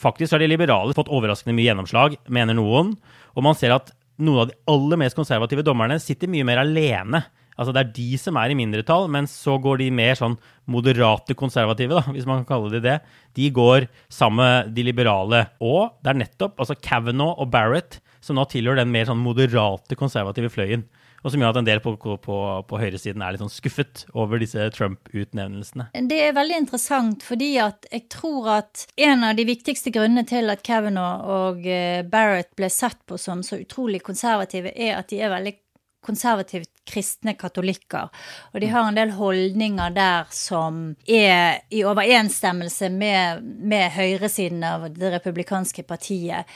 Faktisk 0.00 0.36
har 0.36 0.44
de 0.44 0.52
liberale 0.52 0.96
fått 0.96 1.08
overraskende 1.12 1.56
mye 1.56 1.70
gjennomslag, 1.70 2.20
mener 2.28 2.60
noen. 2.60 2.92
Og 3.32 3.44
man 3.44 3.56
ser 3.56 3.72
at 3.72 3.94
noen 4.20 4.44
av 4.44 4.50
de 4.50 4.60
aller 4.68 5.00
mest 5.00 5.16
konservative 5.16 5.64
dommerne 5.64 5.96
sitter 6.02 6.28
mye 6.28 6.44
mer 6.44 6.60
alene 6.60 7.24
Altså 7.60 7.74
det 7.76 7.80
er 7.82 7.90
de 7.96 8.08
som 8.20 8.38
er 8.40 8.52
i 8.52 8.56
mindretall, 8.56 9.04
men 9.12 9.28
så 9.28 9.58
går 9.60 9.82
de 9.82 9.90
mer 9.92 10.16
sånn 10.16 10.38
moderate 10.70 11.36
konservative, 11.36 11.98
da, 11.98 12.14
hvis 12.14 12.28
man 12.28 12.40
kan 12.40 12.54
kalle 12.54 12.72
det 12.72 12.80
det. 12.86 12.94
De 13.36 13.50
går 13.52 13.90
sammen 14.08 14.40
med 14.40 14.72
de 14.76 14.86
liberale. 14.86 15.44
Og 15.60 15.92
det 16.00 16.14
er 16.14 16.22
nettopp 16.22 16.62
altså 16.62 16.78
Kavanaugh 16.80 17.36
og 17.42 17.52
Barrett 17.52 18.00
som 18.24 18.36
nå 18.36 18.46
tilhører 18.48 18.82
den 18.82 18.92
mer 18.92 19.08
sånn 19.08 19.20
moderate 19.20 19.96
konservative 19.98 20.50
fløyen. 20.52 20.86
Og 21.20 21.32
som 21.32 21.42
gjør 21.42 21.52
at 21.52 21.58
en 21.60 21.66
del 21.66 21.82
på, 21.84 21.92
på, 22.00 22.36
på 22.64 22.78
høyresiden 22.80 23.20
er 23.20 23.34
litt 23.34 23.42
sånn 23.42 23.52
skuffet 23.52 24.06
over 24.16 24.40
disse 24.40 24.70
Trump-utnevnelsene. 24.72 25.90
Det 26.08 26.20
er 26.30 26.36
veldig 26.36 26.62
interessant, 26.62 27.24
fordi 27.26 27.50
at 27.60 27.84
jeg 27.92 28.06
tror 28.12 28.48
at 28.54 28.86
en 29.04 29.26
av 29.28 29.36
de 29.36 29.44
viktigste 29.48 29.92
grunnene 29.92 30.24
til 30.28 30.48
at 30.52 30.64
Kavanaugh 30.64 31.28
og 31.28 31.68
eh, 31.68 32.00
Barrett 32.08 32.54
ble 32.56 32.70
sett 32.72 33.02
på 33.04 33.20
som 33.20 33.44
så 33.44 33.60
utrolig 33.60 34.00
konservative, 34.06 34.72
er 34.72 34.96
at 34.96 35.12
de 35.12 35.20
er 35.20 35.34
veldig 35.34 35.58
konservativt 36.04 36.70
kristne 36.90 37.34
katolikker. 37.38 38.08
Og 38.52 38.60
de 38.62 38.70
har 38.72 38.88
en 38.88 38.96
del 38.96 39.12
holdninger 39.14 39.92
der 39.94 40.30
som 40.34 40.94
er 41.06 41.60
i 41.70 41.82
overensstemmelse 41.86 42.90
med, 42.92 43.44
med 43.44 43.92
høyresiden 43.94 44.64
av 44.66 44.88
det 44.94 45.12
republikanske 45.14 45.84
partiet. 45.88 46.48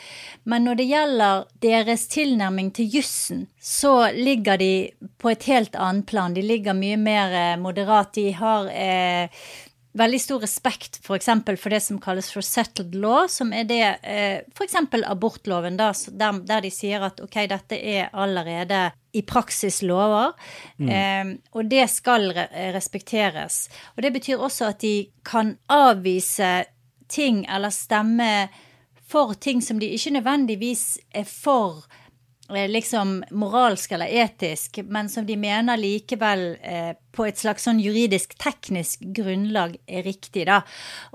Men 0.44 0.66
når 0.66 0.80
det 0.80 0.88
gjelder 0.90 1.44
deres 1.64 2.08
tilnærming 2.12 2.72
til 2.74 2.98
jussen, 2.98 3.44
så 3.60 4.10
ligger 4.16 4.58
de 4.60 4.72
på 5.20 5.30
et 5.34 5.46
helt 5.50 5.76
annet 5.76 6.08
plan. 6.10 6.34
De 6.34 6.42
ligger 6.42 6.76
mye 6.76 6.98
mer 7.00 7.38
eh, 7.38 7.60
moderat. 7.60 8.14
De 8.16 8.30
har 8.34 8.72
eh, 8.72 9.44
veldig 9.94 10.20
stor 10.20 10.42
respekt 10.42 10.98
f.eks. 11.02 11.30
For, 11.46 11.60
for 11.60 11.74
det 11.74 11.82
som 11.84 12.00
kalles 12.02 12.30
for 12.34 12.44
settled 12.44 12.96
law, 12.98 13.28
som 13.30 13.52
er 13.54 13.68
det 13.68 13.82
eh, 14.02 14.42
f.eks. 14.54 14.76
abortloven, 15.04 15.78
der, 15.78 15.94
der, 16.10 16.64
de 16.64 16.72
sier 16.74 17.06
at 17.06 17.22
ok, 17.22 17.44
dette 17.50 17.78
er 17.78 18.10
allerede 18.12 18.88
i 19.14 19.22
praksis 19.22 19.80
lover, 19.86 20.34
mm. 20.78 20.88
eh, 20.90 21.32
og 21.54 21.70
det 21.70 21.86
skal 21.92 22.30
re 22.34 22.46
respekteres. 22.74 23.68
Og 23.96 24.04
det 24.04 24.12
betyr 24.16 24.42
også 24.42 24.72
at 24.72 24.82
de 24.84 24.94
kan 25.26 25.56
avvise 25.72 26.64
ting 27.08 27.44
eller 27.48 27.70
stemme 27.74 28.48
for 29.06 29.34
ting 29.38 29.60
som 29.62 29.78
de 29.78 29.92
ikke 29.94 30.16
nødvendigvis 30.16 30.86
er 31.14 31.28
for 31.28 31.84
Eh, 32.52 32.68
liksom 32.68 33.24
moralsk 33.30 33.92
eller 33.92 34.06
etisk, 34.06 34.78
men 34.84 35.08
som 35.08 35.26
de 35.26 35.36
mener 35.36 35.80
likevel 35.80 36.42
eh, 36.60 36.92
på 37.16 37.24
et 37.24 37.40
slags 37.40 37.64
sånn 37.64 37.80
juridisk, 37.80 38.34
teknisk 38.36 39.00
grunnlag 39.16 39.78
er 39.88 40.04
riktig, 40.04 40.44
da. 40.50 40.60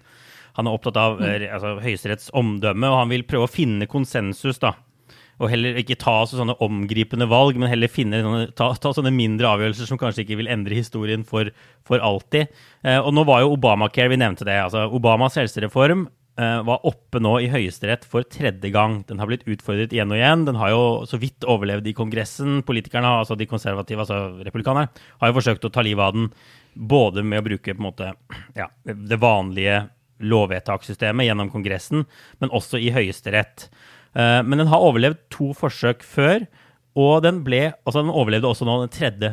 Han 0.55 0.71
er 0.71 0.77
opptatt 0.77 1.01
av 1.03 1.19
mm. 1.19 1.49
altså, 1.57 1.73
Høyesteretts 1.83 2.31
omdømme, 2.39 2.87
og 2.87 3.01
han 3.01 3.11
vil 3.11 3.27
prøve 3.27 3.49
å 3.49 3.51
finne 3.51 3.91
konsensus. 3.91 4.63
da. 4.63 4.77
Og 5.43 5.51
heller 5.51 5.79
ikke 5.81 5.99
ta 6.01 6.17
sånne 6.31 6.57
omgripende 6.65 7.27
valg, 7.31 7.59
men 7.59 7.71
heller 7.71 7.91
finne, 7.91 8.21
ta, 8.57 8.71
ta, 8.79 8.93
sånne 8.95 9.13
mindre 9.15 9.51
avgjørelser 9.51 9.89
som 9.91 10.01
kanskje 10.01 10.25
ikke 10.25 10.39
vil 10.43 10.51
endre 10.53 10.79
historien 10.79 11.25
for, 11.27 11.51
for 11.87 12.03
alltid. 12.03 12.53
Eh, 12.87 13.01
og 13.01 13.15
nå 13.17 13.27
var 13.29 13.43
jo 13.43 13.55
Obamacare, 13.57 14.13
vi 14.13 14.21
nevnte 14.21 14.47
det. 14.47 14.61
altså 14.67 14.87
Obamas 14.95 15.39
helsereform 15.41 16.07
eh, 16.39 16.61
var 16.67 16.87
oppe 16.87 17.23
nå 17.23 17.37
i 17.43 17.49
Høyesterett 17.53 18.07
for 18.09 18.27
tredje 18.27 18.71
gang. 18.75 19.01
Den 19.09 19.23
har 19.23 19.31
blitt 19.31 19.47
utfordret 19.51 19.95
igjen 19.95 20.13
og 20.13 20.21
igjen. 20.21 20.47
Den 20.49 20.61
har 20.61 20.75
jo 20.75 20.85
så 21.11 21.21
vidt 21.23 21.47
overlevd 21.51 21.91
i 21.91 21.97
Kongressen. 21.97 22.61
Politikerne, 22.67 23.17
altså 23.25 23.39
de 23.39 23.49
konservative, 23.51 24.07
altså 24.07 24.45
republikanerne, 24.47 24.93
har 25.21 25.31
jo 25.31 25.39
forsøkt 25.41 25.67
å 25.67 25.73
ta 25.75 25.85
livet 25.87 26.07
av 26.07 26.17
den. 26.17 26.31
Både 26.75 27.23
med 27.23 27.43
å 27.43 27.47
bruke 27.47 27.75
på 27.75 27.79
en 27.79 27.87
måte, 27.87 28.15
ja, 28.59 28.67
det 28.85 29.21
vanlige 29.23 29.85
lovvedtakssystemet 30.25 31.29
gjennom 31.29 31.51
Kongressen, 31.53 32.07
men 32.43 32.55
også 32.55 32.81
i 32.83 32.91
Høyesterett. 32.95 33.69
Eh, 34.15 34.41
men 34.47 34.63
den 34.63 34.71
har 34.71 34.83
overlevd 34.83 35.21
to 35.35 35.53
forsøk 35.59 36.05
før, 36.07 36.47
og 36.95 37.25
den, 37.25 37.43
ble, 37.47 37.73
altså 37.83 38.05
den 38.05 38.15
overlevde 38.15 38.51
også 38.51 38.67
nå 38.69 38.79
den 38.85 38.93
tredje 38.95 39.33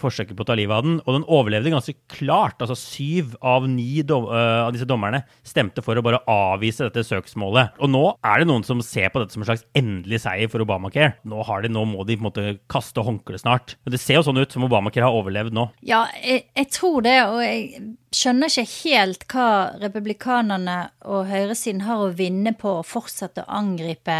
forsøket 0.00 0.36
på 0.36 0.44
å 0.44 0.48
ta 0.48 0.56
livet 0.58 0.76
av 0.76 0.84
den. 0.86 0.98
Og 1.04 1.16
den 1.16 1.26
overlevde 1.26 1.72
ganske 1.74 1.96
klart. 2.12 2.60
altså 2.60 2.76
Syv 2.78 3.34
av 3.42 3.66
ni 3.70 4.02
dom, 4.06 4.28
uh, 4.30 4.66
av 4.66 4.72
disse 4.74 4.88
dommerne 4.88 5.24
stemte 5.46 5.82
for 5.84 5.98
å 5.98 6.04
bare 6.06 6.22
avvise 6.30 6.86
dette 6.86 7.04
søksmålet. 7.06 7.76
Og 7.82 7.90
nå 7.90 8.04
er 8.24 8.42
det 8.42 8.48
noen 8.50 8.66
som 8.66 8.82
ser 8.84 9.10
på 9.12 9.22
dette 9.22 9.34
som 9.34 9.44
en 9.44 9.50
slags 9.50 9.66
endelig 9.76 10.22
seier 10.24 10.50
for 10.52 10.62
Obamacare. 10.64 11.16
Nå, 11.26 11.42
de, 11.62 11.72
nå 11.72 11.84
må 11.88 12.06
de 12.06 12.18
på 12.18 12.24
en 12.24 12.28
måte 12.30 12.56
kaste 12.72 13.04
håndkleet 13.04 13.44
snart. 13.44 13.76
Men 13.84 13.96
det 13.96 14.02
ser 14.02 14.20
jo 14.20 14.26
sånn 14.28 14.42
ut 14.42 14.54
som 14.54 14.66
Obamacare 14.66 15.08
har 15.08 15.18
overlevd 15.18 15.56
nå. 15.56 15.68
Ja, 15.86 16.06
jeg, 16.22 16.46
jeg 16.56 16.72
tror 16.74 17.02
det. 17.06 17.18
og 17.26 17.42
jeg 17.42 17.96
skjønner 18.16 18.50
ikke 18.50 18.86
helt 18.86 19.26
hva 19.32 19.48
republikanerne 19.80 20.76
og 21.08 21.26
høyresiden 21.30 21.84
har 21.86 22.04
å 22.04 22.14
vinne 22.16 22.54
på 22.56 22.78
å 22.78 22.86
fortsette 22.86 23.44
å 23.44 23.58
angripe 23.58 24.16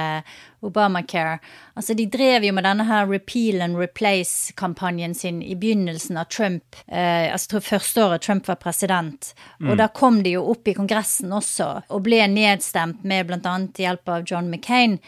Obamacare. 0.67 1.39
Altså, 1.77 1.95
De 1.95 2.07
drev 2.11 2.47
jo 2.49 2.55
med 2.57 2.67
denne 2.67 2.87
her 2.89 3.07
repeal 3.09 3.63
and 3.63 3.79
replace-kampanjen 3.79 5.15
sin 5.15 5.36
i 5.43 5.57
begynnelsen 5.57 6.17
av 6.21 6.31
Trump, 6.33 6.77
eh, 6.87 7.33
altså 7.33 7.61
første 7.61 8.05
året 8.05 8.25
Trump 8.27 8.49
var 8.49 8.59
president. 8.63 9.33
Mm. 9.61 9.71
Og 9.71 9.79
da 9.81 9.89
kom 9.89 10.23
de 10.25 10.37
jo 10.37 10.45
opp 10.53 10.69
i 10.69 10.77
Kongressen 10.77 11.35
også, 11.35 11.69
og 11.89 12.05
ble 12.07 12.23
nedstemt 12.33 13.05
med 13.05 13.29
bl.a. 13.29 13.57
hjelp 13.77 14.09
av 14.13 14.27
John 14.27 14.51
McCain. 14.51 14.99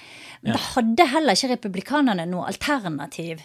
Men 0.43 0.55
ja. 0.55 0.59
da 0.59 0.65
hadde 0.75 1.11
heller 1.15 1.39
ikke 1.39 1.55
republikanerne 1.57 2.29
noe 2.31 2.49
alternativ 2.51 3.45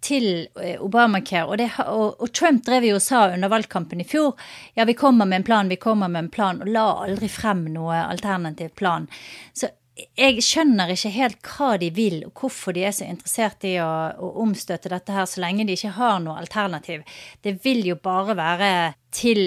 til 0.00 0.46
eh, 0.60 0.80
Obamacare. 0.80 1.46
Og, 1.46 1.58
det, 1.60 1.68
og, 1.84 2.20
og, 2.20 2.30
Trump 2.36 2.64
drev 2.66 2.86
jo 2.88 2.96
og 2.98 3.04
sa 3.04 3.26
under 3.34 3.52
valgkampen 3.52 4.00
i 4.00 4.08
fjor 4.08 4.32
ja, 4.78 4.86
vi 4.88 4.96
kommer 4.98 5.28
med 5.28 5.42
en 5.42 5.48
plan, 5.48 5.68
vi 5.68 5.80
kommer 5.80 6.08
med 6.08 6.26
en 6.26 6.32
plan, 6.32 6.62
og 6.62 6.72
la 6.72 6.86
aldri 7.04 7.28
frem 7.32 7.66
noe 7.74 8.00
alternativ 8.06 8.72
plan. 8.80 9.08
Så 9.52 9.68
jeg 10.18 10.42
skjønner 10.44 10.92
ikke 10.92 11.12
helt 11.14 11.50
hva 11.50 11.74
de 11.80 11.90
vil, 11.94 12.20
og 12.26 12.40
hvorfor 12.42 12.74
de 12.76 12.84
er 12.86 12.94
så 12.94 13.06
interessert 13.08 13.64
i 13.68 13.74
å, 13.82 13.90
å, 14.16 14.30
omstøtte 14.44 14.92
dette 14.92 15.14
her, 15.14 15.26
så 15.28 15.42
lenge 15.42 15.66
de 15.68 15.76
ikke 15.76 15.94
har 15.96 16.18
noe 16.22 16.38
alternativ. 16.40 17.04
Det 17.44 17.56
vil 17.64 17.82
jo 17.88 17.96
bare 18.00 18.36
være 18.38 18.72
til, 19.14 19.40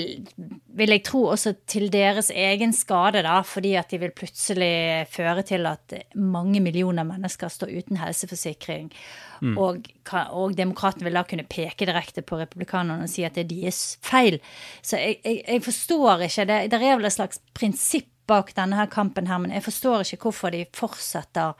vil 0.75 0.95
jeg 0.95 1.03
tro, 1.07 1.23
også 1.31 1.53
til 1.69 1.87
deres 1.93 2.29
egen 2.35 2.75
skade, 2.75 3.23
da, 3.23 3.37
fordi 3.47 3.75
at 3.79 3.93
de 3.93 4.01
vil 4.01 4.15
plutselig 4.15 5.07
føre 5.13 5.45
til 5.47 5.69
at 5.69 5.95
mange 6.19 6.59
millioner 6.63 7.07
mennesker 7.07 7.51
står 7.51 7.71
uten 7.71 8.01
helseforsikring. 8.01 8.91
Mm. 9.43 9.57
Og, 9.59 9.87
og 10.31 10.55
demokratene 10.55 11.07
vil 11.07 11.19
da 11.19 11.25
kunne 11.27 11.47
peke 11.49 11.87
direkte 11.87 12.23
på 12.23 12.39
republikanerne 12.39 13.07
og 13.07 13.11
si 13.11 13.25
at 13.27 13.35
det 13.35 13.45
er 13.45 13.53
deres 13.55 13.81
feil. 14.03 14.39
Så 14.81 14.99
jeg, 14.99 15.19
jeg, 15.23 15.43
jeg 15.47 15.63
forstår 15.65 16.27
ikke. 16.27 16.47
Det, 16.47 16.59
det 16.71 16.79
er 16.79 16.99
vel 16.99 17.09
et 17.09 17.15
slags 17.15 17.41
prinsipp 17.55 18.09
bak 18.29 18.53
denne 18.55 18.77
her 18.79 18.89
kampen 18.91 19.27
her, 19.27 19.41
men 19.43 19.51
jeg 19.51 19.65
forstår 19.65 20.05
ikke 20.05 20.29
hvorfor 20.29 20.53
de 20.53 20.63
fortsetter 20.75 21.53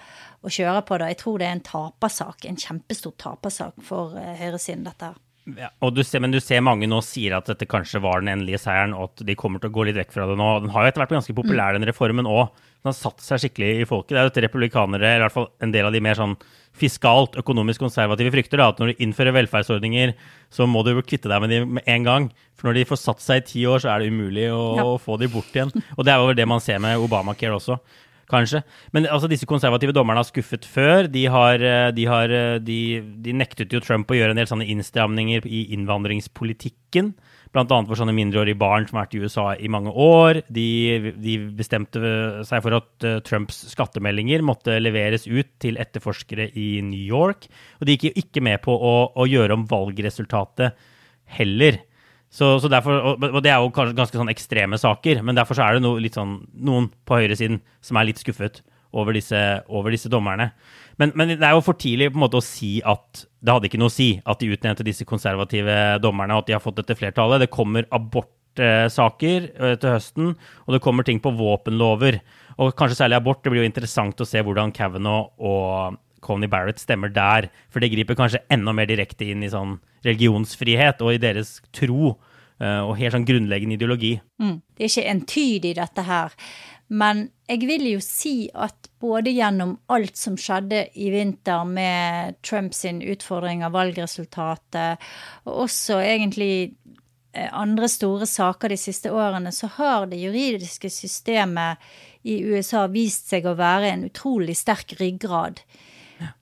å 0.43 0.51
kjøre 0.51 0.83
på 0.87 0.99
det. 0.99 1.11
Jeg 1.13 1.21
tror 1.23 1.39
det 1.39 1.47
er 1.47 1.57
en 1.57 1.67
tapersak, 1.67 2.47
en 2.47 2.59
kjempestor 2.59 3.15
tapersak 3.19 3.83
for 3.83 4.15
uh, 4.15 4.33
høyresiden, 4.39 4.85
dette 4.87 5.11
her. 5.11 5.19
Ja, 5.43 5.69
du 5.91 5.99
ser, 6.07 6.21
men 6.23 6.31
du 6.31 6.39
ser 6.39 6.61
mange 6.63 6.87
nå 6.87 7.01
sier 7.03 7.33
at 7.35 7.49
dette 7.49 7.67
kanskje 7.67 7.99
var 8.03 8.21
den 8.21 8.31
endelige 8.31 8.61
seieren, 8.63 8.93
og 8.95 9.11
at 9.11 9.23
de 9.27 9.35
kommer 9.35 9.59
til 9.59 9.71
å 9.71 9.75
gå 9.75 9.87
litt 9.89 9.97
vekk 9.97 10.13
fra 10.15 10.27
det 10.29 10.37
nå. 10.39 10.51
Den 10.63 10.71
har 10.71 10.85
jo 10.85 10.91
etter 10.93 11.03
hvert 11.03 11.15
ganske 11.17 11.35
populær, 11.35 11.75
den 11.75 11.87
reformen 11.89 12.29
òg. 12.29 12.53
Den 12.83 12.91
har 12.91 12.95
satt 12.95 13.23
seg 13.23 13.41
skikkelig 13.43 13.71
i 13.81 13.87
folket. 13.87 14.13
Det 14.13 14.21
er 14.21 14.27
jo 14.27 14.31
dette 14.31 14.45
republikanere, 14.45 15.09
eller 15.09 15.25
i 15.25 15.25
hvert 15.25 15.35
fall 15.35 15.49
en 15.63 15.73
del 15.75 15.89
av 15.89 15.95
de 15.95 16.03
mer 16.03 16.19
sånn 16.19 16.37
fiskalt, 16.79 17.35
økonomisk 17.43 17.83
konservative 17.83 18.31
frykter. 18.33 18.61
Da, 18.61 18.69
at 18.71 18.79
når 18.79 18.93
du 18.93 19.03
innfører 19.03 19.35
velferdsordninger, 19.35 20.15
så 20.53 20.67
må 20.69 20.85
du 20.87 20.93
kvitte 21.01 21.31
deg 21.31 21.43
med 21.43 21.51
dem 21.51 21.75
med 21.79 21.91
en 21.91 22.07
gang. 22.07 22.29
For 22.55 22.69
når 22.69 22.79
de 22.79 22.87
får 22.93 23.03
satt 23.03 23.23
seg 23.23 23.43
i 23.43 23.45
ti 23.51 23.67
år, 23.67 23.83
så 23.83 23.91
er 23.91 24.03
det 24.03 24.15
umulig 24.15 24.47
å 24.55 24.63
ja. 24.79 24.87
få 25.03 25.19
dem 25.19 25.35
bort 25.35 25.51
igjen. 25.51 25.75
Og 25.97 26.07
det 26.07 26.15
er 26.15 26.23
jo 26.23 26.39
det 26.39 26.47
man 26.49 26.63
ser 26.63 26.79
med 26.83 27.03
Obamacare 27.03 27.59
også 27.59 27.81
kanskje. 28.31 28.63
Men 28.95 29.07
altså, 29.07 29.29
disse 29.31 29.47
konservative 29.49 29.93
dommerne 29.95 30.21
har 30.21 30.27
skuffet 30.27 30.65
før. 30.69 31.09
De, 31.11 31.25
har, 31.31 31.61
eh, 31.63 31.91
de, 31.95 32.07
har, 32.09 32.33
eh, 32.33 32.57
de, 32.63 32.79
de, 33.23 33.35
nektet 33.35 33.73
jo 33.73 33.81
Trump 33.83 34.11
å 34.11 34.17
gjøre 34.17 34.35
en 34.35 34.41
del 34.41 34.49
sånne 34.49 34.67
innstramninger 34.73 35.47
i 35.47 35.65
innvandringspolitikken. 35.75 37.13
Bl.a. 37.53 37.65
for 37.69 37.99
sånne 37.99 38.15
mindreårige 38.17 38.57
barn 38.57 38.87
som 38.89 38.97
har 38.97 39.05
vært 39.05 39.17
i 39.17 39.21
USA 39.21 39.45
i 39.61 39.69
mange 39.69 39.93
år. 39.93 40.41
De, 40.49 41.13
de 41.21 41.37
bestemte 41.53 42.01
seg 42.49 42.63
for 42.65 42.79
at 42.79 43.07
Trumps 43.27 43.59
skattemeldinger 43.75 44.41
måtte 44.45 44.79
leveres 44.81 45.27
ut 45.29 45.51
til 45.61 45.77
etterforskere 45.81 46.49
i 46.57 46.81
New 46.81 47.03
York. 47.03 47.45
Og 47.77 47.85
de 47.85 47.93
gikk 47.93 48.09
jo 48.09 48.15
ikke 48.23 48.45
med 48.49 48.63
på 48.65 48.73
å, 48.73 48.95
å 49.13 49.29
gjøre 49.29 49.59
om 49.59 49.67
valgresultatet 49.69 50.73
heller. 51.37 51.83
Så, 52.33 52.47
så 52.63 52.69
derfor, 52.71 52.97
og, 52.97 53.25
og, 53.29 53.41
det 53.45 53.51
er 53.53 53.61
jo 53.61 53.69
kanskje 53.73 53.97
ganske 53.97 54.17
sånn 54.17 54.31
ekstreme 54.33 54.77
saker, 54.81 55.21
men 55.25 55.37
derfor 55.37 55.57
så 55.57 55.67
er 55.67 55.77
det 55.77 55.83
no, 55.85 55.93
sånn, 56.15 56.39
noen 56.65 56.87
på 57.05 57.19
høyresiden 57.19 57.59
som 57.85 57.99
er 57.99 58.09
litt 58.09 58.21
skuffet 58.23 58.63
over 58.93 59.13
disse, 59.13 59.41
over 59.69 59.93
disse 59.93 60.09
dommerne. 60.09 60.49
Men, 61.01 61.13
men, 61.17 61.35
det 61.35 61.45
er 61.45 61.53
jo 61.53 61.63
for 61.65 61.77
tidlig 61.77 62.11
på 62.11 62.17
en 62.17 62.23
måte 62.25 62.39
å 62.39 62.45
si 62.45 62.75
at 62.85 63.25
det 63.43 63.53
hadde 63.53 63.69
ikke 63.69 63.81
noe 63.81 63.91
å 63.91 63.93
si 63.93 64.09
at 64.17 64.41
de 64.41 64.49
utnevnte 64.53 64.85
disse 64.85 65.05
konservative 65.09 65.77
dommerne, 66.01 66.33
og 66.33 66.43
at 66.43 66.49
de 66.49 66.57
har 66.57 66.63
fått 66.63 66.79
dette 66.81 66.97
flertallet. 66.97 67.43
Det 67.43 67.51
kommer 67.53 67.85
abortsaker 67.93 69.49
eh, 69.49 69.75
til 69.81 69.93
høsten, 69.93 70.33
og 70.65 70.73
det 70.73 70.81
kommer 70.85 71.05
ting 71.05 71.21
på 71.21 71.33
våpenlover. 71.37 72.21
Og 72.57 72.73
kanskje 72.77 73.01
særlig 73.01 73.17
abort. 73.17 73.41
Det 73.43 73.53
blir 73.53 73.63
jo 73.63 73.69
interessant 73.69 74.21
å 74.21 74.29
se 74.29 74.41
hvordan 74.45 74.73
Kavanaugh 74.73 75.33
og 75.37 76.01
Coney 76.23 76.49
Barrett 76.51 76.81
stemmer 76.81 77.11
der. 77.13 77.49
For 77.73 77.83
det 77.83 77.91
griper 77.93 78.17
kanskje 78.19 78.43
enda 78.53 78.73
mer 78.75 78.89
direkte 78.89 79.27
inn 79.29 79.43
i 79.43 79.51
sånn 79.51 79.77
religionsfrihet 80.03 81.03
og 81.03 81.15
i 81.15 81.23
deres 81.23 81.57
tro. 81.75 82.15
Eh, 82.61 82.81
og 82.83 82.97
helt 82.99 83.15
sånn 83.15 83.27
grunnleggende 83.27 83.77
ideologi. 83.79 84.13
Mm. 84.41 84.59
Det 84.75 84.85
er 84.85 84.91
ikke 84.91 85.09
entydig, 85.13 85.73
dette 85.79 86.05
her. 86.07 86.35
Men 86.93 87.25
jeg 87.49 87.65
vil 87.65 87.87
jo 87.93 88.01
si 88.03 88.35
at 88.53 88.89
både 89.01 89.33
gjennom 89.33 89.77
alt 89.93 90.19
som 90.19 90.35
skjedde 90.39 90.85
i 90.99 91.09
vinter 91.13 91.63
med 91.67 92.37
Trumps 92.45 92.83
utfordring 92.85 93.63
av 93.65 93.73
valgresultatet, 93.75 95.01
og 95.47 95.63
også 95.65 95.99
egentlig 96.03 96.53
eh, 97.33 97.49
andre 97.49 97.89
store 97.89 98.27
saker 98.29 98.73
de 98.73 98.79
siste 98.79 99.11
årene, 99.11 99.51
så 99.51 99.71
har 99.79 100.07
det 100.11 100.21
juridiske 100.21 100.91
systemet 100.93 101.81
i 102.23 102.39
USA 102.45 102.85
vist 102.91 103.31
seg 103.33 103.47
å 103.49 103.57
være 103.59 103.89
en 103.91 104.05
utrolig 104.11 104.55
sterk 104.59 104.95
ryggrad 105.01 105.63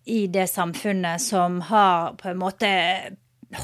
i 0.05 0.25
det 0.31 0.47
samfunnet 0.49 1.21
som 1.21 1.59
har 1.69 2.15
på 2.19 2.31
en 2.31 2.41
måte 2.41 2.71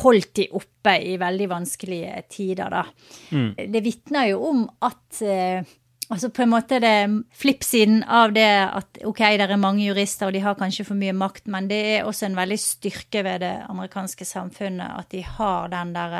holdt 0.01 0.33
de 0.35 0.47
oppe 0.57 0.93
i 0.99 1.15
veldig 1.19 1.49
vanskelige 1.49 2.21
tider, 2.29 2.71
da. 2.73 2.83
Mm. 3.31 3.51
Det 3.71 3.83
vitner 3.85 4.31
jo 4.33 4.41
om 4.49 4.63
at 4.83 5.21
eh, 5.23 5.75
Altså 6.07 6.29
på 6.31 6.45
en 6.45 6.51
måte 6.53 6.77
det 6.79 7.23
flippsiden 7.35 7.97
av 8.07 8.31
det 8.31 8.47
at 8.47 8.99
ok, 9.03 9.17
det 9.35 9.43
er 9.43 9.59
mange 9.59 9.83
jurister, 9.83 10.29
og 10.29 10.37
de 10.37 10.39
har 10.39 10.55
kanskje 10.55 10.85
for 10.87 10.95
mye 10.95 11.11
makt, 11.11 11.49
men 11.51 11.67
det 11.67 11.79
er 11.97 12.07
også 12.07 12.29
en 12.29 12.37
veldig 12.37 12.57
styrke 12.63 13.25
ved 13.27 13.41
det 13.43 13.51
amerikanske 13.67 14.23
samfunnet 14.23 15.01
at 15.01 15.09
de 15.11 15.25
har 15.27 15.67
den 15.73 15.91
der 15.97 16.15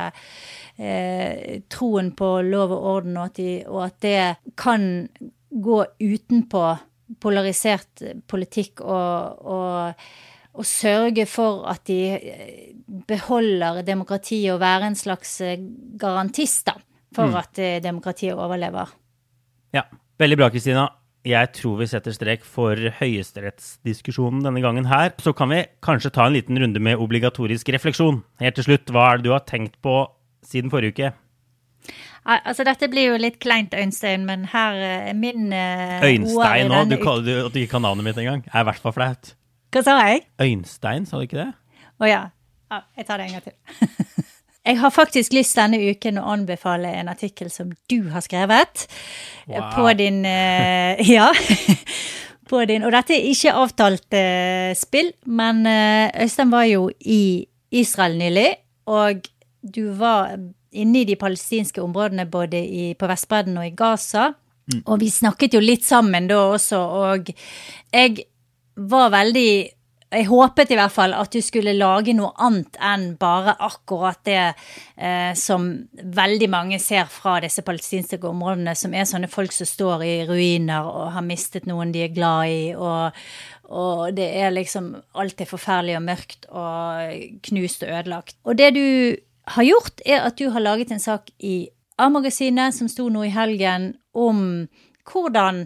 eh, 0.76 1.62
troen 1.72 2.12
på 2.20 2.34
lov 2.50 2.76
og 2.76 2.90
orden, 2.98 3.16
og 3.16 3.30
at, 3.30 3.40
de, 3.40 3.54
og 3.64 3.86
at 3.86 3.98
det 4.04 4.20
kan 4.60 5.08
gå 5.56 5.80
utenpå 6.04 6.66
polarisert 7.28 8.06
politikk 8.32 8.82
og, 8.86 9.44
og, 9.44 10.08
og, 10.56 10.66
sørge 10.66 11.28
for 11.30 11.68
at 11.68 11.84
de 11.92 12.02
eh, 12.16 12.74
beholder 13.08 13.84
demokratiet 13.88 14.56
og 14.56 14.62
være 14.64 14.94
en 14.94 15.00
slags 15.00 15.38
garantist 15.44 16.00
garantister 16.00 16.84
for 17.16 17.32
mm. 17.32 17.42
at 17.42 17.60
eh, 17.62 17.82
demokratiet 17.84 18.38
overlever. 18.38 18.94
Ja, 19.76 19.86
veldig 20.20 20.40
bra, 20.40 20.50
Kristina. 20.54 20.88
jeg 21.28 21.52
tror 21.58 21.80
vi 21.82 21.90
setter 21.92 22.14
strek 22.16 22.46
for 22.48 22.80
høyesterettsdiskusjonen 23.02 24.46
denne 24.46 24.64
gangen 24.64 24.88
her. 24.88 25.12
Så 25.20 25.34
kan 25.36 25.52
vi 25.52 25.66
kanskje 25.84 26.14
ta 26.16 26.28
en 26.28 26.38
liten 26.38 26.60
runde 26.62 26.80
med 26.80 27.02
obligatorisk 27.04 27.70
refleksjon. 27.76 28.22
Helt 28.40 28.56
til 28.56 28.70
slutt, 28.70 28.92
hva 28.94 29.12
er 29.12 29.20
det 29.20 29.28
du 29.28 29.34
har 29.36 29.44
tenkt 29.48 29.76
på 29.84 30.06
siden 30.46 30.72
forrige 30.72 30.96
uke? 30.96 31.12
Al- 32.26 32.42
Altså, 32.46 32.64
dette 32.68 32.90
blir 32.92 33.12
jo 33.14 33.18
litt 33.22 33.40
kleint, 33.44 33.74
Øynstein, 33.78 34.26
men 34.28 34.46
her 34.52 34.76
eh, 34.76 35.10
er 35.12 35.18
min 35.18 35.52
uh, 35.54 36.04
Øynstein 36.04 36.72
òg. 36.72 36.90
Du 36.92 36.98
du, 37.24 37.32
at 37.46 37.54
du 37.54 37.60
ikke 37.62 37.72
kan 37.78 37.86
navnet 37.88 38.04
mitt 38.08 38.18
engang. 38.18 38.44
Er 38.54 38.66
i 38.66 38.68
hvert 38.68 38.82
fall 38.84 38.96
flaut. 38.96 39.34
Hva 39.72 39.84
sa 39.84 39.98
jeg? 40.08 40.26
Øynstein, 40.42 41.06
sa 41.06 41.18
du 41.20 41.28
ikke 41.28 41.40
det? 41.44 41.52
Å 42.00 42.10
ja. 42.10 42.22
ja. 42.72 42.82
Jeg 42.98 43.08
tar 43.08 43.18
det 43.22 43.28
en 43.30 43.38
gang 43.38 43.46
til. 43.48 43.56
jeg 44.68 44.80
har 44.82 44.92
faktisk 44.92 45.34
lyst 45.36 45.56
denne 45.60 45.80
uken 45.92 46.20
å 46.22 46.28
anbefale 46.36 46.92
en 47.00 47.10
artikkel 47.12 47.50
som 47.54 47.72
du 47.92 48.10
har 48.14 48.24
skrevet. 48.26 48.88
eh, 49.48 49.58
Wow. 49.60 49.72
På 49.76 49.94
din 49.96 50.24
uh, 50.26 51.00
Ja. 51.18 51.32
på 52.50 52.62
din, 52.66 52.84
og 52.88 52.92
dette 52.96 53.16
er 53.18 53.26
ikke 53.28 53.52
avtalt 53.60 54.14
uh, 54.16 54.72
spill, 54.80 55.10
men 55.26 55.66
eh, 55.68 56.24
Øystein 56.24 56.52
var 56.52 56.64
jo 56.70 56.86
i 57.04 57.44
Israel 57.76 58.16
nylig, 58.20 58.54
og 58.88 59.26
du 59.68 59.90
var 60.00 60.38
inne 60.82 61.02
i 61.02 61.08
de 61.10 61.18
palestinske 61.20 61.82
områdene 61.84 62.28
både 62.30 62.62
i, 62.62 62.92
på 62.98 63.10
Vestbredden 63.10 63.58
og 63.60 63.68
i 63.68 63.76
Gaza. 63.78 64.32
Og 64.84 65.00
vi 65.00 65.08
snakket 65.12 65.56
jo 65.56 65.64
litt 65.64 65.86
sammen 65.88 66.28
da 66.28 66.42
også, 66.52 66.78
og 66.78 67.30
jeg 67.94 68.26
var 68.76 69.14
veldig 69.14 69.50
jeg 70.08 70.28
håpet 70.30 70.70
i 70.72 70.78
hvert 70.80 70.94
fall 70.94 71.14
at 71.18 71.34
du 71.36 71.42
skulle 71.44 71.74
lage 71.76 72.14
noe 72.16 72.32
annet 72.40 72.78
enn 72.80 73.10
bare 73.20 73.58
akkurat 73.64 74.22
det 74.24 74.40
eh, 74.40 75.34
som 75.36 75.68
veldig 76.00 76.48
mange 76.52 76.80
ser 76.80 77.10
fra 77.12 77.42
disse 77.44 77.64
palestinske 77.68 78.22
områdene, 78.30 78.72
som 78.78 78.96
er 78.96 79.08
sånne 79.10 79.28
folk 79.32 79.52
som 79.56 79.68
står 79.68 80.06
i 80.08 80.16
ruiner 80.30 80.88
og 80.88 81.12
har 81.18 81.28
mistet 81.28 81.68
noen 81.68 81.92
de 81.92 82.06
er 82.06 82.16
glad 82.16 82.54
i, 82.54 82.62
og, 82.80 83.20
og 83.68 84.16
det 84.16 84.30
er 84.40 84.56
liksom 84.56 84.94
Alt 85.20 85.44
er 85.44 85.50
forferdelig 85.50 85.98
og 86.00 86.06
mørkt 86.08 86.48
og 86.56 87.42
knust 87.50 87.84
og 87.84 87.92
ødelagt. 87.92 88.38
Og 88.48 88.56
det 88.56 88.72
du 88.78 88.86
har 89.48 89.64
gjort, 89.64 90.02
er 90.06 90.26
at 90.28 90.38
du 90.40 90.50
har 90.52 90.64
laget 90.64 90.92
en 90.92 91.02
sak 91.04 91.32
i 91.40 91.70
A-magasinet 91.98 92.76
som 92.76 92.90
sto 92.92 93.08
nå 93.10 93.24
i 93.26 93.34
helgen, 93.34 93.94
om 94.14 94.68
hvordan 95.08 95.64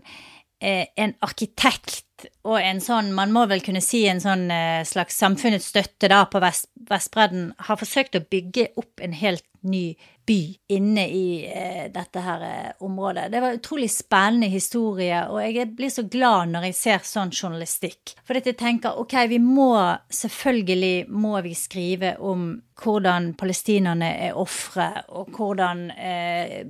eh, 0.61 0.85
en 0.95 1.15
arkitekt 1.25 2.05
og 2.47 2.57
en 2.59 2.81
sånn, 2.83 3.11
man 3.15 3.33
må 3.33 3.45
vel 3.49 3.63
kunne 3.65 3.81
si 3.83 4.03
en 4.09 4.21
sånn 4.23 4.47
eh, 4.53 4.81
slags 4.87 5.19
samfunnets 5.21 5.69
støtte 5.73 6.09
da 6.11 6.23
på 6.29 6.41
Vest, 6.43 6.69
Vestbredden, 6.89 7.51
har 7.67 7.79
forsøkt 7.79 8.17
å 8.17 8.25
bygge 8.31 8.71
opp 8.81 9.03
en 9.03 9.15
helt 9.17 9.45
ny 9.61 9.93
by 10.25 10.39
inne 10.73 11.03
i 11.09 11.25
eh, 11.45 11.87
dette 11.93 12.23
her 12.23 12.43
eh, 12.45 12.71
området. 12.85 13.27
Det 13.31 13.41
var 13.41 13.53
en 13.53 13.61
utrolig 13.61 13.89
spennende 13.93 14.49
historie, 14.51 15.23
og 15.29 15.41
jeg 15.43 15.69
blir 15.77 15.91
så 15.93 16.05
glad 16.09 16.53
når 16.53 16.69
jeg 16.69 16.77
ser 16.79 17.07
sånn 17.07 17.33
journalistikk. 17.33 18.15
For 18.25 18.37
jeg 18.37 18.57
tenker 18.59 18.99
ok, 19.01 19.17
vi 19.31 19.41
må 19.43 19.73
selvfølgelig 20.13 20.95
må 21.09 21.35
vi 21.45 21.55
skrive 21.57 22.15
om 22.19 22.53
hvordan 22.81 23.33
palestinerne 23.37 24.13
er 24.29 24.39
ofre, 24.39 24.89
og 25.13 25.33
hvordan 25.37 25.89
eh, 25.93 26.63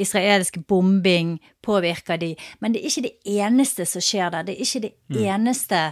israelsk 0.00 0.58
bombing 0.68 1.36
påvirker 1.62 2.18
de, 2.20 2.34
men 2.60 2.74
det 2.74 2.82
er 2.82 2.90
ikke 2.90 3.06
det 3.06 3.38
eneste 3.44 3.86
som 3.86 4.02
skjer 4.04 4.32
der. 4.34 4.46
Det 4.48 4.56
er 4.56 4.66
ikke 4.66 4.82
det 4.88 5.26
eneste 5.28 5.82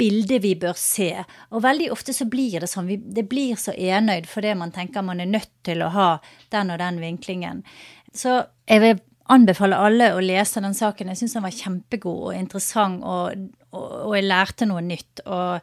bildet 0.00 0.40
vi 0.44 0.54
bør 0.56 0.76
se. 0.80 1.10
Og 1.52 1.62
veldig 1.64 1.90
ofte 1.92 2.14
så 2.16 2.26
blir 2.30 2.62
det 2.62 2.70
sånn. 2.70 2.88
Vi, 2.88 2.96
det 3.00 3.26
blir 3.28 3.58
så 3.60 3.74
enøyd 3.76 4.28
fordi 4.30 4.54
man 4.56 4.72
tenker 4.72 5.04
man 5.04 5.20
er 5.20 5.28
nødt 5.28 5.52
til 5.66 5.84
å 5.84 5.92
ha 5.92 6.10
den 6.54 6.72
og 6.72 6.80
den 6.80 7.00
vinklingen. 7.02 7.62
Så 8.16 8.40
jeg 8.68 8.84
vil 8.84 9.00
anbefale 9.30 9.78
alle 9.78 10.10
å 10.16 10.22
lese 10.24 10.62
den 10.64 10.76
saken. 10.76 11.12
Jeg 11.12 11.20
syns 11.20 11.36
den 11.36 11.44
var 11.46 11.54
kjempegod 11.54 12.22
og 12.30 12.36
interessant, 12.36 13.04
og, 13.04 13.50
og, 13.70 13.90
og 14.08 14.14
jeg 14.16 14.26
lærte 14.26 14.68
noe 14.68 14.82
nytt. 14.84 15.22
Og 15.26 15.60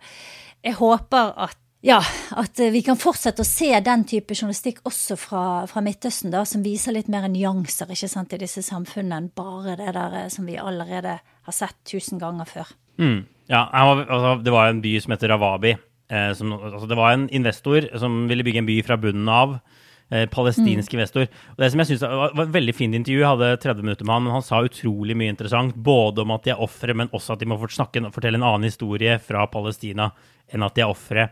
jeg 0.63 0.77
håper 0.77 1.33
at 1.47 1.57
ja, 1.88 2.01
at 2.35 2.59
vi 2.73 2.81
kan 2.83 2.99
fortsette 2.99 3.43
å 3.43 3.47
se 3.47 3.69
den 3.83 4.03
type 4.09 4.35
journalistikk 4.35 4.83
også 4.88 5.17
fra, 5.19 5.43
fra 5.71 5.83
Midtøsten, 5.85 6.33
da, 6.33 6.43
som 6.47 6.65
viser 6.65 6.95
litt 6.97 7.09
mer 7.11 7.29
nyanser 7.31 7.93
ikke 7.93 8.11
sant, 8.11 8.35
i 8.35 8.41
disse 8.41 8.63
samfunnene 8.65 9.21
enn 9.21 9.31
bare 9.38 9.77
det 9.79 9.93
der 9.95 10.19
eh, 10.23 10.29
som 10.33 10.47
vi 10.49 10.59
allerede 10.59 11.17
har 11.23 11.55
sett 11.55 11.77
tusen 11.88 12.19
ganger 12.21 12.49
før. 12.49 12.75
Mm. 12.99 13.21
Ja, 13.47 13.63
var, 13.71 14.03
altså, 14.03 14.35
det 14.43 14.53
var 14.53 14.69
en 14.71 14.83
by 14.83 14.93
som 14.99 15.15
heter 15.15 15.31
Rawabi. 15.31 15.77
Eh, 16.11 16.31
som, 16.35 16.53
altså, 16.57 16.88
det 16.91 16.99
var 16.99 17.15
en 17.15 17.27
investor 17.35 17.88
som 17.99 18.25
ville 18.27 18.43
bygge 18.43 18.65
en 18.65 18.69
by 18.69 18.79
fra 18.88 18.99
bunnen 18.99 19.31
av. 19.31 19.59
Eh, 20.07 20.23
palestinsk 20.31 20.93
investor. 20.95 21.25
Og 21.55 21.59
det 21.59 21.67
som 21.73 21.81
jeg 21.83 21.89
synes 21.89 22.03
var, 22.07 22.31
var 22.31 22.45
et 22.45 22.53
veldig 22.53 22.75
fint 22.75 22.95
intervju, 22.95 23.19
jeg 23.19 23.27
hadde 23.27 23.57
30 23.59 23.83
minutter 23.83 24.07
med 24.07 24.15
han, 24.15 24.23
men 24.23 24.35
han 24.38 24.45
sa 24.45 24.61
utrolig 24.63 25.17
mye 25.19 25.33
interessant. 25.33 25.75
Både 25.75 26.23
om 26.23 26.31
at 26.31 26.45
de 26.45 26.53
er 26.53 26.63
ofre, 26.63 26.95
men 26.95 27.11
også 27.11 27.35
at 27.35 27.43
de 27.43 27.49
må 27.51 27.59
snakke, 27.59 28.05
fortelle 28.15 28.39
en 28.39 28.47
annen 28.47 28.69
historie 28.69 29.17
fra 29.19 29.43
Palestina 29.51 30.13
enn 30.47 30.63
at 30.63 30.77
de 30.77 30.85
er 30.85 30.93
ofre. 30.93 31.27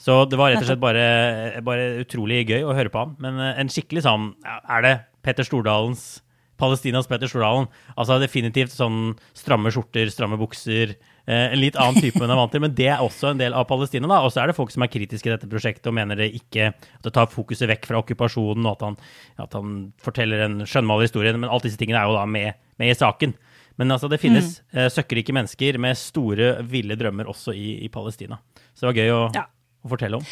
Så 0.00 0.24
det 0.28 0.36
var 0.36 0.50
rett 0.52 0.60
og 0.64 0.68
slett 0.68 0.82
bare, 0.82 1.62
bare 1.64 2.02
utrolig 2.02 2.42
gøy 2.48 2.64
å 2.66 2.74
høre 2.76 2.90
på 2.92 2.98
ham. 3.04 3.16
Men 3.22 3.38
eh, 3.40 3.54
en 3.62 3.70
skikkelig 3.72 4.02
sånn 4.04 4.32
Er 4.44 4.84
det 4.84 4.94
Petter 5.24 5.46
Stordalens 5.46 6.20
Palestinas 6.60 7.08
Petter 7.10 7.26
Stordalen? 7.30 7.66
Altså 7.98 8.18
definitivt 8.22 8.74
sånn 8.74 9.14
stramme 9.34 9.72
skjorter, 9.74 10.10
stramme 10.12 10.36
bukser. 10.38 10.92
Eh, 11.26 11.52
en 11.54 11.58
litt 11.58 11.78
annen 11.80 11.98
type 12.02 12.20
enn 12.20 12.28
jeg 12.28 12.36
er 12.36 12.40
vant 12.42 12.52
til, 12.54 12.62
men 12.62 12.74
det 12.76 12.90
er 12.94 13.02
også 13.02 13.32
en 13.32 13.40
del 13.40 13.56
av 13.56 13.64
Palestina. 13.70 14.06
da, 14.10 14.20
Og 14.26 14.30
så 14.34 14.42
er 14.42 14.50
det 14.50 14.56
folk 14.58 14.70
som 14.74 14.84
er 14.84 14.92
kritiske 14.92 15.30
i 15.30 15.32
dette 15.32 15.48
prosjektet 15.50 15.88
og 15.90 15.96
mener 15.96 16.20
det 16.20 16.28
ikke 16.36 16.68
at 16.74 17.02
det 17.06 17.14
tar 17.16 17.26
fokuset 17.32 17.70
vekk 17.70 17.88
fra 17.90 18.02
okkupasjonen, 18.02 18.66
og 18.66 18.76
at 18.76 18.84
han, 18.86 18.98
at 19.46 19.56
han 19.58 19.72
forteller 20.04 20.44
en 20.46 20.60
skjønnmaler 20.68 21.08
historie. 21.08 21.32
Men 21.34 21.50
alt 21.50 21.66
disse 21.66 21.80
tingene 21.80 22.02
er 22.02 22.10
jo 22.10 22.18
da 22.18 22.26
med, 22.26 22.54
med 22.78 22.92
i 22.92 22.98
saken. 22.98 23.34
Men 23.80 23.90
altså, 23.90 24.06
det 24.12 24.20
finnes 24.22 24.60
eh, 24.74 24.86
søkkrike 24.92 25.34
mennesker 25.34 25.80
med 25.82 25.98
store, 25.98 26.52
ville 26.70 26.94
drømmer 26.94 27.26
også 27.26 27.54
i, 27.56 27.80
i 27.82 27.90
Palestina. 27.90 28.38
Så 28.74 28.84
det 28.86 28.92
var 28.92 29.00
gøy 29.00 29.10
å, 29.16 29.22
Ja. 29.34 29.48
Å 29.84 29.92
fortelle 29.92 30.20
om. 30.20 30.30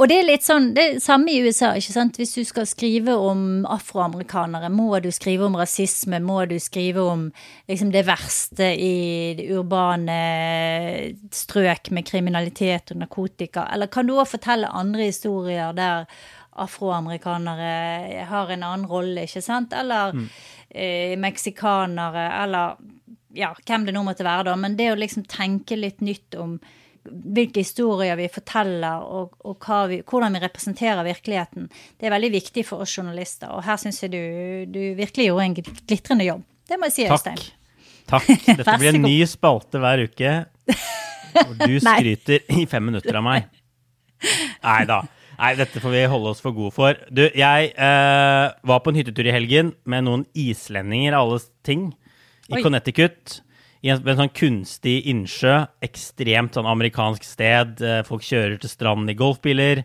Og 0.00 0.08
det 0.08 0.16
er 0.22 0.24
litt 0.24 0.44
sånn, 0.44 0.70
det 0.72 0.82
er 0.82 1.00
samme 1.04 1.28
i 1.28 1.42
USA, 1.44 1.74
ikke 1.76 1.92
sant. 1.92 2.16
Hvis 2.16 2.32
du 2.38 2.46
skal 2.48 2.64
skrive 2.68 3.12
om 3.12 3.66
afroamerikanere, 3.68 4.70
må 4.72 4.88
du 5.04 5.10
skrive 5.12 5.44
om 5.44 5.58
rasisme, 5.60 6.16
må 6.24 6.38
du 6.48 6.56
skrive 6.64 7.04
om 7.04 7.26
liksom 7.68 7.90
det 7.92 8.06
verste 8.08 8.70
i 8.72 8.94
det 9.36 9.50
urbane 9.52 10.16
strøk 11.36 11.92
med 11.92 12.08
kriminalitet 12.08 12.94
og 12.94 13.02
narkotika, 13.04 13.66
eller 13.74 13.92
kan 13.92 14.08
du 14.08 14.16
òg 14.16 14.30
fortelle 14.32 14.72
andre 14.72 15.10
historier 15.12 15.76
der 15.76 16.08
afroamerikanere 16.62 18.24
har 18.28 18.48
en 18.52 18.64
annen 18.64 18.88
rolle, 18.88 19.28
ikke 19.28 19.44
sant, 19.44 19.76
eller 19.76 20.16
eh, 20.72 21.18
meksikanere, 21.20 22.30
eller 22.42 22.80
ja, 23.36 23.52
hvem 23.60 23.86
det 23.88 23.92
nå 23.96 24.04
måtte 24.08 24.24
være, 24.24 24.48
da. 24.50 24.56
Men 24.60 24.76
det 24.80 24.92
å 24.92 25.00
liksom 25.00 25.28
tenke 25.28 25.76
litt 25.76 26.00
nytt 26.04 26.36
om 26.40 26.56
hvilke 27.08 27.64
historier 27.64 28.16
vi 28.18 28.28
forteller, 28.32 29.02
og, 29.02 29.34
og 29.48 29.66
vi, 29.90 30.02
hvordan 30.06 30.36
vi 30.36 30.42
representerer 30.44 31.02
virkeligheten, 31.06 31.70
det 31.98 32.08
er 32.08 32.14
veldig 32.14 32.30
viktig 32.36 32.64
for 32.68 32.84
oss 32.84 32.94
journalister. 32.98 33.50
Og 33.54 33.64
her 33.66 33.80
syns 33.80 34.02
jeg 34.04 34.12
du, 34.12 34.22
du 34.70 34.80
virkelig 34.98 35.30
gjorde 35.30 35.48
en 35.48 35.56
glitrende 35.58 36.28
jobb. 36.28 36.44
Det 36.68 36.78
må 36.78 36.88
jeg 36.90 36.96
si, 36.96 37.08
Øystein. 37.08 37.40
Takk. 37.40 37.58
Takk. 38.12 38.28
Dette 38.60 38.76
blir 38.78 38.94
en 38.94 39.02
ny 39.06 39.16
spalte 39.28 39.80
hver 39.82 40.06
uke. 40.06 40.36
Hvor 41.32 41.56
du 41.58 41.74
skryter 41.82 42.46
i 42.54 42.66
fem 42.70 42.86
minutter 42.90 43.18
av 43.18 43.26
meg. 43.26 43.50
Nei 44.62 44.82
da. 44.88 45.02
Nei, 45.42 45.54
dette 45.58 45.80
får 45.82 45.90
vi 45.90 46.02
holde 46.06 46.30
oss 46.30 46.42
for 46.44 46.54
gode 46.54 46.70
for. 46.76 46.98
Du, 47.10 47.24
jeg 47.26 47.72
eh, 47.72 48.44
var 48.68 48.82
på 48.84 48.92
en 48.92 48.98
hyttetur 49.00 49.26
i 49.26 49.32
helgen 49.34 49.72
med 49.90 50.06
noen 50.06 50.22
islendinger 50.38 51.16
alle 51.18 51.40
ting 51.66 51.88
i 52.46 52.58
Oi. 52.58 52.62
Connecticut. 52.62 53.40
I 53.82 53.90
en, 53.90 54.02
en 54.06 54.20
sånn 54.20 54.34
kunstig 54.36 55.00
innsjø. 55.10 55.56
Ekstremt 55.82 56.54
sånn 56.54 56.68
amerikansk 56.70 57.26
sted. 57.26 57.80
Eh, 57.82 58.02
folk 58.06 58.22
kjører 58.26 58.60
til 58.62 58.70
stranden 58.70 59.10
i 59.10 59.18
golfbiler. 59.18 59.82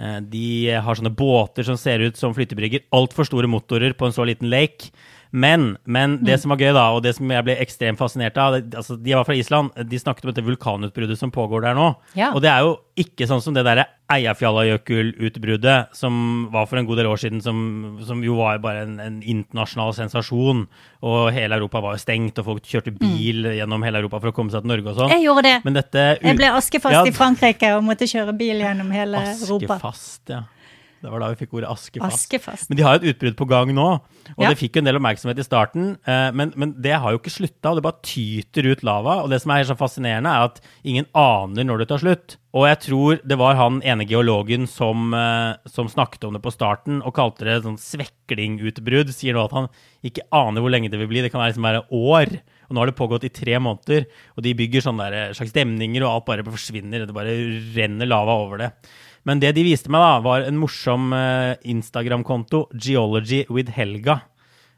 Eh, 0.00 0.20
de 0.24 0.46
har 0.80 0.98
sånne 0.98 1.12
båter 1.14 1.66
som 1.66 1.76
ser 1.80 2.02
ut 2.06 2.16
som 2.20 2.34
flytebrygger. 2.36 2.86
Altfor 2.96 3.28
store 3.28 3.50
motorer 3.50 3.96
på 3.96 4.08
en 4.08 4.16
så 4.16 4.24
liten 4.26 4.48
lake. 4.52 4.94
Men, 5.34 5.76
men 5.84 6.12
Mm. 6.14 6.24
det 6.28 6.36
som 6.40 6.52
var 6.52 6.60
gøy, 6.62 6.70
da, 6.76 6.82
og 6.94 7.00
det 7.02 7.16
som 7.16 7.26
jeg 7.34 7.42
ble 7.42 7.56
ekstremt 7.58 7.98
fascinert 7.98 8.36
av 8.38 8.52
det, 8.54 8.76
altså, 8.78 8.94
De 9.02 9.16
var 9.16 9.24
fra 9.26 9.34
Island. 9.34 9.72
De 9.90 9.98
snakket 9.98 10.24
om 10.28 10.30
dette 10.30 10.44
vulkanutbruddet 10.46 11.18
som 11.18 11.32
pågår 11.34 11.64
der 11.66 11.74
nå. 11.74 11.88
Ja. 12.14 12.28
Og 12.36 12.42
det 12.44 12.52
er 12.52 12.60
jo 12.62 12.76
ikke 13.02 13.26
sånn 13.26 13.42
som 13.42 13.56
det 13.56 13.64
derre 13.66 13.88
Eiafjallajökull-utbruddet 14.14 15.94
som 15.96 16.46
var 16.52 16.66
for 16.70 16.78
en 16.78 16.86
god 16.86 17.00
del 17.00 17.08
år 17.10 17.18
siden, 17.18 17.40
som, 17.42 17.98
som 18.06 18.22
jo 18.24 18.36
var 18.38 18.60
bare 18.62 18.84
en, 18.86 18.94
en 19.02 19.18
internasjonal 19.22 19.94
sensasjon. 19.96 20.64
Og 21.02 21.32
hele 21.34 21.58
Europa 21.58 21.82
var 21.82 21.96
jo 21.98 22.04
stengt, 22.04 22.38
og 22.38 22.48
folk 22.52 22.68
kjørte 22.70 22.94
bil 22.98 23.48
gjennom 23.58 23.82
hele 23.86 23.98
Europa 24.04 24.20
for 24.22 24.30
å 24.32 24.36
komme 24.36 24.54
seg 24.54 24.62
til 24.64 24.70
Norge 24.74 24.92
og 24.92 24.98
sånn. 25.00 25.10
Mm. 25.10 25.16
Jeg 25.18 25.26
gjorde 25.26 25.46
det. 25.48 25.56
Men 25.66 25.78
dette 25.80 26.06
Jeg 26.20 26.38
ble 26.40 26.50
askefast 26.60 26.94
Ja, 27.00 27.04
i 27.08 27.14
Frankrike 27.14 27.74
og 27.78 27.84
måtte 27.90 28.08
kjøre 28.10 28.36
bil 28.38 28.62
gjennom 28.62 28.90
hele 28.94 29.24
Europa. 29.34 29.80
Askefast, 29.80 30.22
ja. 30.30 30.44
Det 31.04 31.10
var 31.12 31.20
da 31.20 31.28
vi 31.34 31.36
fikk 31.44 31.52
ordet 31.58 31.68
askefast. 31.68 32.16
Askefast. 32.24 32.70
Men 32.70 32.78
de 32.80 32.84
har 32.86 32.96
jo 32.96 33.02
et 33.04 33.10
utbrudd 33.14 33.36
på 33.36 33.46
gang 33.50 33.72
nå, 33.76 33.86
og 34.00 34.40
Ja. 34.40 34.48
det 34.48 34.56
fikk 34.58 34.76
jo 34.78 34.80
en 34.80 34.88
del 34.88 34.96
oppmerksomhet 34.96 35.38
i 35.38 35.44
starten. 35.44 35.98
eh, 36.08 36.30
Men, 36.32 36.52
men 36.56 36.72
det 36.80 36.94
har 36.98 37.12
jo 37.12 37.18
ikke 37.20 37.34
slutta, 37.34 37.70
og 37.70 37.76
det 37.76 37.84
bare 37.84 38.00
tyter 38.02 38.70
ut 38.72 38.82
lava. 38.82 39.18
Og 39.22 39.28
det 39.30 39.42
som 39.44 39.52
er 39.52 39.64
så 39.68 39.76
fascinerende, 39.76 40.32
er 40.32 40.48
at 40.48 40.60
ingen 40.82 41.06
aner 41.14 41.64
når 41.68 41.78
det 41.84 41.88
tar 41.92 42.00
slutt. 42.00 42.36
Og 42.54 42.64
jeg 42.70 42.78
tror 42.86 43.20
det 43.26 43.36
var 43.36 43.56
han 43.58 43.80
ene 43.82 44.06
geologen 44.06 44.66
som, 44.70 45.12
eh, 45.12 45.56
som 45.66 45.88
snakket 45.88 46.24
om 46.24 46.32
det 46.32 46.42
på 46.42 46.52
starten, 46.54 47.02
og 47.04 47.12
kalte 47.14 47.44
det 47.44 47.62
sånn 47.64 47.76
sveklingutbrudd. 47.76 49.12
Sier 49.14 49.34
nå 49.36 49.44
at 49.44 49.54
han 49.56 49.68
ikke 50.06 50.24
aner 50.34 50.62
hvor 50.64 50.72
lenge 50.72 50.90
det 50.92 50.98
vil 51.00 51.10
bli. 51.10 51.22
Det 51.24 51.32
kan 51.32 51.42
være 51.42 51.52
liksom 51.54 51.68
være 51.68 51.84
år. 51.90 52.40
Og 52.64 52.72
nå 52.72 52.80
har 52.80 52.86
det 52.88 52.96
pågått 52.96 53.26
i 53.28 53.32
tre 53.34 53.58
måneder, 53.60 54.06
og 54.38 54.42
de 54.46 54.54
bygger 54.56 54.80
sånne 54.86 55.10
der, 55.12 55.34
slags 55.36 55.52
demninger, 55.52 56.00
og 56.06 56.14
alt 56.14 56.28
bare 56.30 56.46
forsvinner. 56.46 57.04
Det 57.06 57.12
bare 57.16 57.34
renner 57.76 58.08
lava 58.08 58.38
over 58.40 58.62
det. 58.62 58.70
Men 59.24 59.40
det 59.40 59.54
de 59.56 59.64
viste 59.64 59.90
meg, 59.92 60.04
da, 60.04 60.20
var 60.24 60.44
en 60.44 60.60
morsom 60.60 61.12
eh, 61.16 61.56
Instagram-konto, 61.72 62.66
Geology 62.76 63.44
with 63.52 63.72
Helga. 63.72 64.20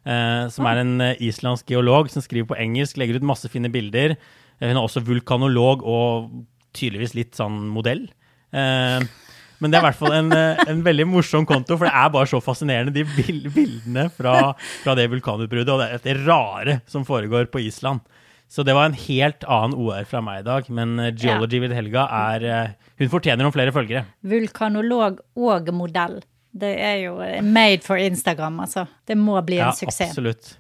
Eh, 0.07 0.47
som 0.55 0.69
er 0.71 0.83
en 0.83 0.95
eh, 1.03 1.23
islandsk 1.27 1.73
geolog 1.75 2.11
som 2.13 2.23
skriver 2.23 2.53
på 2.53 2.59
engelsk, 2.63 2.99
legger 3.01 3.19
ut 3.19 3.27
masse 3.27 3.51
fine 3.51 3.71
bilder. 3.75 4.15
Hun 4.63 4.73
er 4.73 4.83
også 4.83 5.03
vulkanolog 5.05 5.83
og 5.85 6.31
tydeligvis 6.77 7.17
litt 7.19 7.37
sånn 7.37 7.67
modell. 7.73 8.07
Men 8.53 9.73
det 9.73 9.77
er 9.77 9.83
i 9.83 9.87
hvert 9.89 9.99
fall 9.99 10.15
en, 10.17 10.31
en, 10.33 10.81
veldig 10.85 11.07
morsom 11.09 11.45
konto, 11.49 11.77
for 11.77 11.89
det 11.89 11.93
er 11.97 12.13
bare 12.13 12.29
så 12.31 12.41
fascinerende, 12.45 12.93
de 12.95 13.05
bildene 13.53 14.07
fra, 14.13 14.55
fra 14.85 14.95
det 14.97 15.09
vulkanutbruddet 15.13 15.73
og 15.73 15.83
det, 15.83 16.01
det 16.05 16.17
rare 16.23 16.79
som 16.89 17.05
foregår 17.09 17.51
på 17.53 17.65
Island. 17.67 18.05
Så 18.49 18.63
det 18.67 18.77
var 18.77 18.89
en 18.89 18.97
helt 18.97 19.45
annen 19.51 19.75
OR 19.75 20.07
fra 20.09 20.23
meg 20.25 20.45
i 20.45 20.47
dag. 20.47 20.71
Men 20.73 20.95
eh, 21.03 21.13
Geology 21.15 21.59
ja. 21.59 21.65
with 21.67 21.77
Helga 21.77 22.07
er 22.15 22.77
Hun 23.01 23.13
fortjener 23.13 23.45
noen 23.45 23.55
flere 23.55 23.75
følgere. 23.75 24.07
Vulkanolog 24.27 25.21
og 25.35 25.73
modell. 25.77 26.21
Det 26.57 26.73
er 26.81 27.03
jo 27.03 27.19
made 27.45 27.85
for 27.85 28.01
Instagram, 28.01 28.63
altså. 28.65 28.87
Det 29.05 29.17
må 29.19 29.37
bli 29.45 29.59
en 29.61 29.69
ja, 29.69 29.75
suksess. 29.77 30.15
Absolutt. 30.15 30.55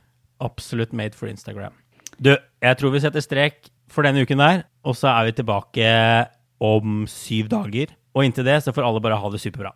Absolutt 0.44 0.92
made 0.92 1.16
for 1.16 1.30
Instagram. 1.30 1.72
Du, 2.20 2.34
jeg 2.36 2.78
tror 2.80 2.92
vi 2.92 3.00
setter 3.04 3.24
strek 3.24 3.70
for 3.92 4.04
denne 4.04 4.24
uken 4.24 4.40
der, 4.40 4.66
og 4.84 4.96
så 4.98 5.14
er 5.14 5.28
vi 5.28 5.38
tilbake 5.38 5.88
om 6.60 7.04
syv 7.08 7.48
dager. 7.52 7.92
Og 8.16 8.26
inntil 8.26 8.46
det 8.48 8.62
så 8.64 8.74
får 8.76 8.86
alle 8.88 9.02
bare 9.04 9.18
ha 9.20 9.32
det 9.32 9.40
superbra. 9.42 9.72